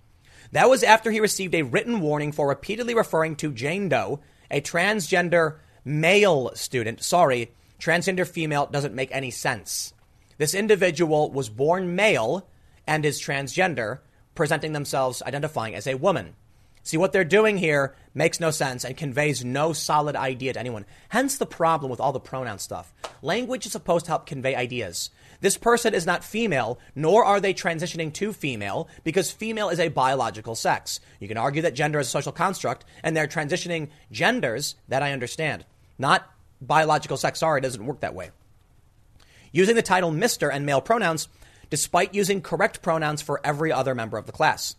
[0.53, 4.61] That was after he received a written warning for repeatedly referring to Jane Doe, a
[4.61, 7.03] transgender male student.
[7.03, 9.93] Sorry, transgender female doesn't make any sense.
[10.37, 12.47] This individual was born male
[12.87, 13.99] and is transgender,
[14.39, 16.33] presenting themselves identifying as a woman.
[16.81, 20.85] See, what they're doing here makes no sense and conveys no solid idea to anyone.
[21.09, 22.93] Hence the problem with all the pronoun stuff.
[23.21, 25.09] Language is supposed to help convey ideas.
[25.41, 29.89] This person is not female, nor are they transitioning to female, because female is a
[29.89, 31.01] biological sex.
[31.19, 35.11] You can argue that gender is a social construct, and they're transitioning genders, that I
[35.11, 35.65] understand.
[35.97, 36.31] Not
[36.61, 37.39] biological sex.
[37.41, 38.29] Sorry, it doesn't work that way.
[39.51, 40.49] Using the title Mr.
[40.49, 41.27] and male pronouns
[41.69, 44.75] despite using correct pronouns for every other member of the class.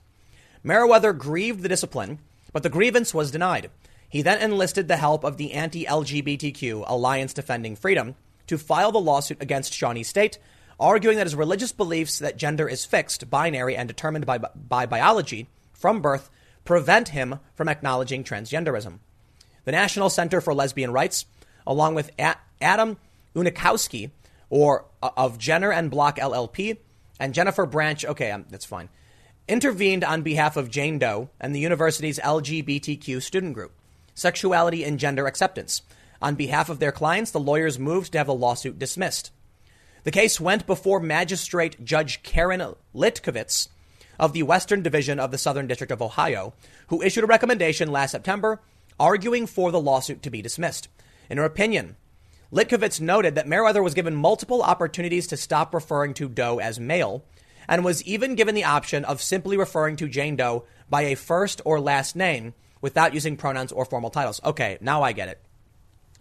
[0.63, 2.19] Meriwether grieved the discipline,
[2.53, 3.71] but the grievance was denied.
[4.09, 8.17] He then enlisted the help of the anti LGBTQ Alliance Defending Freedom
[8.49, 10.39] to file the lawsuit against Shawnee State,
[10.79, 15.47] arguing that his religious beliefs that gender is fixed, binary, and determined by, by biology
[15.73, 16.29] from birth
[16.65, 18.99] prevent him from acknowledging transgenderism.
[19.65, 21.27] The National Center for Lesbian Rights,
[21.67, 22.11] along with
[22.61, 22.97] Adam
[23.35, 24.11] Unikowsky,
[24.49, 26.79] or of Jenner and Block LLP,
[27.19, 28.05] and Jennifer Branch.
[28.05, 28.89] Okay, um, that's fine.
[29.49, 33.73] Intervened on behalf of Jane Doe and the university's LGBTQ student group,
[34.15, 35.83] Sexuality and Gender Acceptance.
[36.23, 39.33] On behalf of their clients, the lawyers moved to have the lawsuit dismissed.
[40.05, 43.69] The case went before Magistrate Judge Karen Litkovitz
[44.19, 46.53] of the Western Division of the Southern District of Ohio,
[46.89, 48.61] who issued a recommendation last September
[48.99, 50.89] arguing for the lawsuit to be dismissed.
[51.31, 51.97] In her opinion,
[52.53, 57.25] Litkovitz noted that Meriwether was given multiple opportunities to stop referring to Doe as male
[57.69, 61.61] and was even given the option of simply referring to Jane Doe by a first
[61.65, 64.41] or last name without using pronouns or formal titles.
[64.45, 65.41] Okay, now I get it.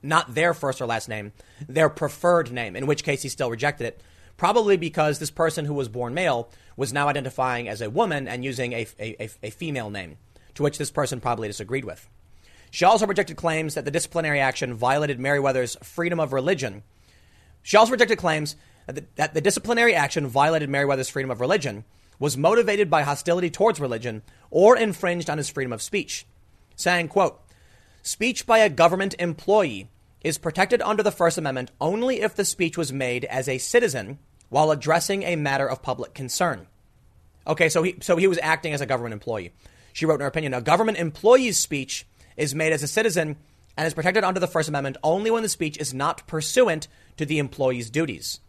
[0.03, 1.33] Not their first or last name,
[1.67, 4.01] their preferred name, in which case he still rejected it.
[4.37, 8.45] Probably because this person who was born male was now identifying as a woman and
[8.45, 10.17] using a, a, a female name,
[10.53, 12.07] to which this person probably disagreed with.
[12.71, 16.83] She also rejected claims that the disciplinary action violated Meriwether's freedom of religion.
[17.63, 18.55] She also rejected claims
[18.85, 21.83] that the, that the disciplinary action violated Meriwether's freedom of religion,
[22.19, 26.25] was motivated by hostility towards religion, or infringed on his freedom of speech,
[26.75, 27.39] saying, quote,
[28.01, 29.89] Speech by a government employee
[30.21, 34.19] is protected under the First Amendment only if the speech was made as a citizen
[34.49, 36.67] while addressing a matter of public concern.
[37.47, 39.53] Okay, so he, so he was acting as a government employee.
[39.93, 42.05] She wrote in her opinion, a government employee's speech
[42.39, 43.35] is made as a citizen
[43.77, 46.87] and is protected under the First Amendment only when the speech is not pursuant
[47.17, 48.39] to the employee's duties.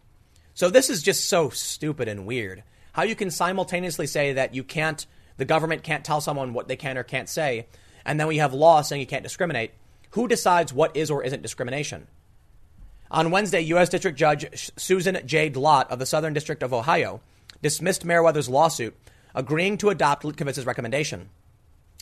[0.53, 2.63] So this is just so stupid and weird.
[2.93, 5.05] How you can simultaneously say that you can't,
[5.37, 7.67] the government can't tell someone what they can or can't say,
[8.05, 9.71] and then we have law saying you can't discriminate.
[10.11, 12.07] Who decides what is or isn't discrimination?
[13.09, 13.89] On Wednesday, U.S.
[13.89, 15.49] District Judge Susan J.
[15.49, 17.21] Dlott of the Southern District of Ohio
[17.61, 18.95] dismissed Meriwether's lawsuit,
[19.35, 21.29] agreeing to adopt Litkovitz's recommendation.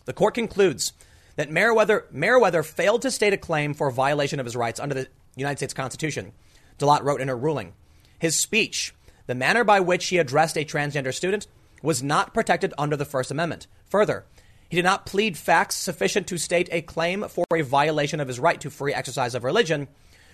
[0.06, 0.94] The court concludes
[1.40, 5.08] that Meriwether, Meriwether failed to state a claim for violation of his rights under the
[5.38, 6.34] United States Constitution,
[6.78, 7.72] Dlott wrote in her ruling.
[8.20, 8.94] His speech,
[9.26, 11.48] the manner by which he addressed a transgender student,
[11.82, 13.68] was not protected under the First Amendment.
[13.86, 14.26] Further,
[14.68, 18.38] he did not plead facts sufficient to state a claim for a violation of his
[18.38, 19.88] right to free exercise of religion,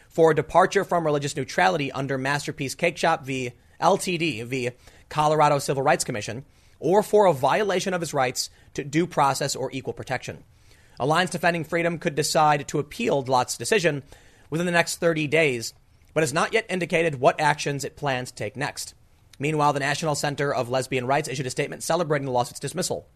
[0.10, 3.52] for a departure from religious neutrality under Masterpiece Cake Shop v.
[3.80, 4.72] LTD v.
[5.10, 6.46] Colorado Civil Rights Commission,
[6.80, 10.44] or for a violation of his rights to due process or equal protection.
[11.00, 14.04] Alliance Defending Freedom could decide to appeal Dlott's decision
[14.50, 15.74] within the next 30 days,
[16.14, 18.94] but has not yet indicated what actions it plans to take next.
[19.40, 23.08] Meanwhile, the National Center of Lesbian Rights issued a statement celebrating the lawsuit's dismissal.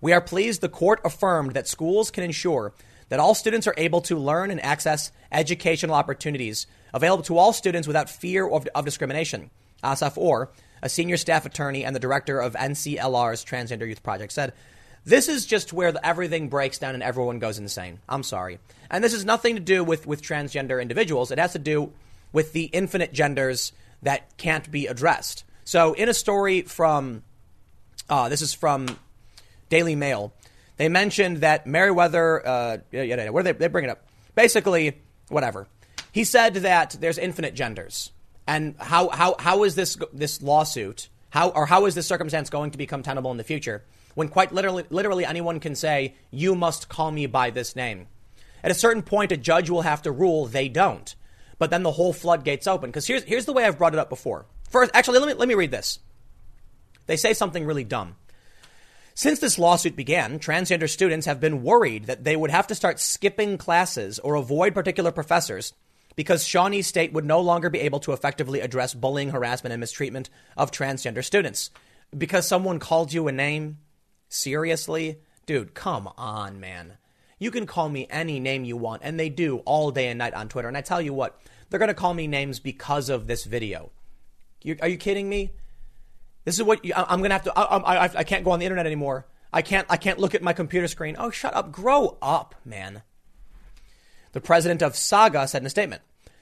[0.00, 2.74] We are pleased the court affirmed that schools can ensure
[3.08, 7.86] that all students are able to learn and access educational opportunities available to all students
[7.86, 9.50] without fear of, of discrimination.
[9.84, 10.50] Asaf Orr,
[10.82, 14.52] a senior staff attorney and the director of NCLR's Transgender Youth Project, said,
[15.04, 17.98] this is just where the, everything breaks down and everyone goes insane.
[18.08, 18.58] I'm sorry.
[18.90, 21.30] And this has nothing to do with, with transgender individuals.
[21.30, 21.92] It has to do
[22.32, 23.72] with the infinite genders
[24.02, 25.44] that can't be addressed.
[25.64, 27.22] So, in a story from,
[28.08, 28.98] uh, this is from
[29.68, 30.32] Daily Mail,
[30.76, 34.04] they mentioned that Meriwether, uh, yeah, yeah, where they, they bring it up?
[34.34, 35.68] Basically, whatever.
[36.10, 38.10] He said that there's infinite genders.
[38.46, 42.72] And how, how, how is this, this lawsuit, how, or how is this circumstance going
[42.72, 43.84] to become tenable in the future?
[44.14, 48.06] When quite literally, literally anyone can say, you must call me by this name.
[48.62, 51.14] At a certain point, a judge will have to rule they don't.
[51.58, 52.90] But then the whole floodgates open.
[52.90, 54.46] Because here's, here's the way I've brought it up before.
[54.70, 55.98] First, actually, let me, let me read this.
[57.06, 58.16] They say something really dumb.
[59.14, 62.98] Since this lawsuit began, transgender students have been worried that they would have to start
[62.98, 65.74] skipping classes or avoid particular professors
[66.16, 70.30] because Shawnee State would no longer be able to effectively address bullying, harassment, and mistreatment
[70.56, 71.70] of transgender students.
[72.16, 73.78] Because someone called you a name,
[74.32, 75.18] Seriously?
[75.44, 76.94] Dude, come on, man.
[77.38, 80.32] You can call me any name you want, and they do all day and night
[80.32, 80.68] on Twitter.
[80.68, 83.90] And I tell you what, they're going to call me names because of this video.
[84.62, 85.52] You, are you kidding me?
[86.46, 87.58] This is what you, I, am going to have to.
[87.58, 89.26] I, I, I can't go on the internet anymore.
[89.52, 89.86] I can't.
[89.90, 91.14] I can't look at my computer screen.
[91.18, 91.70] Oh, shut up!
[91.70, 93.02] Grow up, man.
[94.32, 96.00] The president of Saga said in a statement.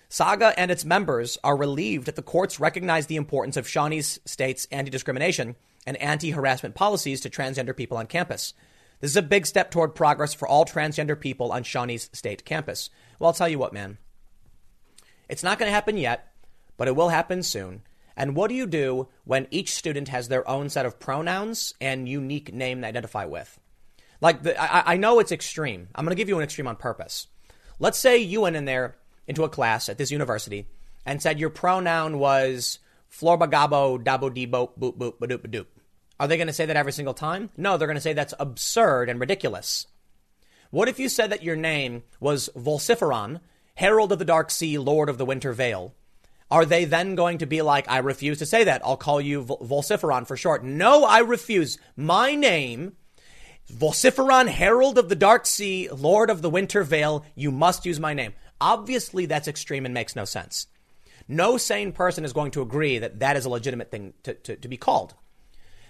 [0.09, 4.69] Saga and its members are relieved that the courts recognize the importance of Shawnee State's
[4.71, 5.57] anti discrimination
[5.87, 8.55] and anti harassment policies to transgender people on campus.
[9.01, 12.91] This is a big step toward progress for all transgender people on Shawnee's state campus.
[13.19, 13.99] Well, I'll tell you what, man.
[15.29, 16.33] It's not going to happen yet,
[16.77, 17.83] but it will happen soon.
[18.17, 22.09] And what do you do when each student has their own set of pronouns and
[22.09, 23.59] unique name to identify with?
[24.21, 25.89] Like, the, I, I know it's extreme.
[25.95, 27.29] I'm going to give you an extreme on purpose.
[27.79, 30.67] Let's say you went in there into a class at this university
[31.07, 32.79] and said your pronoun was
[33.11, 35.67] Florbagabo, Dabo Debo, boop, boop, badoop, badoop.
[36.19, 37.51] Are they going to say that every single time?
[37.57, 39.87] No, they're going to say that's absurd and ridiculous.
[40.71, 43.41] What if you said that your name was Vociferon,
[43.75, 45.95] Herald of the Dark Sea, Lord of the Winter Vale,
[46.51, 48.83] are they then going to be like, I refuse to say that.
[48.85, 50.65] I'll call you Vociferon for short.
[50.65, 51.79] No, I refuse.
[51.97, 52.97] My name,
[53.73, 58.15] Vociferon, Herald of the Dark Sea, Lord of the Winter Vale, you must use my
[58.15, 58.35] name.
[58.61, 60.67] Obviously, that's extreme and makes no sense.
[61.31, 64.57] No sane person is going to agree that that is a legitimate thing to, to,
[64.57, 65.15] to be called.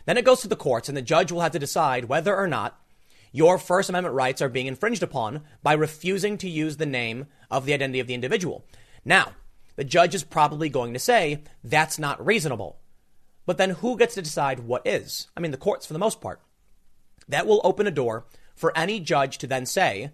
[0.04, 2.46] Then it goes to the courts, and the judge will have to decide whether or
[2.46, 2.78] not
[3.32, 7.64] your First Amendment rights are being infringed upon by refusing to use the name of
[7.64, 8.66] the identity of the individual.
[9.02, 9.32] Now,
[9.76, 12.78] the judge is probably going to say that's not reasonable.
[13.46, 15.28] But then who gets to decide what is?
[15.34, 16.42] I mean, the courts for the most part.
[17.28, 20.10] That will open a door for any judge to then say,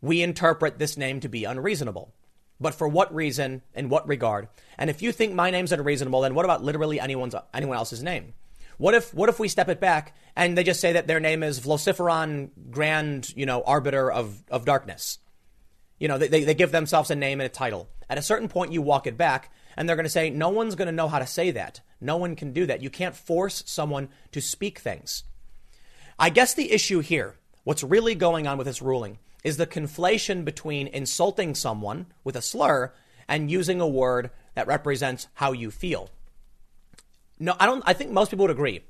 [0.00, 2.14] we interpret this name to be unreasonable.
[2.60, 4.48] But for what reason, in what regard?
[4.76, 8.34] And if you think my name's unreasonable, then what about literally anyone's anyone else's name?
[8.78, 11.42] What if what if we step it back and they just say that their name
[11.42, 15.18] is Vociferon Grand, you know, Arbiter of, of Darkness?
[15.98, 17.88] You know, they, they give themselves a name and a title.
[18.08, 20.76] At a certain point, you walk it back, and they're going to say, no one's
[20.76, 21.80] going to know how to say that.
[22.00, 22.82] No one can do that.
[22.82, 25.24] You can't force someone to speak things.
[26.18, 30.44] I guess the issue here, what's really going on with this ruling, is the conflation
[30.44, 32.92] between insulting someone with a slur
[33.28, 36.10] and using a word that represents how you feel.
[37.38, 38.80] No, I don't, I think most people would agree.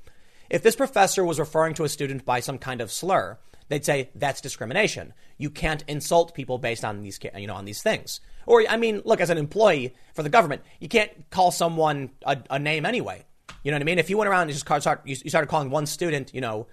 [0.49, 3.37] If this professor was referring to a student by some kind of slur,
[3.67, 5.13] they'd say that's discrimination.
[5.37, 8.19] You can't insult people based on these, you know, on these things.
[8.47, 12.37] Or, I mean, look, as an employee for the government, you can't call someone a,
[12.49, 13.25] a name anyway.
[13.63, 13.99] You know what I mean?
[13.99, 16.65] If you went around and just start, you started calling one student, you know,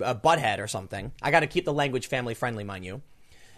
[0.00, 3.00] a butthead or something, I got to keep the language family friendly, mind you.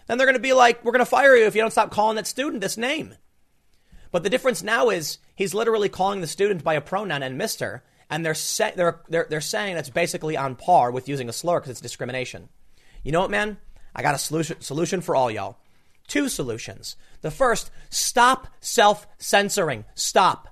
[0.07, 1.91] Then they're going to be like, we're going to fire you if you don't stop
[1.91, 3.15] calling that student this name.
[4.11, 7.83] But the difference now is he's literally calling the student by a pronoun and Mister,
[8.09, 11.59] and they're, say, they're, they're, they're saying that's basically on par with using a slur
[11.59, 12.49] because it's discrimination.
[13.03, 13.57] You know what, man?
[13.95, 15.57] I got a solution, solution for all y'all.
[16.07, 16.97] Two solutions.
[17.21, 19.85] The first, stop self censoring.
[19.95, 20.49] Stop.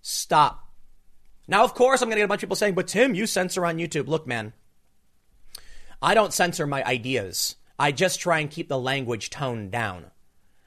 [0.00, 0.70] Stop.
[1.46, 3.26] Now, of course, I'm going to get a bunch of people saying, but Tim, you
[3.26, 4.08] censor on YouTube.
[4.08, 4.52] Look, man,
[6.00, 7.56] I don't censor my ideas.
[7.78, 10.04] I just try and keep the language toned down.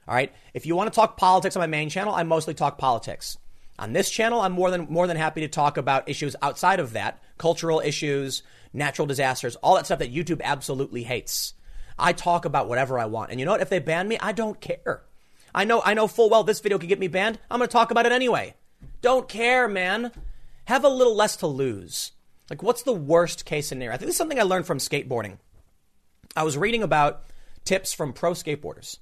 [0.06, 0.32] All right.
[0.54, 3.38] If you want to talk politics on my main channel, I mostly talk politics.
[3.78, 6.92] On this channel, I'm more than more than happy to talk about issues outside of
[6.92, 8.42] that, cultural issues,
[8.72, 11.54] natural disasters, all that stuff that YouTube absolutely hates.
[11.98, 13.30] I talk about whatever I want.
[13.30, 13.60] And you know what?
[13.60, 15.02] If they ban me, I don't care.
[15.54, 17.38] I know, I know full well this video could get me banned.
[17.50, 18.54] I'm going to talk about it anyway.
[19.02, 20.12] Don't care, man.
[20.64, 22.12] Have a little less to lose.
[22.48, 23.94] Like, what's the worst case scenario?
[23.94, 25.38] I think this is something I learned from skateboarding.
[26.36, 27.24] I was reading about
[27.64, 28.98] tips from pro skateboarders.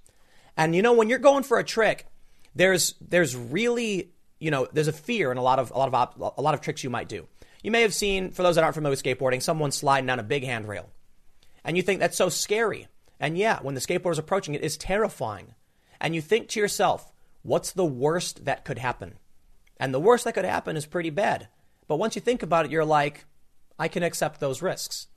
[0.56, 2.06] And you know, when you're going for a trick,
[2.54, 4.10] there's there's really,
[4.40, 6.54] you know, there's a fear in a lot of a lot of op- a lot
[6.54, 7.26] of tricks you might do.
[7.62, 10.24] You may have seen, for those that aren't familiar with skateboarding, someone sliding down a
[10.24, 10.90] big handrail.
[11.64, 12.86] And you think that's so scary.
[13.20, 15.54] And yeah, when the skateboarder is approaching it's terrifying.
[16.00, 17.12] And you think to yourself,
[17.42, 19.18] what's the worst that could happen?
[19.80, 21.48] And the worst that could happen is pretty bad.
[21.88, 23.24] But once you think about it, you're like,
[23.78, 25.08] I can accept those risks.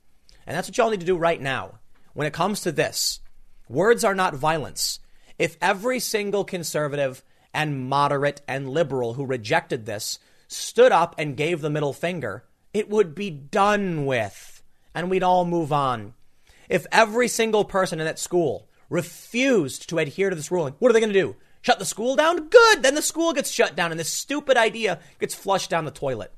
[0.46, 1.78] And that's what y'all need to do right now.
[2.14, 3.20] When it comes to this,
[3.68, 4.98] words are not violence.
[5.38, 7.22] If every single conservative
[7.54, 12.44] and moderate and liberal who rejected this stood up and gave the middle finger,
[12.74, 14.62] it would be done with
[14.94, 16.14] and we'd all move on.
[16.68, 20.92] If every single person in that school refused to adhere to this ruling, what are
[20.92, 21.36] they going to do?
[21.62, 22.48] Shut the school down?
[22.48, 22.82] Good.
[22.82, 26.32] Then the school gets shut down and this stupid idea gets flushed down the toilet.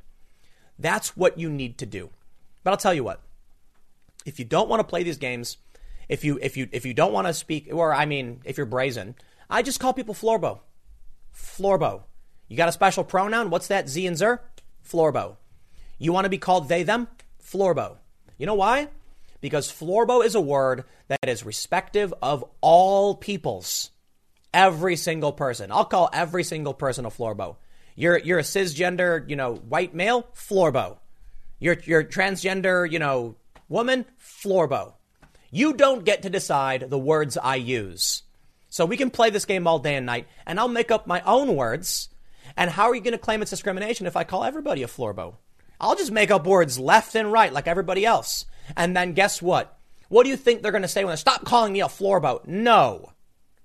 [0.79, 2.11] That's what you need to do.
[2.63, 3.23] But I'll tell you what.
[4.25, 5.59] If you don't want to play these games,
[6.09, 8.67] if you if you if you don't want to speak or I mean, if you're
[8.67, 9.15] brazen,
[9.49, 10.61] I just call people Florbo.
[11.35, 12.03] Florbo.
[12.49, 13.51] You got a special pronoun?
[13.51, 13.89] What's that?
[13.89, 14.41] Z and Zer?
[14.89, 15.37] Florbo.
[15.99, 17.09] You want to be called they, them?
[17.43, 17.97] Florbo.
[18.39, 18.89] You know why?
[19.41, 23.91] Because Florbo is a word that is respective of all peoples.
[24.53, 25.73] Every single person.
[25.73, 27.57] I'll call every single person a Florbo.
[27.97, 30.27] You're, you're a cisgender, you know, white male?
[30.35, 30.99] Florbo.
[31.59, 33.37] You're, you're transgender, you know,
[33.69, 34.05] woman?
[34.21, 34.94] Florbo.
[35.55, 38.23] You don't get to decide the words I use.
[38.69, 41.21] So we can play this game all day and night, and I'll make up my
[41.23, 42.09] own words
[42.57, 45.37] and how are you going to claim it's discrimination if I call everybody a Florbo?
[45.81, 48.47] I'll just make up words left and right like everybody else.
[48.77, 49.79] And then guess what?
[50.09, 52.47] What do you think they're going to say when they stop calling me a Florbo?
[52.47, 53.13] No.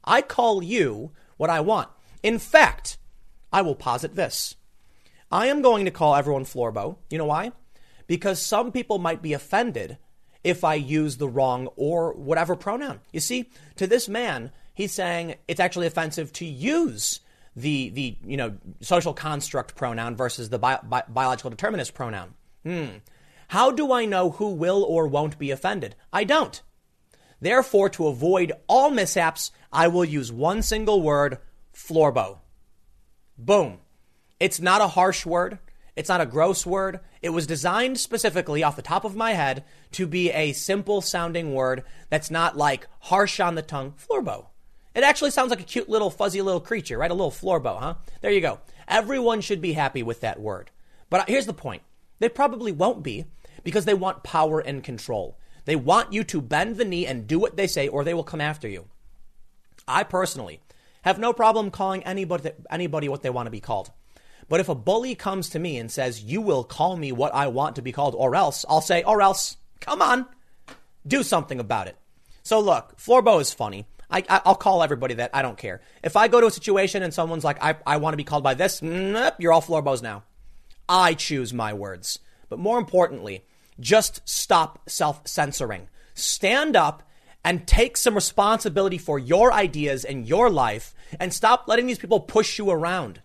[0.04, 1.90] I call you what I want.
[2.24, 2.98] In fact,
[3.54, 4.56] I will posit this.
[5.32, 6.98] I am going to call everyone Florbo.
[7.10, 7.52] You know why?
[8.08, 9.98] Because some people might be offended
[10.44, 13.00] if I use the wrong or whatever pronoun.
[13.12, 17.20] You see, to this man, he's saying it's actually offensive to use
[17.56, 22.34] the the you know social construct pronoun versus the bi- bi- biological determinist pronoun.
[22.64, 22.88] Hmm.
[23.50, 25.96] How do I know who will or won't be offended?
[26.14, 26.62] I don't.
[27.42, 31.40] Therefore, to avoid all mishaps, I will use one single word,
[31.74, 32.40] Florbo.
[33.38, 33.80] Boom.
[34.40, 35.58] It's not a harsh word.
[35.96, 37.00] It's not a gross word.
[37.22, 41.54] It was designed specifically off the top of my head to be a simple sounding
[41.54, 43.94] word that's not like harsh on the tongue.
[43.98, 44.48] Florbo.
[44.96, 47.12] It actually sounds like a cute little fuzzy little creature, right?
[47.12, 47.96] A little florbo, huh?
[48.22, 48.60] There you go.
[48.88, 50.72] Everyone should be happy with that word.
[51.10, 51.84] But here's the point.
[52.20, 53.26] They probably won't be
[53.64, 55.38] because they want power and control.
[55.66, 58.24] They want you to bend the knee and do what they say or they will
[58.24, 58.88] come after you.
[59.88, 60.62] I personally
[61.04, 63.92] have no problem calling anybody anybody what they want to be called.
[64.50, 67.48] But if a bully comes to me and says, You will call me what I
[67.48, 70.26] want to be called, or else, I'll say, Or else, come on,
[71.08, 71.96] do something about it.
[72.44, 73.86] So look, Florbo is funny.
[74.12, 75.30] I, will call everybody that.
[75.36, 75.82] I don't care.
[76.04, 78.44] If I go to a situation and someone's like, I, I want to be called
[78.44, 80.24] by this, nope, you're all Florbos now.
[80.88, 82.18] I choose my words.
[82.50, 83.46] But more importantly,
[83.80, 85.90] just stop self censoring.
[86.16, 87.04] Stand up
[87.46, 92.20] and take some responsibility for your ideas and your life and stop letting these people
[92.20, 93.22] push you around.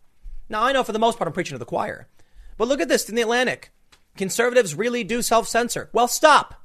[0.49, 2.09] Now, I know for the most part I'm preaching to the choir,
[2.57, 3.71] but look at this in the Atlantic.
[4.17, 5.91] Conservatives really do self censor.
[5.93, 6.63] Well, stop.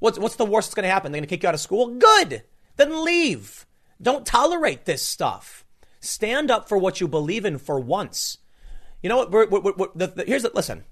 [0.00, 1.12] What's, what's the worst that's going to happen?
[1.12, 1.88] They're going to kick you out of school?
[1.96, 2.44] Good.
[2.76, 3.66] Then leave.
[4.00, 5.64] Don't tolerate this stuff.
[6.00, 8.38] Stand up for what you believe in for once.
[9.02, 9.30] You know what?
[9.30, 10.84] We're, we're, we're, the, the, here's the listen.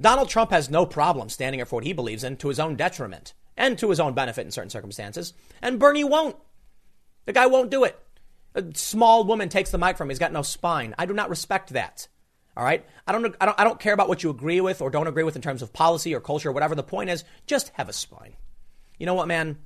[0.00, 2.76] Donald Trump has no problem standing up for what he believes in to his own
[2.76, 5.34] detriment and to his own benefit in certain circumstances.
[5.62, 6.36] And Bernie won't.
[7.26, 7.98] The guy won't do it.
[8.54, 10.10] A small woman takes the mic from him.
[10.10, 10.94] He's got no spine.
[10.98, 12.08] I do not respect that.
[12.56, 12.86] All right.
[13.06, 15.24] I don't, I don't, I don't care about what you agree with or don't agree
[15.24, 16.74] with in terms of policy or culture or whatever.
[16.74, 18.34] The point is, just have a spine.
[18.98, 19.58] You know what, man?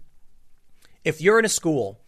[1.05, 2.01] If you're in a school,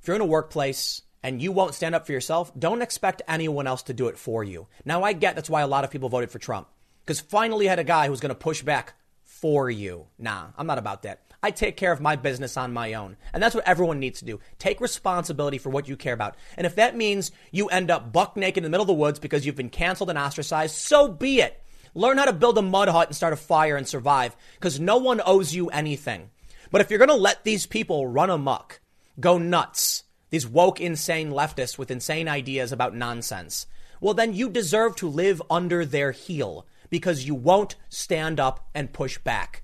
[0.00, 3.66] if you're in a workplace and you won't stand up for yourself, don't expect anyone
[3.66, 4.66] else to do it for you.
[4.84, 6.68] Now, I get that's why a lot of people voted for Trump
[7.04, 8.94] because finally you had a guy who's going to push back
[9.24, 10.06] for you.
[10.18, 11.22] Nah, I'm not about that.
[11.42, 13.16] I take care of my business on my own.
[13.32, 14.40] And that's what everyone needs to do.
[14.58, 16.36] Take responsibility for what you care about.
[16.56, 19.20] And if that means you end up buck naked in the middle of the woods
[19.20, 21.62] because you've been canceled and ostracized, so be it.
[21.94, 24.96] Learn how to build a mud hut and start a fire and survive because no
[24.96, 26.30] one owes you anything.
[26.70, 28.80] But if you're going to let these people run amok,
[29.20, 33.66] go nuts, these woke, insane leftists with insane ideas about nonsense,
[34.00, 38.92] well, then you deserve to live under their heel because you won't stand up and
[38.92, 39.62] push back.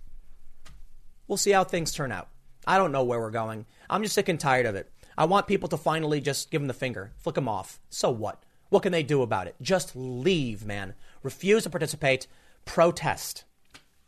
[1.27, 2.29] We'll see how things turn out.
[2.67, 3.67] I don't know where we're going.
[3.89, 4.91] I'm just sick and tired of it.
[5.17, 7.79] I want people to finally just give them the finger, flick them off.
[7.89, 8.43] So what?
[8.69, 9.55] What can they do about it?
[9.61, 10.95] Just leave, man.
[11.23, 12.27] Refuse to participate.
[12.65, 13.45] Protest.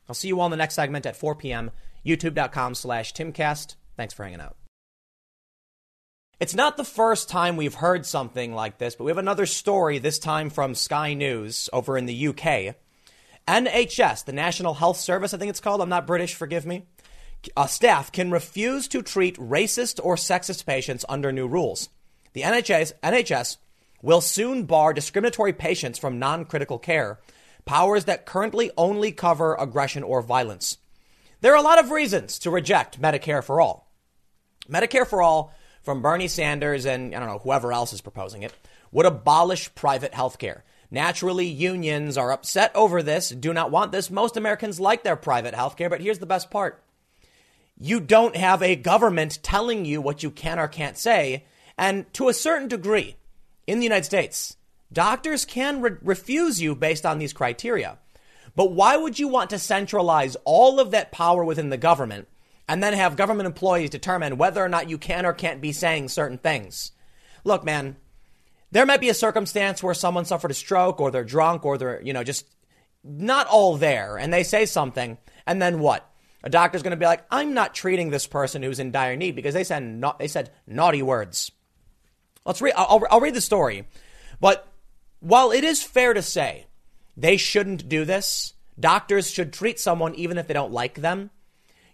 [0.09, 1.71] I'll see you all in the next segment at 4 p.m.
[2.05, 3.77] YouTube.com slash Timcast.
[3.97, 4.57] Thanks for hanging out.
[6.39, 9.99] It's not the first time we've heard something like this, but we have another story,
[9.99, 12.77] this time from Sky News over in the UK.
[13.49, 15.81] NHS, the National Health Service, I think it's called.
[15.81, 16.87] I'm not British, forgive me
[17.57, 21.89] uh, staff can refuse to treat racist or sexist patients under new rules.
[22.33, 23.57] The NHS, NHS
[24.03, 27.19] will soon bar discriminatory patients from non critical care,
[27.65, 30.79] powers that currently only cover aggression or violence.
[31.41, 33.93] There are a lot of reasons to reject Medicare for all.
[34.69, 38.53] Medicare for all, from Bernie Sanders and I don't know, whoever else is proposing it,
[38.91, 40.65] would abolish private health care.
[40.91, 44.11] Naturally, unions are upset over this, do not want this.
[44.11, 46.83] Most Americans like their private health care, but here's the best part
[47.79, 51.45] you don't have a government telling you what you can or can't say.
[51.77, 53.17] And to a certain degree,
[53.67, 54.57] in the United States,
[54.93, 57.99] doctors can re- refuse you based on these criteria.
[58.55, 62.29] But why would you want to centralize all of that power within the government
[62.69, 66.09] and then have government employees determine whether or not you can or can't be saying
[66.09, 66.93] certain things?
[67.45, 67.97] Look, man,
[68.71, 72.01] there might be a circumstance where someone suffered a stroke or they're drunk or they're,
[72.03, 72.47] you know, just
[73.05, 76.11] not all there and they say something and then what?
[76.45, 79.35] A doctor's going to be like, I'm not treating this person who's in dire need
[79.35, 81.51] because they said not, they said naughty words.
[82.45, 82.75] Let's read.
[82.77, 83.89] I'll, I'll read the story,
[84.41, 84.69] but
[85.21, 86.67] while it is fair to say
[87.17, 91.31] they shouldn't do this, doctors should treat someone even if they don't like them.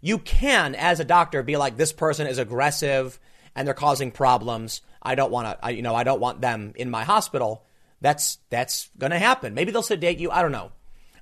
[0.01, 3.18] You can, as a doctor, be like, this person is aggressive
[3.55, 4.82] and they're causing problems.
[5.01, 7.64] I don't want to, you know, I don't want them in my hospital.
[8.01, 9.55] That's that's going to happen.
[9.55, 10.30] Maybe they'll sedate you.
[10.30, 10.72] I don't know.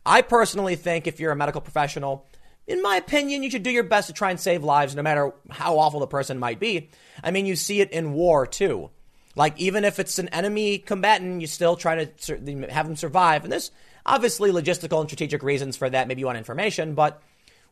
[0.04, 2.26] I personally think if you're a medical professional,
[2.70, 5.32] in my opinion, you should do your best to try and save lives no matter
[5.50, 6.88] how awful the person might be.
[7.22, 8.90] I mean, you see it in war too.
[9.34, 13.42] Like, even if it's an enemy combatant, you still try to have them survive.
[13.42, 13.72] And there's
[14.06, 16.06] obviously logistical and strategic reasons for that.
[16.06, 17.20] Maybe you want information, but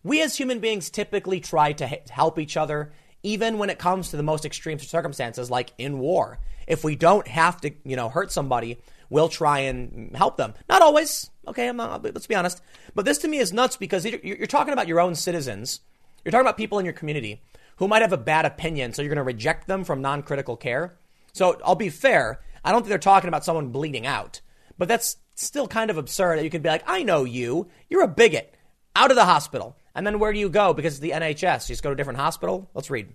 [0.03, 2.93] we as human beings typically try to help each other,
[3.23, 6.39] even when it comes to the most extreme circumstances, like in war.
[6.67, 8.79] If we don't have to, you know, hurt somebody,
[9.11, 10.55] we'll try and help them.
[10.69, 11.31] Not always.
[11.47, 12.61] Okay, not, let's be honest.
[12.95, 15.81] But this to me is nuts because you're talking about your own citizens.
[16.25, 17.43] You're talking about people in your community
[17.77, 20.57] who might have a bad opinion, so you're going to reject them from non critical
[20.57, 20.99] care.
[21.33, 22.41] So I'll be fair.
[22.65, 24.41] I don't think they're talking about someone bleeding out,
[24.77, 27.69] but that's still kind of absurd that you could be like, I know you.
[27.89, 28.55] You're a bigot.
[28.97, 29.77] Out of the hospital.
[29.95, 30.75] And then where do you go?
[30.75, 31.69] Because it's the NHS.
[31.69, 32.69] You just go to a different hospital?
[32.75, 33.15] Let's read.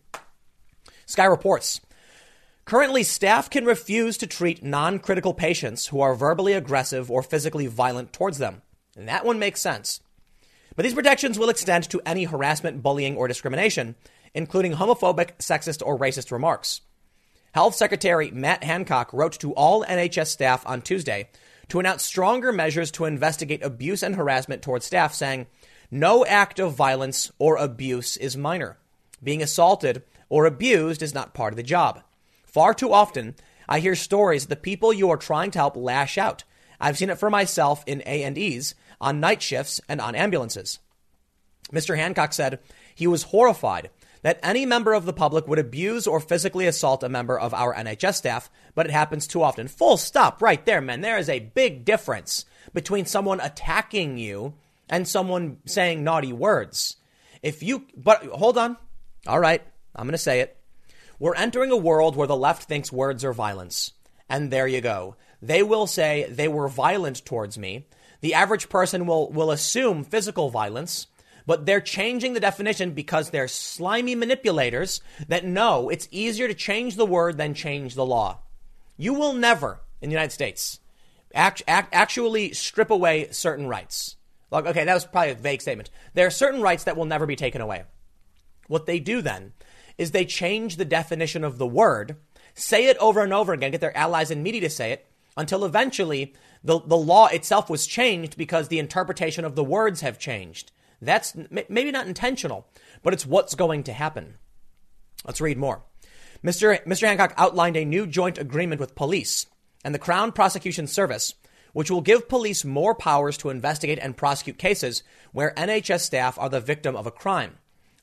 [1.05, 1.81] Sky reports.
[2.65, 7.67] Currently, staff can refuse to treat non critical patients who are verbally aggressive or physically
[7.67, 8.61] violent towards them.
[8.95, 9.99] And that one makes sense.
[10.75, 13.95] But these protections will extend to any harassment, bullying, or discrimination,
[14.33, 16.81] including homophobic, sexist, or racist remarks.
[17.53, 21.29] Health Secretary Matt Hancock wrote to all NHS staff on Tuesday
[21.67, 25.47] to announce stronger measures to investigate abuse and harassment towards staff, saying,
[25.91, 28.77] No act of violence or abuse is minor.
[29.21, 32.01] Being assaulted or abused is not part of the job.
[32.53, 33.33] Far too often,
[33.67, 36.43] I hear stories that the people you are trying to help lash out.
[36.79, 40.77] I've seen it for myself in A&Es, on night shifts, and on ambulances.
[41.71, 41.97] Mr.
[41.97, 42.59] Hancock said
[42.93, 43.89] he was horrified
[44.21, 47.73] that any member of the public would abuse or physically assault a member of our
[47.73, 49.67] NHS staff, but it happens too often.
[49.67, 51.01] Full stop right there, man.
[51.01, 54.53] There is a big difference between someone attacking you
[54.87, 56.97] and someone saying naughty words.
[57.41, 58.77] If you, but hold on.
[59.25, 59.63] All right,
[59.95, 60.55] I'm going to say it.
[61.23, 63.93] We're entering a world where the left thinks words are violence.
[64.29, 65.15] And there you go.
[65.41, 67.87] They will say they were violent towards me.
[68.19, 71.07] The average person will, will assume physical violence
[71.45, 76.95] but they're changing the definition because they're slimy manipulators that know it's easier to change
[76.97, 78.39] the word than change the law.
[78.97, 80.79] You will never, in the United States,
[81.33, 84.17] act, act, actually strip away certain rights.
[84.51, 85.89] Like, okay, that was probably a vague statement.
[86.13, 87.83] There are certain rights that will never be taken away.
[88.67, 89.53] What they do then
[89.97, 92.15] is they change the definition of the word,
[92.53, 95.65] say it over and over again, get their allies in media to say it, until
[95.65, 96.33] eventually
[96.63, 100.71] the, the law itself was changed because the interpretation of the words have changed.
[101.01, 102.67] That's maybe not intentional,
[103.01, 104.35] but it's what's going to happen.
[105.25, 105.83] Let's read more.
[106.43, 106.83] Mr.
[106.85, 107.07] Mr.
[107.07, 109.45] Hancock outlined a new joint agreement with police
[109.83, 111.33] and the Crown Prosecution Service,
[111.73, 116.49] which will give police more powers to investigate and prosecute cases where NHS staff are
[116.49, 117.57] the victim of a crime.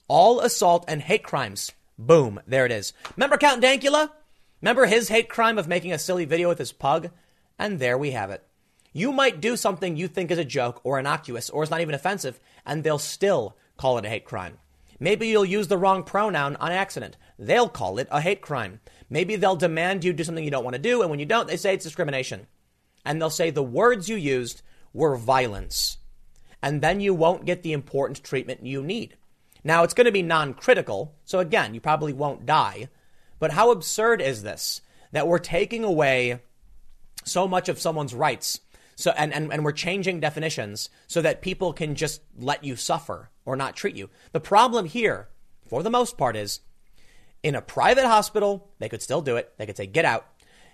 [0.08, 1.72] All assault and hate crimes.
[2.00, 2.94] Boom, there it is.
[3.14, 4.10] Remember Count Dankula?
[4.62, 7.10] Remember his hate crime of making a silly video with his pug?
[7.58, 8.42] And there we have it.
[8.94, 11.94] You might do something you think is a joke or innocuous or is not even
[11.94, 14.56] offensive, and they'll still call it a hate crime.
[14.98, 17.18] Maybe you'll use the wrong pronoun on accident.
[17.38, 18.80] They'll call it a hate crime.
[19.10, 21.48] Maybe they'll demand you do something you don't want to do, and when you don't,
[21.48, 22.46] they say it's discrimination.
[23.04, 24.62] And they'll say the words you used
[24.94, 25.98] were violence.
[26.62, 29.16] And then you won't get the important treatment you need.
[29.62, 32.88] Now, it's going to be non critical, so again, you probably won't die.
[33.38, 34.80] But how absurd is this
[35.12, 36.40] that we're taking away
[37.24, 38.60] so much of someone's rights
[39.00, 43.30] so, and, and, and we're changing definitions so that people can just let you suffer
[43.46, 44.10] or not treat you.
[44.32, 45.28] The problem here,
[45.66, 46.60] for the most part, is
[47.42, 49.54] in a private hospital, they could still do it.
[49.56, 50.26] They could say, get out.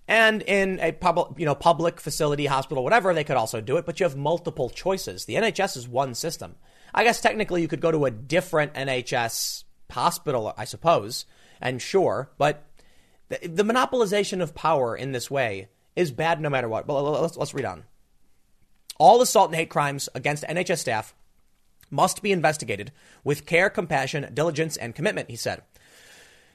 [0.08, 3.86] And in a public, you know, public facility, hospital, whatever, they could also do it,
[3.86, 5.24] but you have multiple choices.
[5.24, 6.56] The NHS is one system.
[6.96, 11.26] I guess technically you could go to a different NHS hospital, I suppose,
[11.60, 12.64] and sure, but
[13.28, 16.86] the, the monopolization of power in this way is bad no matter what.
[16.86, 17.84] But let's, let's read on.
[18.98, 21.14] All assault and hate crimes against NHS staff
[21.90, 22.92] must be investigated
[23.22, 25.62] with care, compassion, diligence, and commitment, he said.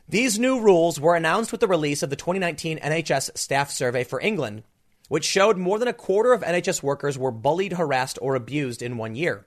[0.09, 4.20] These new rules were announced with the release of the 2019 NHS Staff Survey for
[4.20, 4.63] England,
[5.07, 8.97] which showed more than a quarter of NHS workers were bullied, harassed, or abused in
[8.97, 9.45] one year.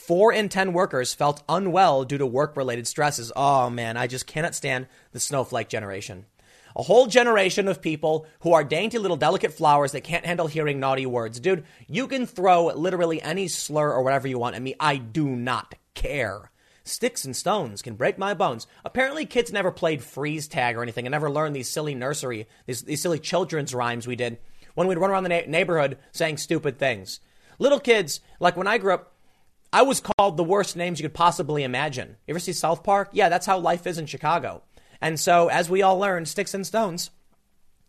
[0.00, 3.30] Four in 10 workers felt unwell due to work related stresses.
[3.36, 6.24] Oh man, I just cannot stand the snowflake generation.
[6.74, 10.80] A whole generation of people who are dainty little delicate flowers that can't handle hearing
[10.80, 11.38] naughty words.
[11.38, 14.74] Dude, you can throw literally any slur or whatever you want at me.
[14.80, 16.50] I do not care.
[16.82, 18.66] Sticks and stones can break my bones.
[18.84, 22.82] Apparently, kids never played freeze tag or anything and never learned these silly nursery, these,
[22.82, 24.38] these silly children's rhymes we did
[24.74, 27.20] when we'd run around the na- neighborhood saying stupid things.
[27.60, 29.09] Little kids, like when I grew up,
[29.72, 32.16] I was called the worst names you could possibly imagine.
[32.26, 33.10] You ever see South Park?
[33.12, 34.62] Yeah, that's how life is in Chicago.
[35.00, 37.10] And so, as we all learned, sticks and stones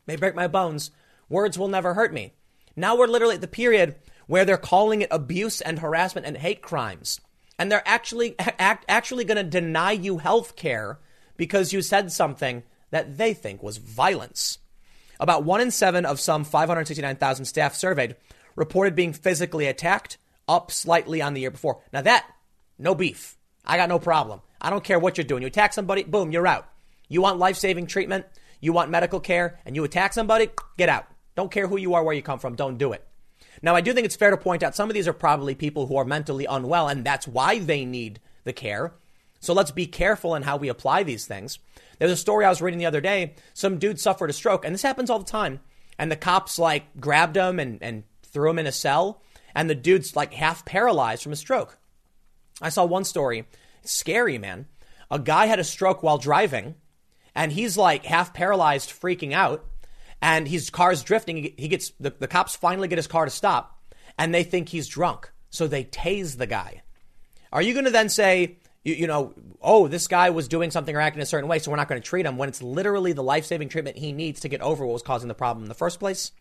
[0.05, 0.91] may break my bones.
[1.27, 2.33] Words will never hurt me.
[2.75, 3.95] Now we're literally at the period
[4.27, 7.19] where they're calling it abuse and harassment and hate crimes.
[7.57, 10.99] And they're actually act, actually going to deny you health care
[11.35, 14.59] because you said something that they think was violence.
[15.19, 18.15] About one in seven of some 569,000 staff surveyed
[18.55, 20.17] reported being physically attacked,
[20.51, 21.81] up slightly on the year before.
[21.93, 22.25] Now that,
[22.77, 23.37] no beef.
[23.65, 24.41] I got no problem.
[24.59, 25.41] I don't care what you're doing.
[25.41, 26.67] You attack somebody, boom, you're out.
[27.07, 28.25] You want life saving treatment,
[28.59, 31.05] you want medical care, and you attack somebody, get out.
[31.35, 33.05] Don't care who you are, where you come from, don't do it.
[33.61, 35.87] Now, I do think it's fair to point out some of these are probably people
[35.87, 38.93] who are mentally unwell, and that's why they need the care.
[39.39, 41.59] So let's be careful in how we apply these things.
[41.99, 43.35] There's a story I was reading the other day.
[43.53, 45.59] Some dude suffered a stroke, and this happens all the time.
[46.01, 49.21] and the cops like grabbed him and, and threw him in a cell,
[49.55, 51.77] and the dude's like half paralyzed from a stroke.
[52.61, 53.45] I saw one story,
[53.83, 54.67] scary man.
[55.09, 56.75] A guy had a stroke while driving,
[57.35, 59.65] and he's like half paralyzed, freaking out,
[60.21, 61.53] and his car's drifting.
[61.57, 63.81] He gets the, the cops finally get his car to stop,
[64.17, 66.83] and they think he's drunk, so they tase the guy.
[67.51, 70.95] Are you going to then say, you, you, know, oh, this guy was doing something
[70.95, 73.13] or acting a certain way, so we're not going to treat him when it's literally
[73.13, 75.69] the life saving treatment he needs to get over what was causing the problem in
[75.69, 76.31] the first place?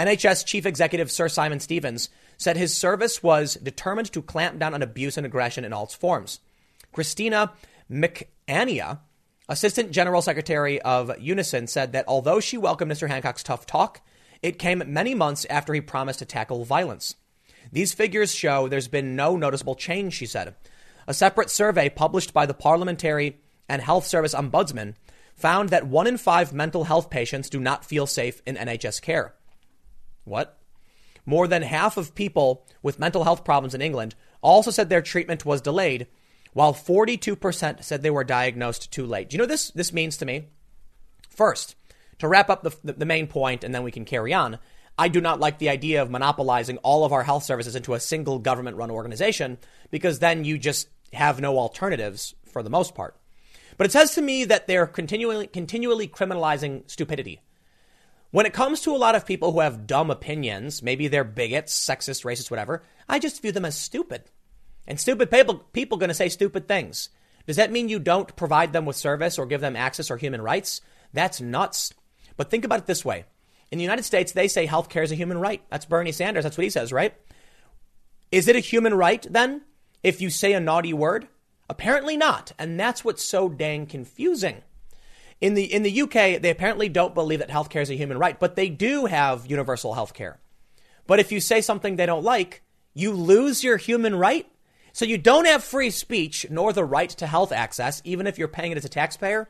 [0.00, 2.08] NHS Chief Executive Sir Simon Stevens
[2.38, 5.94] said his service was determined to clamp down on abuse and aggression in all its
[5.94, 6.40] forms.
[6.90, 7.52] Christina
[7.90, 9.00] McAnea,
[9.46, 13.08] Assistant General Secretary of Unison, said that although she welcomed Mr.
[13.08, 14.00] Hancock's tough talk,
[14.40, 17.16] it came many months after he promised to tackle violence.
[17.70, 20.54] These figures show there's been no noticeable change, she said.
[21.06, 24.94] A separate survey published by the Parliamentary and Health Service Ombudsman
[25.34, 29.34] found that one in five mental health patients do not feel safe in NHS care.
[30.30, 30.58] What?
[31.26, 35.44] More than half of people with mental health problems in England also said their treatment
[35.44, 36.06] was delayed,
[36.52, 39.28] while 42% said they were diagnosed too late.
[39.28, 40.48] Do you know this, this means to me?
[41.28, 41.74] First,
[42.18, 44.58] to wrap up the, the main point and then we can carry on,
[44.98, 48.00] I do not like the idea of monopolizing all of our health services into a
[48.00, 49.58] single government run organization
[49.90, 53.16] because then you just have no alternatives for the most part.
[53.76, 57.40] But it says to me that they're continually, continually criminalizing stupidity.
[58.30, 61.76] When it comes to a lot of people who have dumb opinions, maybe they're bigots,
[61.76, 64.22] sexist, racist, whatever, I just view them as stupid.
[64.86, 67.08] And stupid people, people going to say stupid things.
[67.46, 70.42] Does that mean you don't provide them with service or give them access or human
[70.42, 70.80] rights?
[71.12, 71.92] That's nuts.
[72.36, 73.24] But think about it this way.
[73.72, 75.62] In the United States, they say healthcare is a human right.
[75.68, 76.44] That's Bernie Sanders.
[76.44, 77.14] That's what he says, right?
[78.30, 79.62] Is it a human right then
[80.02, 81.26] if you say a naughty word?
[81.68, 82.52] Apparently not.
[82.58, 84.62] And that's what's so dang confusing.
[85.40, 88.38] In the, in the UK, they apparently don't believe that healthcare is a human right,
[88.38, 90.36] but they do have universal healthcare.
[91.06, 92.62] But if you say something they don't like,
[92.94, 94.46] you lose your human right.
[94.92, 98.48] So you don't have free speech nor the right to health access, even if you're
[98.48, 99.48] paying it as a taxpayer.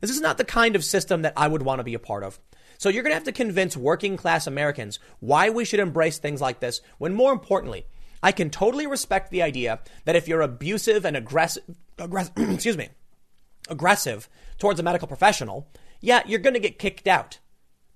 [0.00, 2.22] This is not the kind of system that I would want to be a part
[2.22, 2.38] of.
[2.78, 6.40] So you're going to have to convince working class Americans why we should embrace things
[6.40, 7.86] like this when more importantly,
[8.22, 11.64] I can totally respect the idea that if you're abusive and aggressive,
[11.98, 12.88] aggressive excuse me,
[13.68, 14.28] aggressive
[14.58, 15.68] towards a medical professional,
[16.00, 17.38] yeah, you're going to get kicked out.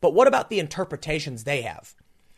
[0.01, 1.95] But what about the interpretations they have?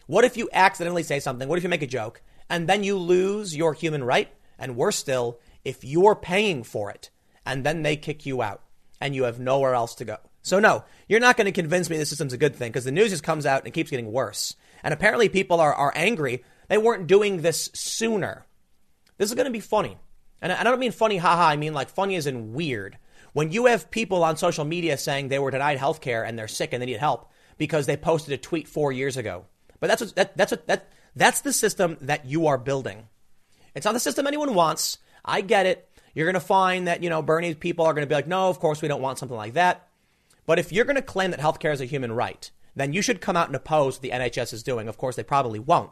[0.07, 1.49] What if you accidentally say something?
[1.49, 4.33] What if you make a joke and then you lose your human right?
[4.59, 7.11] And worse still, if you're paying for it
[7.47, 8.63] and then they kick you out
[9.01, 10.17] and you have nowhere else to go.
[10.43, 12.93] So no, you're not going to convince me the system's a good thing because the
[12.93, 14.57] news just comes out and keeps getting worse.
[14.83, 16.45] And apparently people are, are angry.
[16.69, 18.47] They weren't doing this sooner.
[19.19, 19.99] This is going to be funny.
[20.41, 21.49] And I don't mean funny, haha.
[21.49, 22.97] I mean like funny as in weird.
[23.32, 26.48] When you have people on social media saying they were denied health care and they're
[26.48, 29.47] sick and they need help because they posted a tweet four years ago.
[29.78, 33.09] But that's what, that, that's what, that, that's the system that you are building.
[33.74, 34.98] It's not the system anyone wants.
[35.24, 35.89] I get it.
[36.15, 38.48] You're going to find that, you know, Bernie's people are going to be like, no,
[38.48, 39.89] of course we don't want something like that.
[40.47, 43.20] But if you're going to claim that healthcare is a human right, then you should
[43.20, 44.89] come out and oppose what the NHS is doing.
[44.89, 45.90] Of course, they probably won't.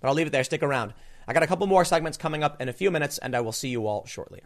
[0.00, 0.44] But I'll leave it there.
[0.44, 0.94] Stick around.
[1.26, 3.52] I got a couple more segments coming up in a few minutes, and I will
[3.52, 4.42] see you all shortly.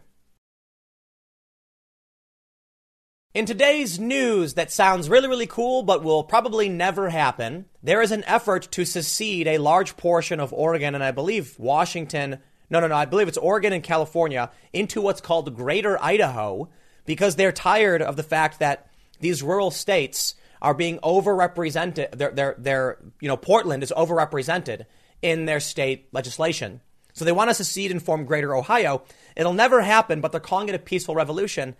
[3.33, 8.11] In today's news that sounds really, really cool, but will probably never happen, there is
[8.11, 12.37] an effort to secede a large portion of Oregon and I believe Washington.
[12.69, 16.69] No, no, no, I believe it's Oregon and California into what's called Greater Idaho
[17.05, 18.87] because they're tired of the fact that
[19.19, 22.11] these rural states are being overrepresented.
[22.15, 24.85] Their, their, their, you know, Portland is overrepresented
[25.23, 26.81] in their state legislation.
[27.13, 29.01] So they want to secede and form Greater Ohio.
[29.35, 31.75] It'll never happen, but they're calling it a peaceful revolution.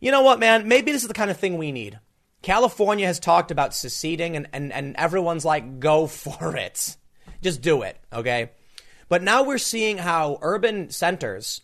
[0.00, 0.66] You know what, man?
[0.66, 2.00] Maybe this is the kind of thing we need.
[2.42, 6.96] California has talked about seceding, and, and, and everyone's like, go for it.
[7.42, 8.50] Just do it, okay?
[9.08, 11.62] But now we're seeing how urban centers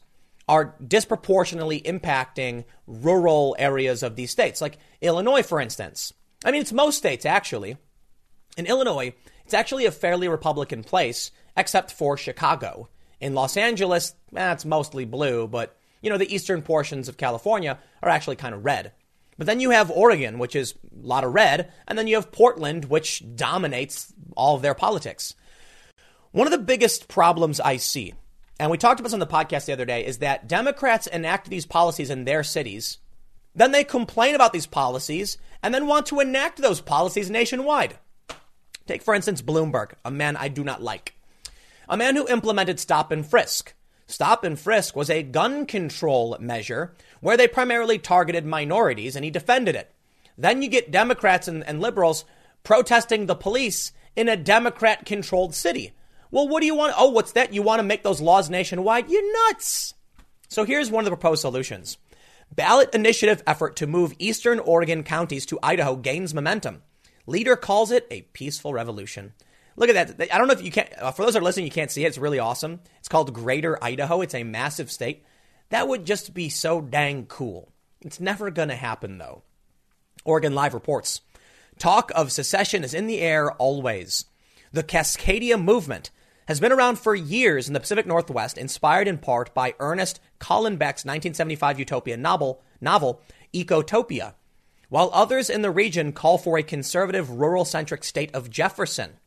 [0.49, 6.13] are disproportionately impacting rural areas of these states, like Illinois, for instance.
[6.45, 7.77] I mean, it's most states, actually.
[8.57, 9.15] In Illinois,
[9.45, 12.89] it's actually a fairly Republican place, except for Chicago.
[13.21, 18.09] In Los Angeles, eh, mostly blue, but, you know, the eastern portions of California are
[18.09, 18.93] actually kind of red.
[19.39, 22.33] But then you have Oregon, which is a lot of red, and then you have
[22.33, 25.35] Portland, which dominates all of their politics.
[26.33, 28.15] One of the biggest problems I see
[28.59, 31.51] and we talked about this on the podcast the other day, is that Democrats enact
[31.51, 32.99] these policies in their cities,
[33.55, 37.99] then they complain about these policies, and then want to enact those policies nationwide.
[38.87, 41.15] Take, for instance, Bloomberg, a man I do not like.
[41.89, 43.75] A man who implemented stop and frisk.
[44.07, 49.31] Stop and frisk was a gun control measure where they primarily targeted minorities, and he
[49.31, 49.93] defended it.
[50.39, 52.25] Then you get Democrats and, and liberals
[52.63, 55.93] protesting the police in a Democrat controlled city.
[56.31, 56.95] Well, what do you want?
[56.97, 57.53] Oh, what's that?
[57.53, 59.11] You want to make those laws nationwide?
[59.11, 59.95] You're nuts.
[60.49, 61.99] So here's one of the proposed solutions.
[62.55, 66.83] Ballot initiative effort to move eastern Oregon counties to Idaho gains momentum.
[67.27, 69.33] Leader calls it a peaceful revolution.
[69.77, 70.33] Look at that.
[70.35, 72.05] I don't know if you can't, uh, for those that are listening, you can't see
[72.05, 72.09] it.
[72.09, 72.81] It's really awesome.
[72.99, 74.23] It's called Greater Idaho.
[74.23, 75.25] It's a massive state.
[75.69, 77.73] That would just be so dang cool.
[78.01, 79.43] It's never going to happen, though.
[80.25, 81.21] Oregon Live reports
[81.79, 84.25] Talk of secession is in the air always.
[84.73, 86.11] The Cascadia movement
[86.49, 91.05] has been around for years in the Pacific Northwest, inspired in part by Ernest Callenbach's
[91.05, 93.21] 1975 utopian novel, novel
[93.53, 94.35] Ecotopia,
[94.89, 99.19] while others in the region call for a conservative, rural centric state of Jefferson.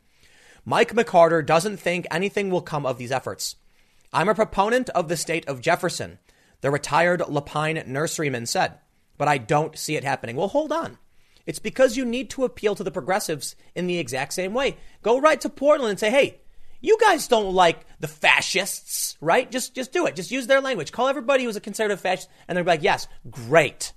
[0.69, 3.55] Mike McCarter doesn't think anything will come of these efforts.
[4.13, 6.19] I'm a proponent of the state of Jefferson,
[6.61, 8.75] the retired La Pine nurseryman said,
[9.17, 10.35] but I don't see it happening.
[10.35, 10.99] Well, hold on.
[11.47, 14.77] It's because you need to appeal to the progressives in the exact same way.
[15.01, 16.39] Go right to Portland and say, hey,
[16.81, 19.49] you guys don't like the fascists, right?
[19.49, 20.15] Just just do it.
[20.15, 20.91] Just use their language.
[20.91, 23.91] Call everybody who's a conservative fascist, and they're like, yes, great.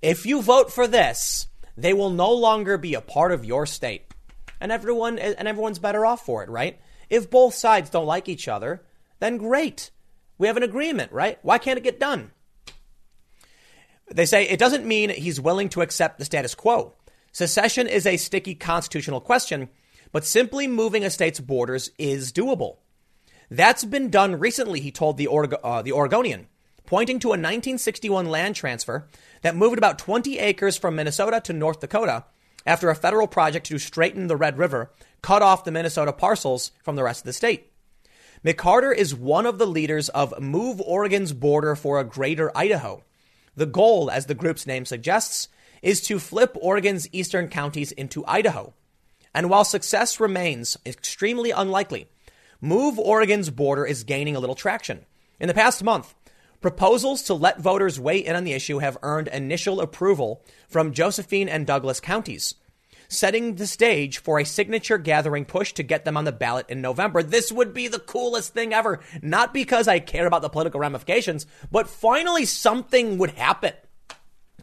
[0.00, 4.05] If you vote for this, they will no longer be a part of your state,
[4.60, 6.80] and everyone and everyone's better off for it, right?
[7.08, 8.82] If both sides don't like each other,
[9.20, 9.90] then great.
[10.38, 11.38] We have an agreement, right?
[11.42, 12.32] Why can't it get done?
[14.12, 16.94] They say it doesn't mean he's willing to accept the status quo.
[17.32, 19.68] Secession is a sticky constitutional question
[20.12, 22.76] but simply moving a state's borders is doable.
[23.50, 26.48] That's been done recently, he told the, uh, the Oregonian,
[26.86, 29.08] pointing to a 1961 land transfer
[29.42, 32.24] that moved about 20 acres from Minnesota to North Dakota
[32.66, 34.90] after a federal project to straighten the Red River
[35.22, 37.72] cut off the Minnesota parcels from the rest of the state.
[38.44, 43.02] McCarter is one of the leaders of Move Oregon's Border for a Greater Idaho.
[43.56, 45.48] The goal, as the group's name suggests,
[45.82, 48.74] is to flip Oregon's eastern counties into Idaho.
[49.34, 52.08] And while success remains extremely unlikely,
[52.60, 55.06] Move Oregon's border is gaining a little traction.
[55.38, 56.14] In the past month,
[56.66, 61.48] proposals to let voters weigh in on the issue have earned initial approval from Josephine
[61.48, 62.56] and Douglas counties,
[63.06, 66.80] setting the stage for a signature gathering push to get them on the ballot in
[66.80, 67.22] November.
[67.22, 71.46] This would be the coolest thing ever, not because I care about the political ramifications,
[71.70, 73.74] but finally something would happen.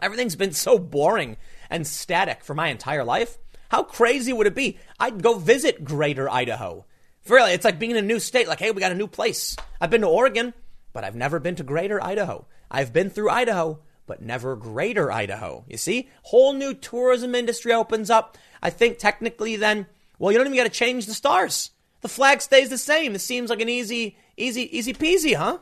[0.02, 1.38] Everything's been so boring
[1.70, 3.38] and static for my entire life.
[3.72, 4.78] How crazy would it be?
[5.00, 6.86] I'd go visit Greater Idaho.
[7.30, 8.50] Really, it's like being in a new state.
[8.50, 9.56] Like, hey, we got a new place.
[9.80, 10.54] I've been to Oregon,
[10.94, 12.46] but I've never been to Greater Idaho.
[12.72, 15.66] I've been through Idaho, but never Greater Idaho.
[15.68, 18.38] You see, whole new tourism industry opens up.
[18.62, 19.88] I think technically, then,
[20.20, 21.72] well, you don't even got to change the stars.
[22.02, 23.16] The flag stays the same.
[23.16, 25.58] It seems like an easy, easy, easy peasy, huh?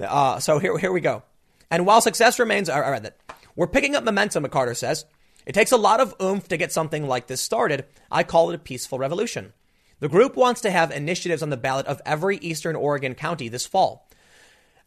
[0.00, 1.22] Uh, so here, here we go.
[1.70, 3.12] And while success remains, all right,
[3.54, 4.44] we're picking up momentum.
[4.44, 5.04] McCarter says
[5.46, 7.84] it takes a lot of oomph to get something like this started.
[8.10, 9.52] I call it a peaceful revolution.
[10.00, 13.66] The group wants to have initiatives on the ballot of every Eastern Oregon county this
[13.66, 14.08] fall.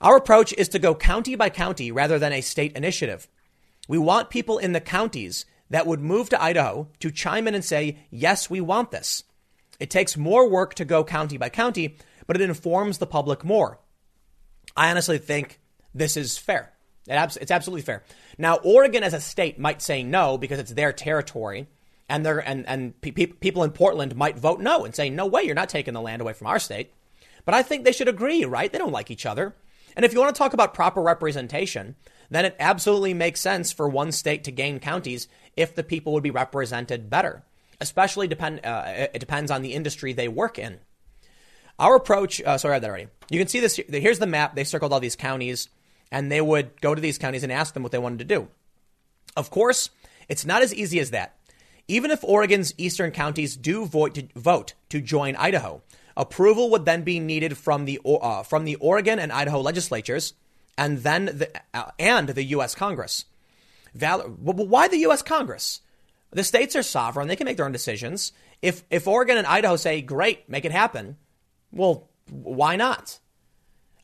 [0.04, 3.30] Our approach is to go county by county rather than a state initiative.
[3.88, 7.64] We want people in the counties that would move to Idaho to chime in and
[7.64, 9.24] say, yes, we want this.
[9.80, 11.96] It takes more work to go county by county,
[12.28, 13.80] but it informs the public more.
[14.76, 15.62] I honestly think
[15.96, 16.74] this is fair.
[17.08, 18.04] It's absolutely fair.
[18.38, 21.68] Now, Oregon as a state might say no because it's their territory,
[22.10, 25.44] and they and and pe- people in Portland might vote no and say, "No way,
[25.44, 26.94] you're not taking the land away from our state."
[27.44, 28.72] But I think they should agree, right?
[28.72, 29.54] They don't like each other.
[29.96, 31.96] And if you want to talk about proper representation,
[32.30, 36.24] then it absolutely makes sense for one state to gain counties if the people would
[36.24, 37.44] be represented better.
[37.80, 40.80] Especially depend uh, it depends on the industry they work in.
[41.80, 43.08] Our approach, uh, sorry, I read that already.
[43.30, 43.80] You can see this.
[43.90, 44.56] Here's the map.
[44.56, 45.70] They circled all these counties
[46.12, 48.48] and they would go to these counties and ask them what they wanted to do.
[49.36, 49.90] Of course,
[50.30, 51.36] it's not as easy as that.
[51.88, 55.82] Even if Oregon's eastern counties do vote to, vote to join Idaho,
[56.16, 60.34] approval would then be needed from the uh, from the Oregon and Idaho legislatures,
[60.78, 62.76] and then the, uh, and the U.S.
[62.76, 63.26] Congress.
[63.94, 65.22] Val- why the U.S.
[65.22, 65.82] Congress?
[66.32, 68.32] The states are sovereign; they can make their own decisions.
[68.62, 71.18] If if Oregon and Idaho say, "Great, make it happen,"
[71.72, 73.20] well, why not?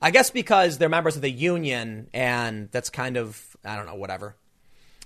[0.02, 3.95] I guess because they're members of the union, and that's kind of, I don't know,
[3.95, 4.38] whatever.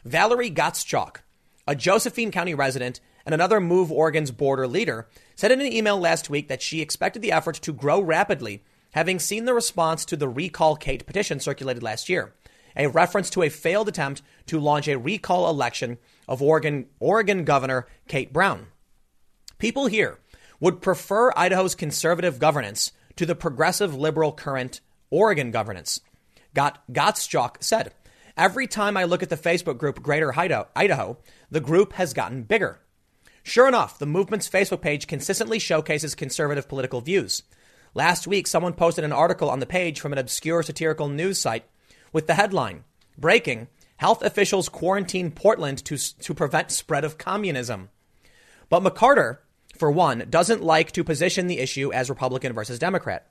[0.06, 1.18] Valerie Gottschalk,
[1.68, 6.30] a Josephine County resident and another Move Oregon's border leader, said in an email last
[6.30, 10.28] week that she expected the effort to grow rapidly, having seen the response to the
[10.28, 12.34] Recall Kate petition circulated last year,
[12.76, 15.98] a reference to a failed attempt to launch a recall election
[16.28, 18.68] of Oregon, Oregon Governor Kate Brown.
[19.58, 20.20] People here
[20.60, 26.00] would prefer Idaho's conservative governance to the progressive liberal current Oregon governance.
[26.54, 27.94] Got Gottschalk said,
[28.36, 31.18] Every time I look at the Facebook group Greater Idaho,
[31.52, 32.80] the group has gotten bigger.
[33.44, 37.44] Sure enough, the movement's Facebook page consistently showcases conservative political views.
[37.94, 41.66] Last week, someone posted an article on the page from an obscure satirical news site
[42.14, 42.86] with the headline
[43.18, 43.68] Breaking
[43.98, 47.90] Health Officials Quarantine Portland to, to Prevent Spread of Communism.
[48.70, 49.40] But McCarter,
[49.78, 53.30] for one, doesn't like to position the issue as Republican versus Democrat.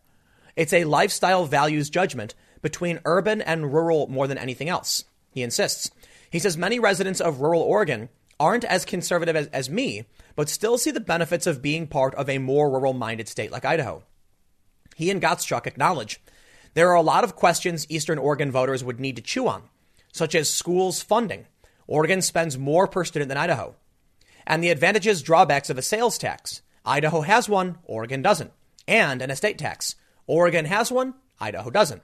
[0.54, 5.90] It's a lifestyle values judgment between urban and rural more than anything else, he insists.
[6.30, 8.08] He says many residents of rural Oregon
[8.42, 10.04] aren't as conservative as, as me,
[10.34, 13.64] but still see the benefits of being part of a more rural minded state like
[13.64, 14.02] Idaho.
[14.96, 16.20] He and Gottschalk acknowledge
[16.74, 19.62] there are a lot of questions Eastern Oregon voters would need to chew on,
[20.12, 21.46] such as schools funding.
[21.86, 23.76] Oregon spends more per student than Idaho.
[24.44, 26.62] And the advantages, drawbacks of a sales tax.
[26.84, 28.50] Idaho has one, Oregon doesn't.
[28.88, 29.94] And an estate tax.
[30.26, 32.02] Oregon has one, Idaho doesn't.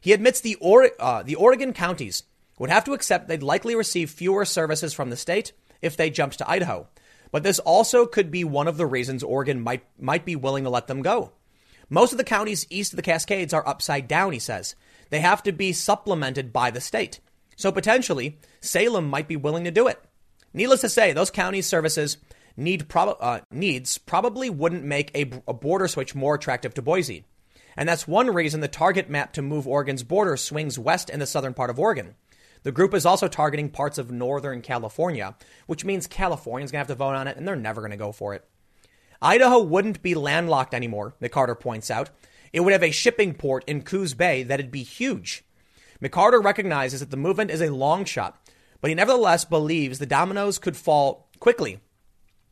[0.00, 2.22] He admits the, or- uh, the Oregon counties
[2.58, 6.38] would have to accept they'd likely receive fewer services from the state if they jumped
[6.38, 6.88] to Idaho.
[7.30, 10.70] But this also could be one of the reasons Oregon might, might be willing to
[10.70, 11.32] let them go.
[11.90, 14.74] Most of the counties east of the Cascades are upside down, he says.
[15.10, 17.20] They have to be supplemented by the state.
[17.56, 20.02] So potentially, Salem might be willing to do it.
[20.52, 22.18] Needless to say, those counties' services
[22.56, 27.24] need prob- uh, needs probably wouldn't make a, a border switch more attractive to Boise.
[27.76, 31.26] And that's one reason the target map to move Oregon's border swings west in the
[31.26, 32.16] southern part of Oregon.
[32.62, 35.36] The group is also targeting parts of Northern California,
[35.66, 37.96] which means Californians going to have to vote on it, and they're never going to
[37.96, 38.44] go for it.
[39.20, 42.10] Idaho wouldn't be landlocked anymore, McCarter points out.
[42.52, 45.44] It would have a shipping port in Coos Bay that'd be huge.
[46.02, 48.40] McCarter recognizes that the movement is a long shot,
[48.80, 51.80] but he nevertheless believes the dominoes could fall quickly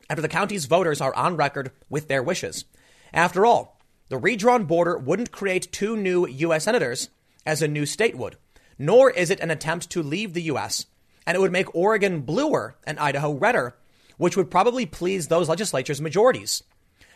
[0.09, 2.65] after the county's voters are on record with their wishes.
[3.13, 6.65] After all, the redrawn border wouldn't create two new U.S.
[6.65, 7.11] senators
[7.45, 8.37] as a new state would,
[8.79, 10.87] nor is it an attempt to leave the U.S.,
[11.27, 13.77] and it would make Oregon bluer and Idaho redder
[14.17, 16.63] which would probably please those legislatures' majorities.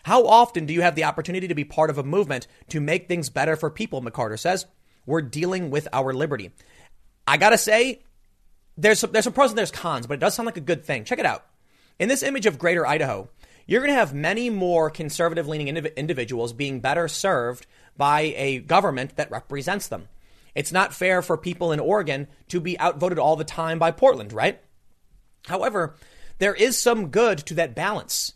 [0.05, 3.07] How often do you have the opportunity to be part of a movement to make
[3.07, 4.03] things better for people?
[4.03, 4.66] McCarter says.
[5.07, 6.53] We're dealing with our liberty.
[7.27, 8.03] I gotta say,
[8.77, 10.85] there's some, there's some pros and there's cons, but it does sound like a good
[10.85, 11.05] thing.
[11.05, 11.47] Check it out.
[11.99, 13.28] In this image of Greater Idaho,
[13.66, 17.66] you're going to have many more conservative leaning indiv- individuals being better served
[17.97, 20.09] by a government that represents them.
[20.55, 24.32] It's not fair for people in Oregon to be outvoted all the time by Portland,
[24.32, 24.60] right?
[25.47, 25.94] However,
[26.39, 28.32] there is some good to that balance.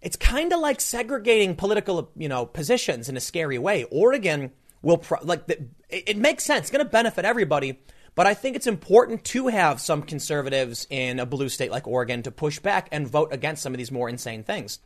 [0.00, 3.84] It's kind of like segregating political, you know, positions in a scary way.
[3.84, 4.52] Oregon
[4.82, 5.58] will pro- like the,
[5.88, 6.62] it, it makes sense.
[6.62, 7.80] It's going to benefit everybody,
[8.14, 12.22] but I think it's important to have some conservatives in a blue state like Oregon
[12.22, 14.78] to push back and vote against some of these more insane things.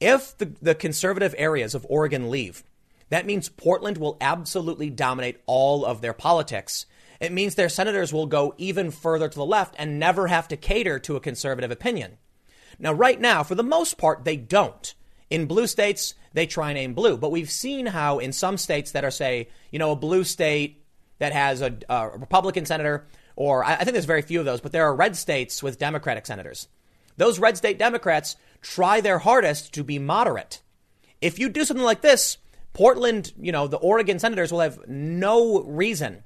[0.00, 2.62] If the, the conservative areas of Oregon leave,
[3.08, 6.86] that means Portland will absolutely dominate all of their politics
[7.20, 10.56] it means their senators will go even further to the left and never have to
[10.56, 12.18] cater to a conservative opinion.
[12.78, 14.94] Now, right now, for the most part, they don't.
[15.30, 17.16] In blue states, they try and aim blue.
[17.16, 20.84] But we've seen how in some states that are, say, you know, a blue state
[21.18, 24.72] that has a, a Republican senator, or I think there's very few of those, but
[24.72, 26.68] there are red states with Democratic senators.
[27.16, 30.60] Those red state Democrats try their hardest to be moderate.
[31.22, 32.36] If you do something like this,
[32.76, 36.22] Portland, you know, the Oregon senators will have no reason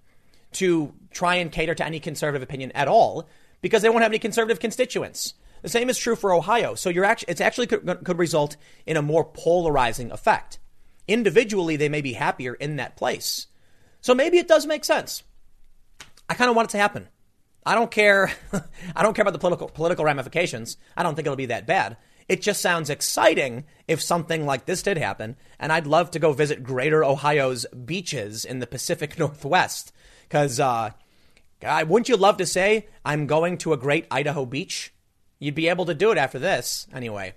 [0.55, 3.28] to try and cater to any conservative opinion at all
[3.60, 5.35] because they won't have any conservative constituents.
[5.62, 6.74] The same is true for Ohio.
[6.74, 10.59] So you're actually, it's actually could, could result in a more polarizing effect.
[11.06, 13.47] Individually, they may be happier in that place.
[14.01, 15.22] So maybe it does make sense.
[16.28, 17.06] I kind of want it to happen.
[17.64, 18.32] I don't care.
[18.97, 20.78] I don't care about the political political ramifications.
[20.97, 21.97] I don't think it'll be that bad.
[22.31, 26.32] It just sounds exciting if something like this did happen, and I'd love to go
[26.32, 29.93] visit Greater Ohio's beaches in the Pacific Northwest
[30.28, 30.90] because, uh,
[31.59, 34.94] God, wouldn't you love to say, I'm going to a great Idaho beach?
[35.40, 36.86] You'd be able to do it after this.
[36.94, 37.35] Anyway,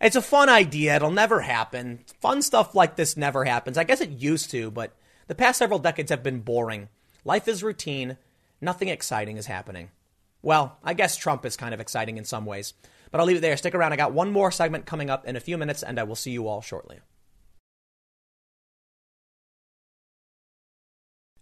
[0.00, 0.94] it's a fun idea.
[0.94, 2.04] It'll never happen.
[2.20, 3.76] Fun stuff like this never happens.
[3.76, 4.92] I guess it used to, but
[5.26, 6.88] the past several decades have been boring.
[7.24, 8.16] Life is routine.
[8.60, 9.90] Nothing exciting is happening.
[10.40, 12.74] Well, I guess Trump is kind of exciting in some ways.
[13.10, 13.56] But I'll leave it there.
[13.56, 13.92] Stick around.
[13.92, 16.30] I got one more segment coming up in a few minutes, and I will see
[16.30, 17.00] you all shortly.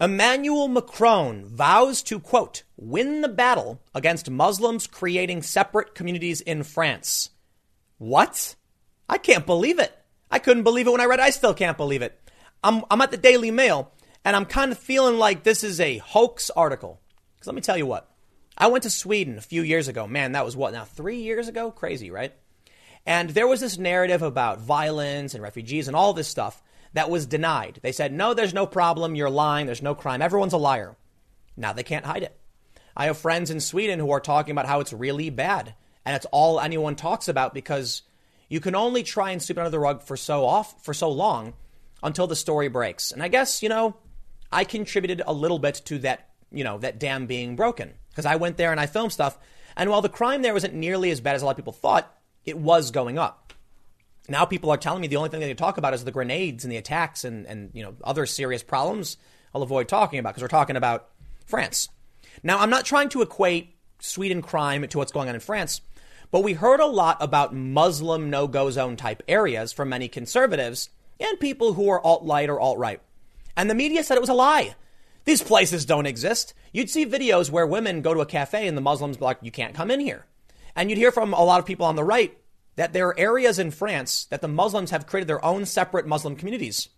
[0.01, 7.31] Emmanuel Macron vows to, quote, win the battle against Muslims creating separate communities in France.
[7.99, 8.57] What?
[9.09, 9.97] I can't believe it.
[10.31, 11.25] I couldn't believe it when I read it.
[11.25, 12.21] I still can't believe it.
[12.63, 13.93] I'm, I'm at the Daily Mail
[14.25, 17.01] and I'm kind of feeling like this is a hoax article.
[17.35, 18.11] Because let me tell you what.
[18.57, 20.07] I went to Sweden a few years ago.
[20.07, 20.85] Man, that was what now?
[20.85, 21.71] Three years ago?
[21.71, 22.33] Crazy, right?
[23.05, 26.63] And there was this narrative about violence and refugees and all this stuff
[26.95, 27.81] that was denied.
[27.83, 29.15] They said, no, there's no problem.
[29.15, 29.67] You're lying.
[29.67, 30.23] There's no crime.
[30.23, 30.97] Everyone's a liar.
[31.57, 32.39] Now they can't hide it.
[32.97, 35.75] I have friends in Sweden who are talking about how it's really bad
[36.07, 38.03] And it's all anyone talks about because
[38.49, 41.11] you can only try and sweep it under the rug for so off for so
[41.11, 41.55] long
[42.03, 43.11] until the story breaks.
[43.11, 43.97] And I guess, you know,
[44.53, 48.37] I contributed a little bit to that, you know, that dam being broken because I
[48.37, 49.37] went there and I filmed stuff.
[49.77, 52.17] And while the crime there wasn't nearly as bad as a lot of people thought,
[52.45, 53.53] it was going up.
[54.29, 56.65] Now people are telling me the only thing they can talk about is the grenades
[56.65, 59.17] and the attacks and, and you know other serious problems.
[59.55, 61.09] I'll avoid talking about because we're talking about
[61.47, 61.89] France.
[62.43, 65.81] Now I'm not trying to equate Sweden crime to what's going on in France,
[66.31, 70.89] but we heard a lot about Muslim no-go zone type areas from many conservatives
[71.21, 73.01] and people who are alt-right or alt-right.
[73.57, 74.75] And the media said it was a lie.
[75.25, 76.55] These places don't exist.
[76.73, 79.75] You'd see videos where women go to a cafe and the Muslims like, you can't
[79.75, 80.27] come in here.
[80.77, 82.37] And you'd hear from a lot of people on the right
[82.77, 86.37] that there are areas in France that the Muslims have created their own separate Muslim
[86.37, 86.89] communities.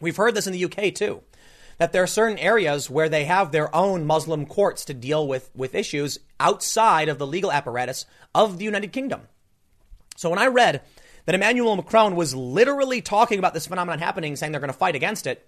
[0.00, 1.22] We've heard this in the UK too,
[1.78, 5.50] that there are certain areas where they have their own Muslim courts to deal with,
[5.54, 9.22] with issues outside of the legal apparatus of the United Kingdom.
[10.16, 10.82] So when I read
[11.26, 14.94] that Emmanuel Macron was literally talking about this phenomenon happening, saying they're going to fight
[14.94, 15.46] against it,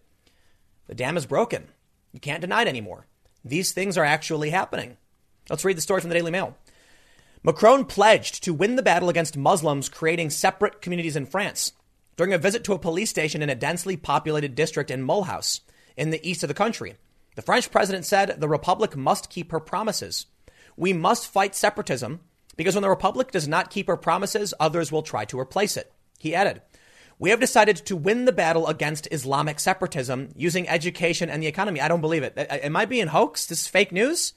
[0.87, 1.69] the dam is broken.
[2.13, 3.07] You can't deny it anymore.
[3.45, 4.97] These things are actually happening.
[5.51, 6.57] Let's read the story from the Daily Mail.
[7.43, 11.73] Macron pledged to win the battle against Muslims creating separate communities in France
[12.17, 15.61] during a visit to a police station in a densely populated district in Mulhouse
[15.97, 16.95] in the east of the country.
[17.35, 20.27] The French president said the Republic must keep her promises.
[20.77, 22.21] We must fight separatism
[22.57, 25.93] because when the Republic does not keep her promises, others will try to replace it.
[26.19, 26.63] He added,
[27.23, 31.81] We have decided to win the battle against Islamic separatism using education and the economy.
[31.81, 32.35] I don't believe it.
[32.37, 33.49] Am I being hoaxed?
[33.49, 34.33] This is fake news?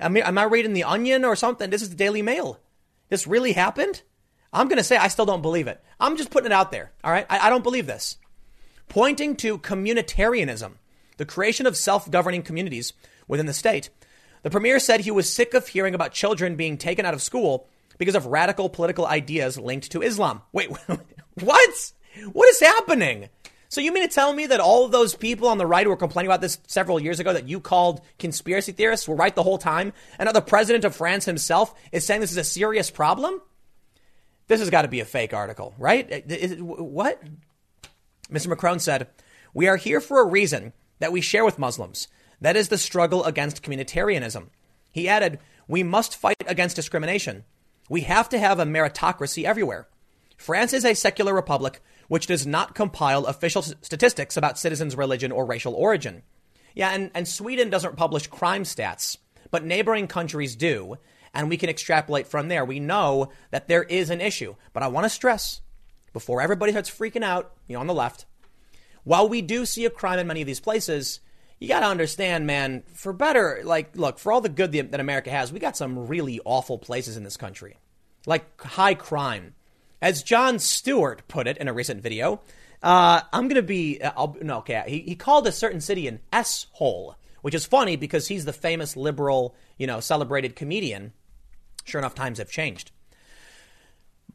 [0.00, 1.68] I am I reading the Onion or something?
[1.68, 2.58] This is the Daily Mail.
[3.10, 4.00] This really happened?
[4.50, 5.84] I'm going to say I still don't believe it.
[6.00, 6.92] I'm just putting it out there.
[7.04, 7.26] All right.
[7.28, 8.16] I, I don't believe this.
[8.88, 10.76] Pointing to communitarianism,
[11.18, 12.94] the creation of self governing communities
[13.28, 13.90] within the state,
[14.42, 17.68] the premier said he was sick of hearing about children being taken out of school
[17.98, 20.40] because of radical political ideas linked to Islam.
[20.50, 20.70] Wait,
[21.34, 21.92] what?
[22.32, 23.28] What is happening?
[23.68, 25.90] So you mean to tell me that all of those people on the right who
[25.90, 29.42] were complaining about this several years ago that you called conspiracy theorists were right the
[29.42, 29.94] whole time?
[30.18, 33.40] And now the president of France himself is saying this is a serious problem?
[34.46, 36.06] This has got to be a fake article, right?
[36.28, 37.22] Is, what?
[38.30, 38.48] Mr.
[38.48, 39.08] Macron said,
[39.54, 42.08] We are here for a reason that we share with Muslims.
[42.42, 44.48] That is the struggle against communitarianism.
[44.90, 47.44] He added, We must fight against discrimination.
[47.88, 49.88] We have to have a meritocracy everywhere.
[50.36, 55.44] France is a secular republic which does not compile official statistics about citizens' religion or
[55.44, 56.22] racial origin.
[56.74, 59.18] Yeah, and, and Sweden doesn't publish crime stats,
[59.50, 60.96] but neighboring countries do,
[61.34, 62.64] and we can extrapolate from there.
[62.64, 64.54] We know that there is an issue.
[64.72, 65.60] But I want to stress,
[66.12, 68.26] before everybody starts freaking out, you know, on the left,
[69.04, 71.20] while we do see a crime in many of these places,
[71.58, 75.30] you got to understand, man, for better, like, look, for all the good that America
[75.30, 77.78] has, we got some really awful places in this country,
[78.26, 79.54] like high crime
[80.02, 82.40] as Jon Stewart put it in a recent video,
[82.82, 86.08] uh, I'm going to be, uh, I'll, no, okay, he, he called a certain city
[86.08, 91.12] an S hole, which is funny because he's the famous liberal, you know, celebrated comedian.
[91.84, 92.90] Sure enough, times have changed.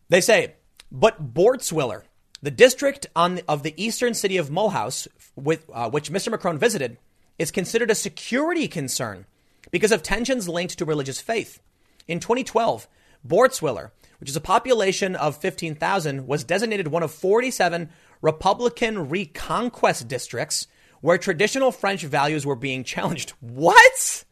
[0.07, 0.55] They say,
[0.89, 2.03] but Bourtzwiller,
[2.41, 6.31] the district on of the eastern city of Mulhouse, with, uh, which Mr.
[6.31, 6.97] Macron visited,
[7.37, 9.25] is considered a security concern
[9.69, 11.59] because of tensions linked to religious faith.
[12.07, 12.87] In 2012,
[13.27, 17.89] Bourtzwiller which is a population of 15,000, was designated one of 47
[18.21, 20.67] Republican reconquest districts
[21.01, 23.33] where traditional French values were being challenged.
[23.39, 24.25] What?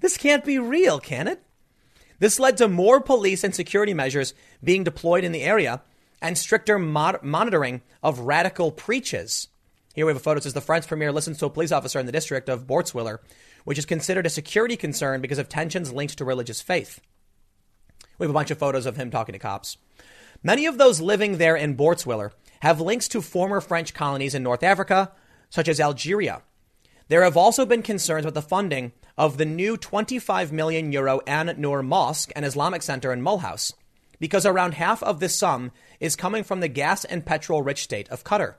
[0.00, 1.42] This can't be real, can it?
[2.18, 4.32] This led to more police and security measures
[4.62, 5.82] being deployed in the area
[6.20, 9.48] and stricter mod- monitoring of radical preaches.
[9.94, 10.38] Here we have a photo.
[10.38, 13.18] It says the French premier listens to a police officer in the district of Bourtzwiller,
[13.64, 17.00] which is considered a security concern because of tensions linked to religious faith.
[18.18, 19.76] We have a bunch of photos of him talking to cops.
[20.42, 24.62] Many of those living there in Bourtzwiller have links to former French colonies in North
[24.62, 25.12] Africa,
[25.50, 26.42] such as Algeria.
[27.08, 31.54] There have also been concerns with the funding of the new 25 million euro An
[31.58, 33.72] Nur Mosque and Islamic Center in Mulhouse,
[34.18, 38.08] because around half of this sum is coming from the gas and petrol rich state
[38.08, 38.54] of Qatar.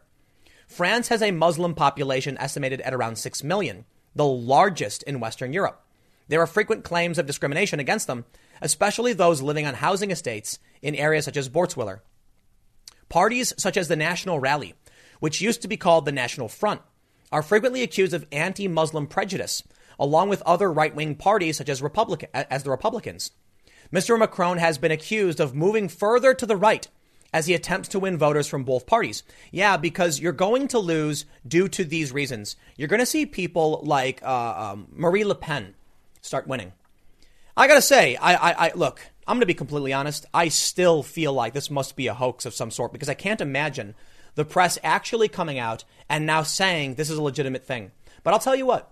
[0.67, 3.85] France has a Muslim population estimated at around 6 million,
[4.15, 5.81] the largest in Western Europe.
[6.27, 8.25] There are frequent claims of discrimination against them,
[8.63, 11.99] especially those living on housing estates in areas such as Bourtzwiller.
[13.09, 14.73] Parties such as the National Rally,
[15.19, 16.81] which used to be called the National Front,
[17.31, 19.63] are frequently accused of anti-Muslim prejudice,
[19.99, 23.31] along with other right-wing parties such as, Republican, as the Republicans.
[23.91, 24.17] Mr.
[24.17, 26.87] Macron has been accused of moving further to the right
[27.33, 29.23] as he attempts to win voters from both parties.
[29.51, 32.55] Yeah, because you're going to lose due to these reasons.
[32.77, 35.75] You're going to see people like uh, um, Marie Le Pen
[36.21, 36.71] start winning.
[37.55, 39.01] I gotta say, I, I, I look.
[39.27, 40.25] I'm to be completely honest.
[40.33, 43.41] I still feel like this must be a hoax of some sort because I can't
[43.41, 43.95] imagine
[44.35, 47.91] the press actually coming out and now saying this is a legitimate thing.
[48.23, 48.91] But I'll tell you what.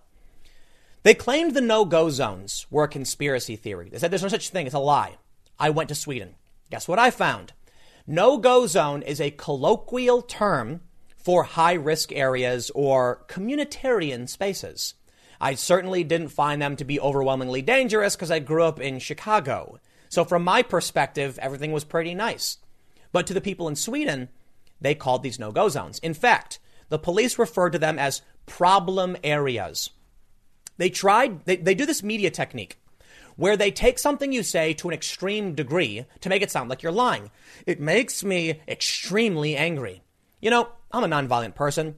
[1.03, 3.89] They claimed the no go zones were a conspiracy theory.
[3.89, 4.67] They said there's no such thing.
[4.67, 5.17] It's a lie.
[5.59, 6.35] I went to Sweden.
[6.69, 7.53] Guess what I found?
[8.05, 10.81] No go zone is a colloquial term
[11.17, 14.93] for high risk areas or communitarian spaces.
[15.41, 19.79] I certainly didn't find them to be overwhelmingly dangerous because I grew up in Chicago.
[20.07, 22.57] So, from my perspective, everything was pretty nice.
[23.11, 24.29] But to the people in Sweden,
[24.79, 25.97] they called these no go zones.
[25.99, 26.59] In fact,
[26.89, 29.89] the police referred to them as problem areas.
[30.77, 32.77] They tried, they, they do this media technique
[33.35, 36.83] where they take something you say to an extreme degree to make it sound like
[36.83, 37.31] you're lying.
[37.65, 40.03] It makes me extremely angry.
[40.41, 41.95] You know, I'm a nonviolent person,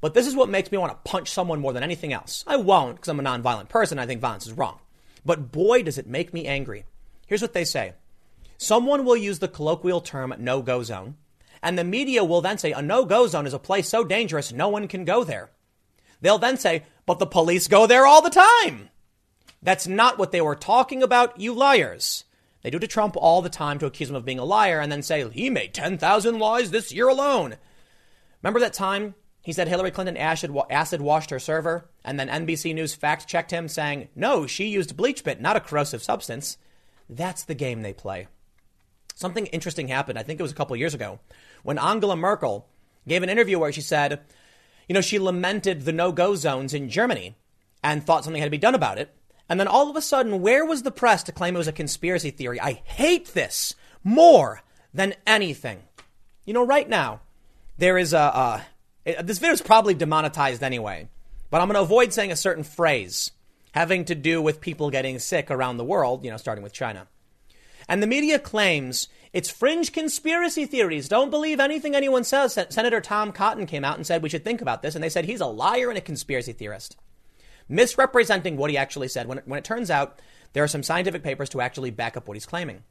[0.00, 2.44] but this is what makes me want to punch someone more than anything else.
[2.46, 3.98] I won't because I'm a nonviolent person.
[3.98, 4.78] I think violence is wrong.
[5.24, 6.84] But boy, does it make me angry.
[7.26, 7.94] Here's what they say
[8.56, 11.16] Someone will use the colloquial term no go zone,
[11.62, 14.52] and the media will then say a no go zone is a place so dangerous
[14.52, 15.50] no one can go there.
[16.20, 18.90] They'll then say, but the police go there all the time.
[19.62, 22.24] That's not what they were talking about, you liars.
[22.62, 24.90] They do to Trump all the time to accuse him of being a liar and
[24.90, 27.56] then say he made 10,000 lies this year alone.
[28.42, 29.14] Remember that time
[29.48, 33.66] he said Hillary Clinton acid, washed her server and then NBC News fact checked him
[33.66, 36.58] saying, no, she used bleach BleachBit, not a corrosive substance.
[37.08, 38.28] That's the game they play.
[39.14, 41.18] Something interesting happened, I think it was a couple years ago,
[41.62, 42.68] when Angela Merkel
[43.06, 44.20] gave an interview where she said,
[44.86, 47.34] you know, she lamented the no go zones in Germany
[47.82, 49.16] and thought something had to be done about it.
[49.48, 51.72] And then all of a sudden, where was the press to claim it was a
[51.72, 52.60] conspiracy theory?
[52.60, 54.60] I hate this more
[54.92, 55.84] than anything.
[56.44, 57.22] You know, right now,
[57.78, 58.66] there is a.
[59.22, 61.08] this video is probably demonetized anyway,
[61.50, 63.30] but I'm going to avoid saying a certain phrase
[63.72, 67.06] having to do with people getting sick around the world, you know, starting with China.
[67.88, 71.08] And the media claims it's fringe conspiracy theories.
[71.08, 72.58] Don't believe anything anyone says.
[72.70, 75.24] Senator Tom Cotton came out and said we should think about this, and they said
[75.24, 76.96] he's a liar and a conspiracy theorist
[77.68, 80.20] misrepresenting what he actually said when it, when it turns out
[80.52, 82.82] there are some scientific papers to actually back up what he's claiming.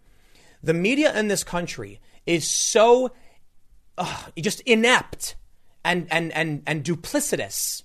[0.64, 3.12] The media in this country is so
[3.98, 5.36] uh, just inept
[5.88, 7.84] and, and, and, and duplicitous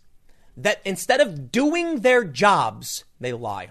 [0.56, 3.70] that instead of doing their jobs, they lie.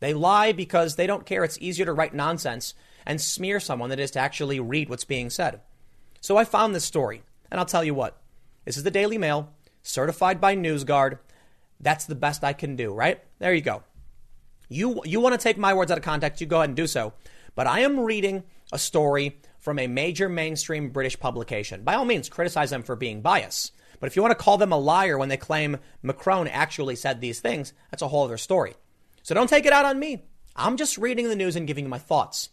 [0.00, 1.44] They lie because they don't care.
[1.44, 2.74] It's easier to write nonsense
[3.06, 5.60] and smear someone than it is to actually read what's being said.
[6.20, 8.20] So I found this story, and I'll tell you what.
[8.64, 9.52] This is the Daily Mail,
[9.82, 11.18] certified by NewsGuard.
[11.80, 13.22] That's the best I can do, right?
[13.38, 13.84] There you go.
[14.68, 16.88] You, you want to take my words out of context, you go ahead and do
[16.88, 17.12] so.
[17.54, 21.84] But I am reading a story from a major mainstream British publication.
[21.84, 23.72] By all means, criticize them for being biased.
[24.00, 27.20] But if you want to call them a liar when they claim Macron actually said
[27.20, 28.74] these things, that's a whole other story.
[29.22, 30.24] So don't take it out on me.
[30.56, 32.50] I'm just reading the news and giving you my thoughts.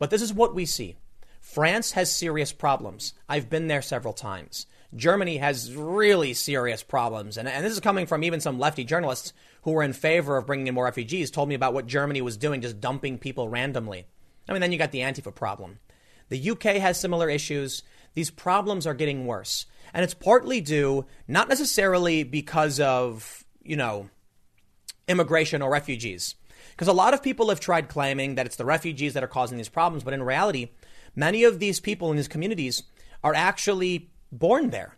[0.00, 0.96] But this is what we see.
[1.40, 3.14] France has serious problems.
[3.28, 4.66] I've been there several times.
[4.96, 7.38] Germany has really serious problems.
[7.38, 9.32] And, and this is coming from even some lefty journalists
[9.62, 12.36] who were in favor of bringing in more refugees, told me about what Germany was
[12.36, 14.06] doing, just dumping people randomly.
[14.48, 15.78] I mean, then you got the Antifa problem.
[16.28, 17.82] The UK has similar issues.
[18.14, 19.66] These problems are getting worse.
[19.94, 24.10] And it's partly due, not necessarily because of, you know,
[25.06, 26.34] immigration or refugees.
[26.70, 29.56] Because a lot of people have tried claiming that it's the refugees that are causing
[29.56, 30.70] these problems, but in reality,
[31.16, 32.82] many of these people in these communities
[33.24, 34.96] are actually born there.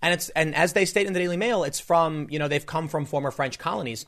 [0.00, 2.64] And it's and as they state in the Daily Mail, it's from, you know, they've
[2.64, 4.06] come from former French colonies.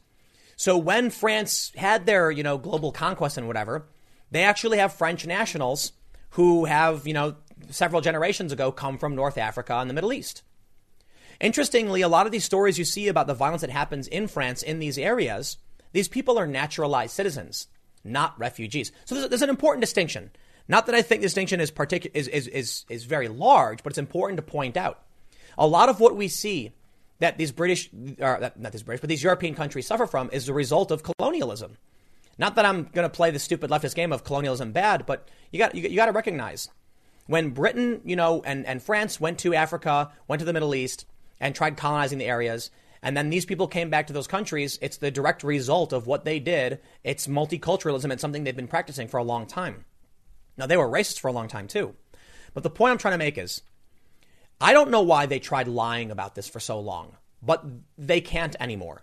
[0.56, 3.88] So when France had their, you know, global conquest and whatever,
[4.30, 5.92] they actually have French nationals
[6.31, 7.36] who have, you know,
[7.70, 10.43] several generations ago come from North Africa and the Middle East.
[11.40, 14.62] Interestingly, a lot of these stories you see about the violence that happens in France
[14.62, 15.57] in these areas,
[15.93, 17.66] these people are naturalized citizens,
[18.05, 18.93] not refugees.
[19.07, 20.31] So there's, there's an important distinction.
[20.69, 23.93] Not that I think the distinction is, particu- is, is, is, is very large, but
[23.93, 25.02] it's important to point out.
[25.59, 26.73] A lot of what we see
[27.19, 27.90] that these British,
[28.20, 31.02] uh, or not these British, but these European countries suffer from is the result of
[31.02, 31.77] colonialism.
[32.41, 35.59] Not that I'm going to play the stupid leftist game of colonialism bad, but you
[35.59, 36.71] got you, you got to recognize
[37.27, 41.05] when Britain, you know, and, and France went to Africa, went to the Middle East,
[41.39, 42.71] and tried colonizing the areas,
[43.03, 44.79] and then these people came back to those countries.
[44.81, 46.81] It's the direct result of what they did.
[47.05, 48.11] It's multiculturalism.
[48.11, 49.85] It's something they've been practicing for a long time.
[50.57, 51.95] Now, they were racist for a long time too.
[52.55, 53.61] But the point I'm trying to make is
[54.62, 57.67] I don't know why they tried lying about this for so long, but
[57.99, 59.03] they can't anymore.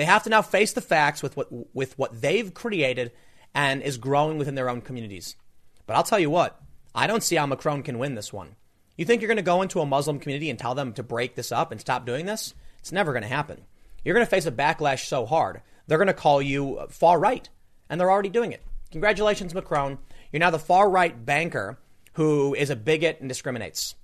[0.00, 3.12] They have to now face the facts with what, with what they've created
[3.54, 5.36] and is growing within their own communities.
[5.84, 6.58] But I'll tell you what,
[6.94, 8.56] I don't see how Macron can win this one.
[8.96, 11.34] You think you're going to go into a Muslim community and tell them to break
[11.34, 12.54] this up and stop doing this?
[12.78, 13.66] It's never going to happen.
[14.02, 17.46] You're going to face a backlash so hard, they're going to call you far right,
[17.90, 18.62] and they're already doing it.
[18.92, 19.98] Congratulations, Macron.
[20.32, 21.78] You're now the far right banker
[22.14, 23.96] who is a bigot and discriminates.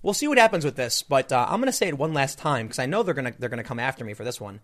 [0.00, 2.38] We'll see what happens with this, but uh, I'm going to say it one last
[2.38, 4.40] time because I know they're going to they're going to come after me for this
[4.40, 4.60] one.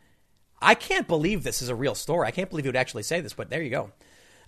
[0.61, 2.27] I can't believe this is a real story.
[2.27, 3.91] I can't believe you would actually say this, but there you go.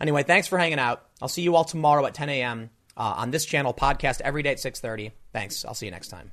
[0.00, 1.06] Anyway, thanks for hanging out.
[1.20, 2.70] I'll see you all tomorrow at 10 a.m.
[2.96, 5.12] Uh, on this channel, podcast every day at 6:30.
[5.32, 5.64] Thanks.
[5.64, 6.32] I'll see you next time.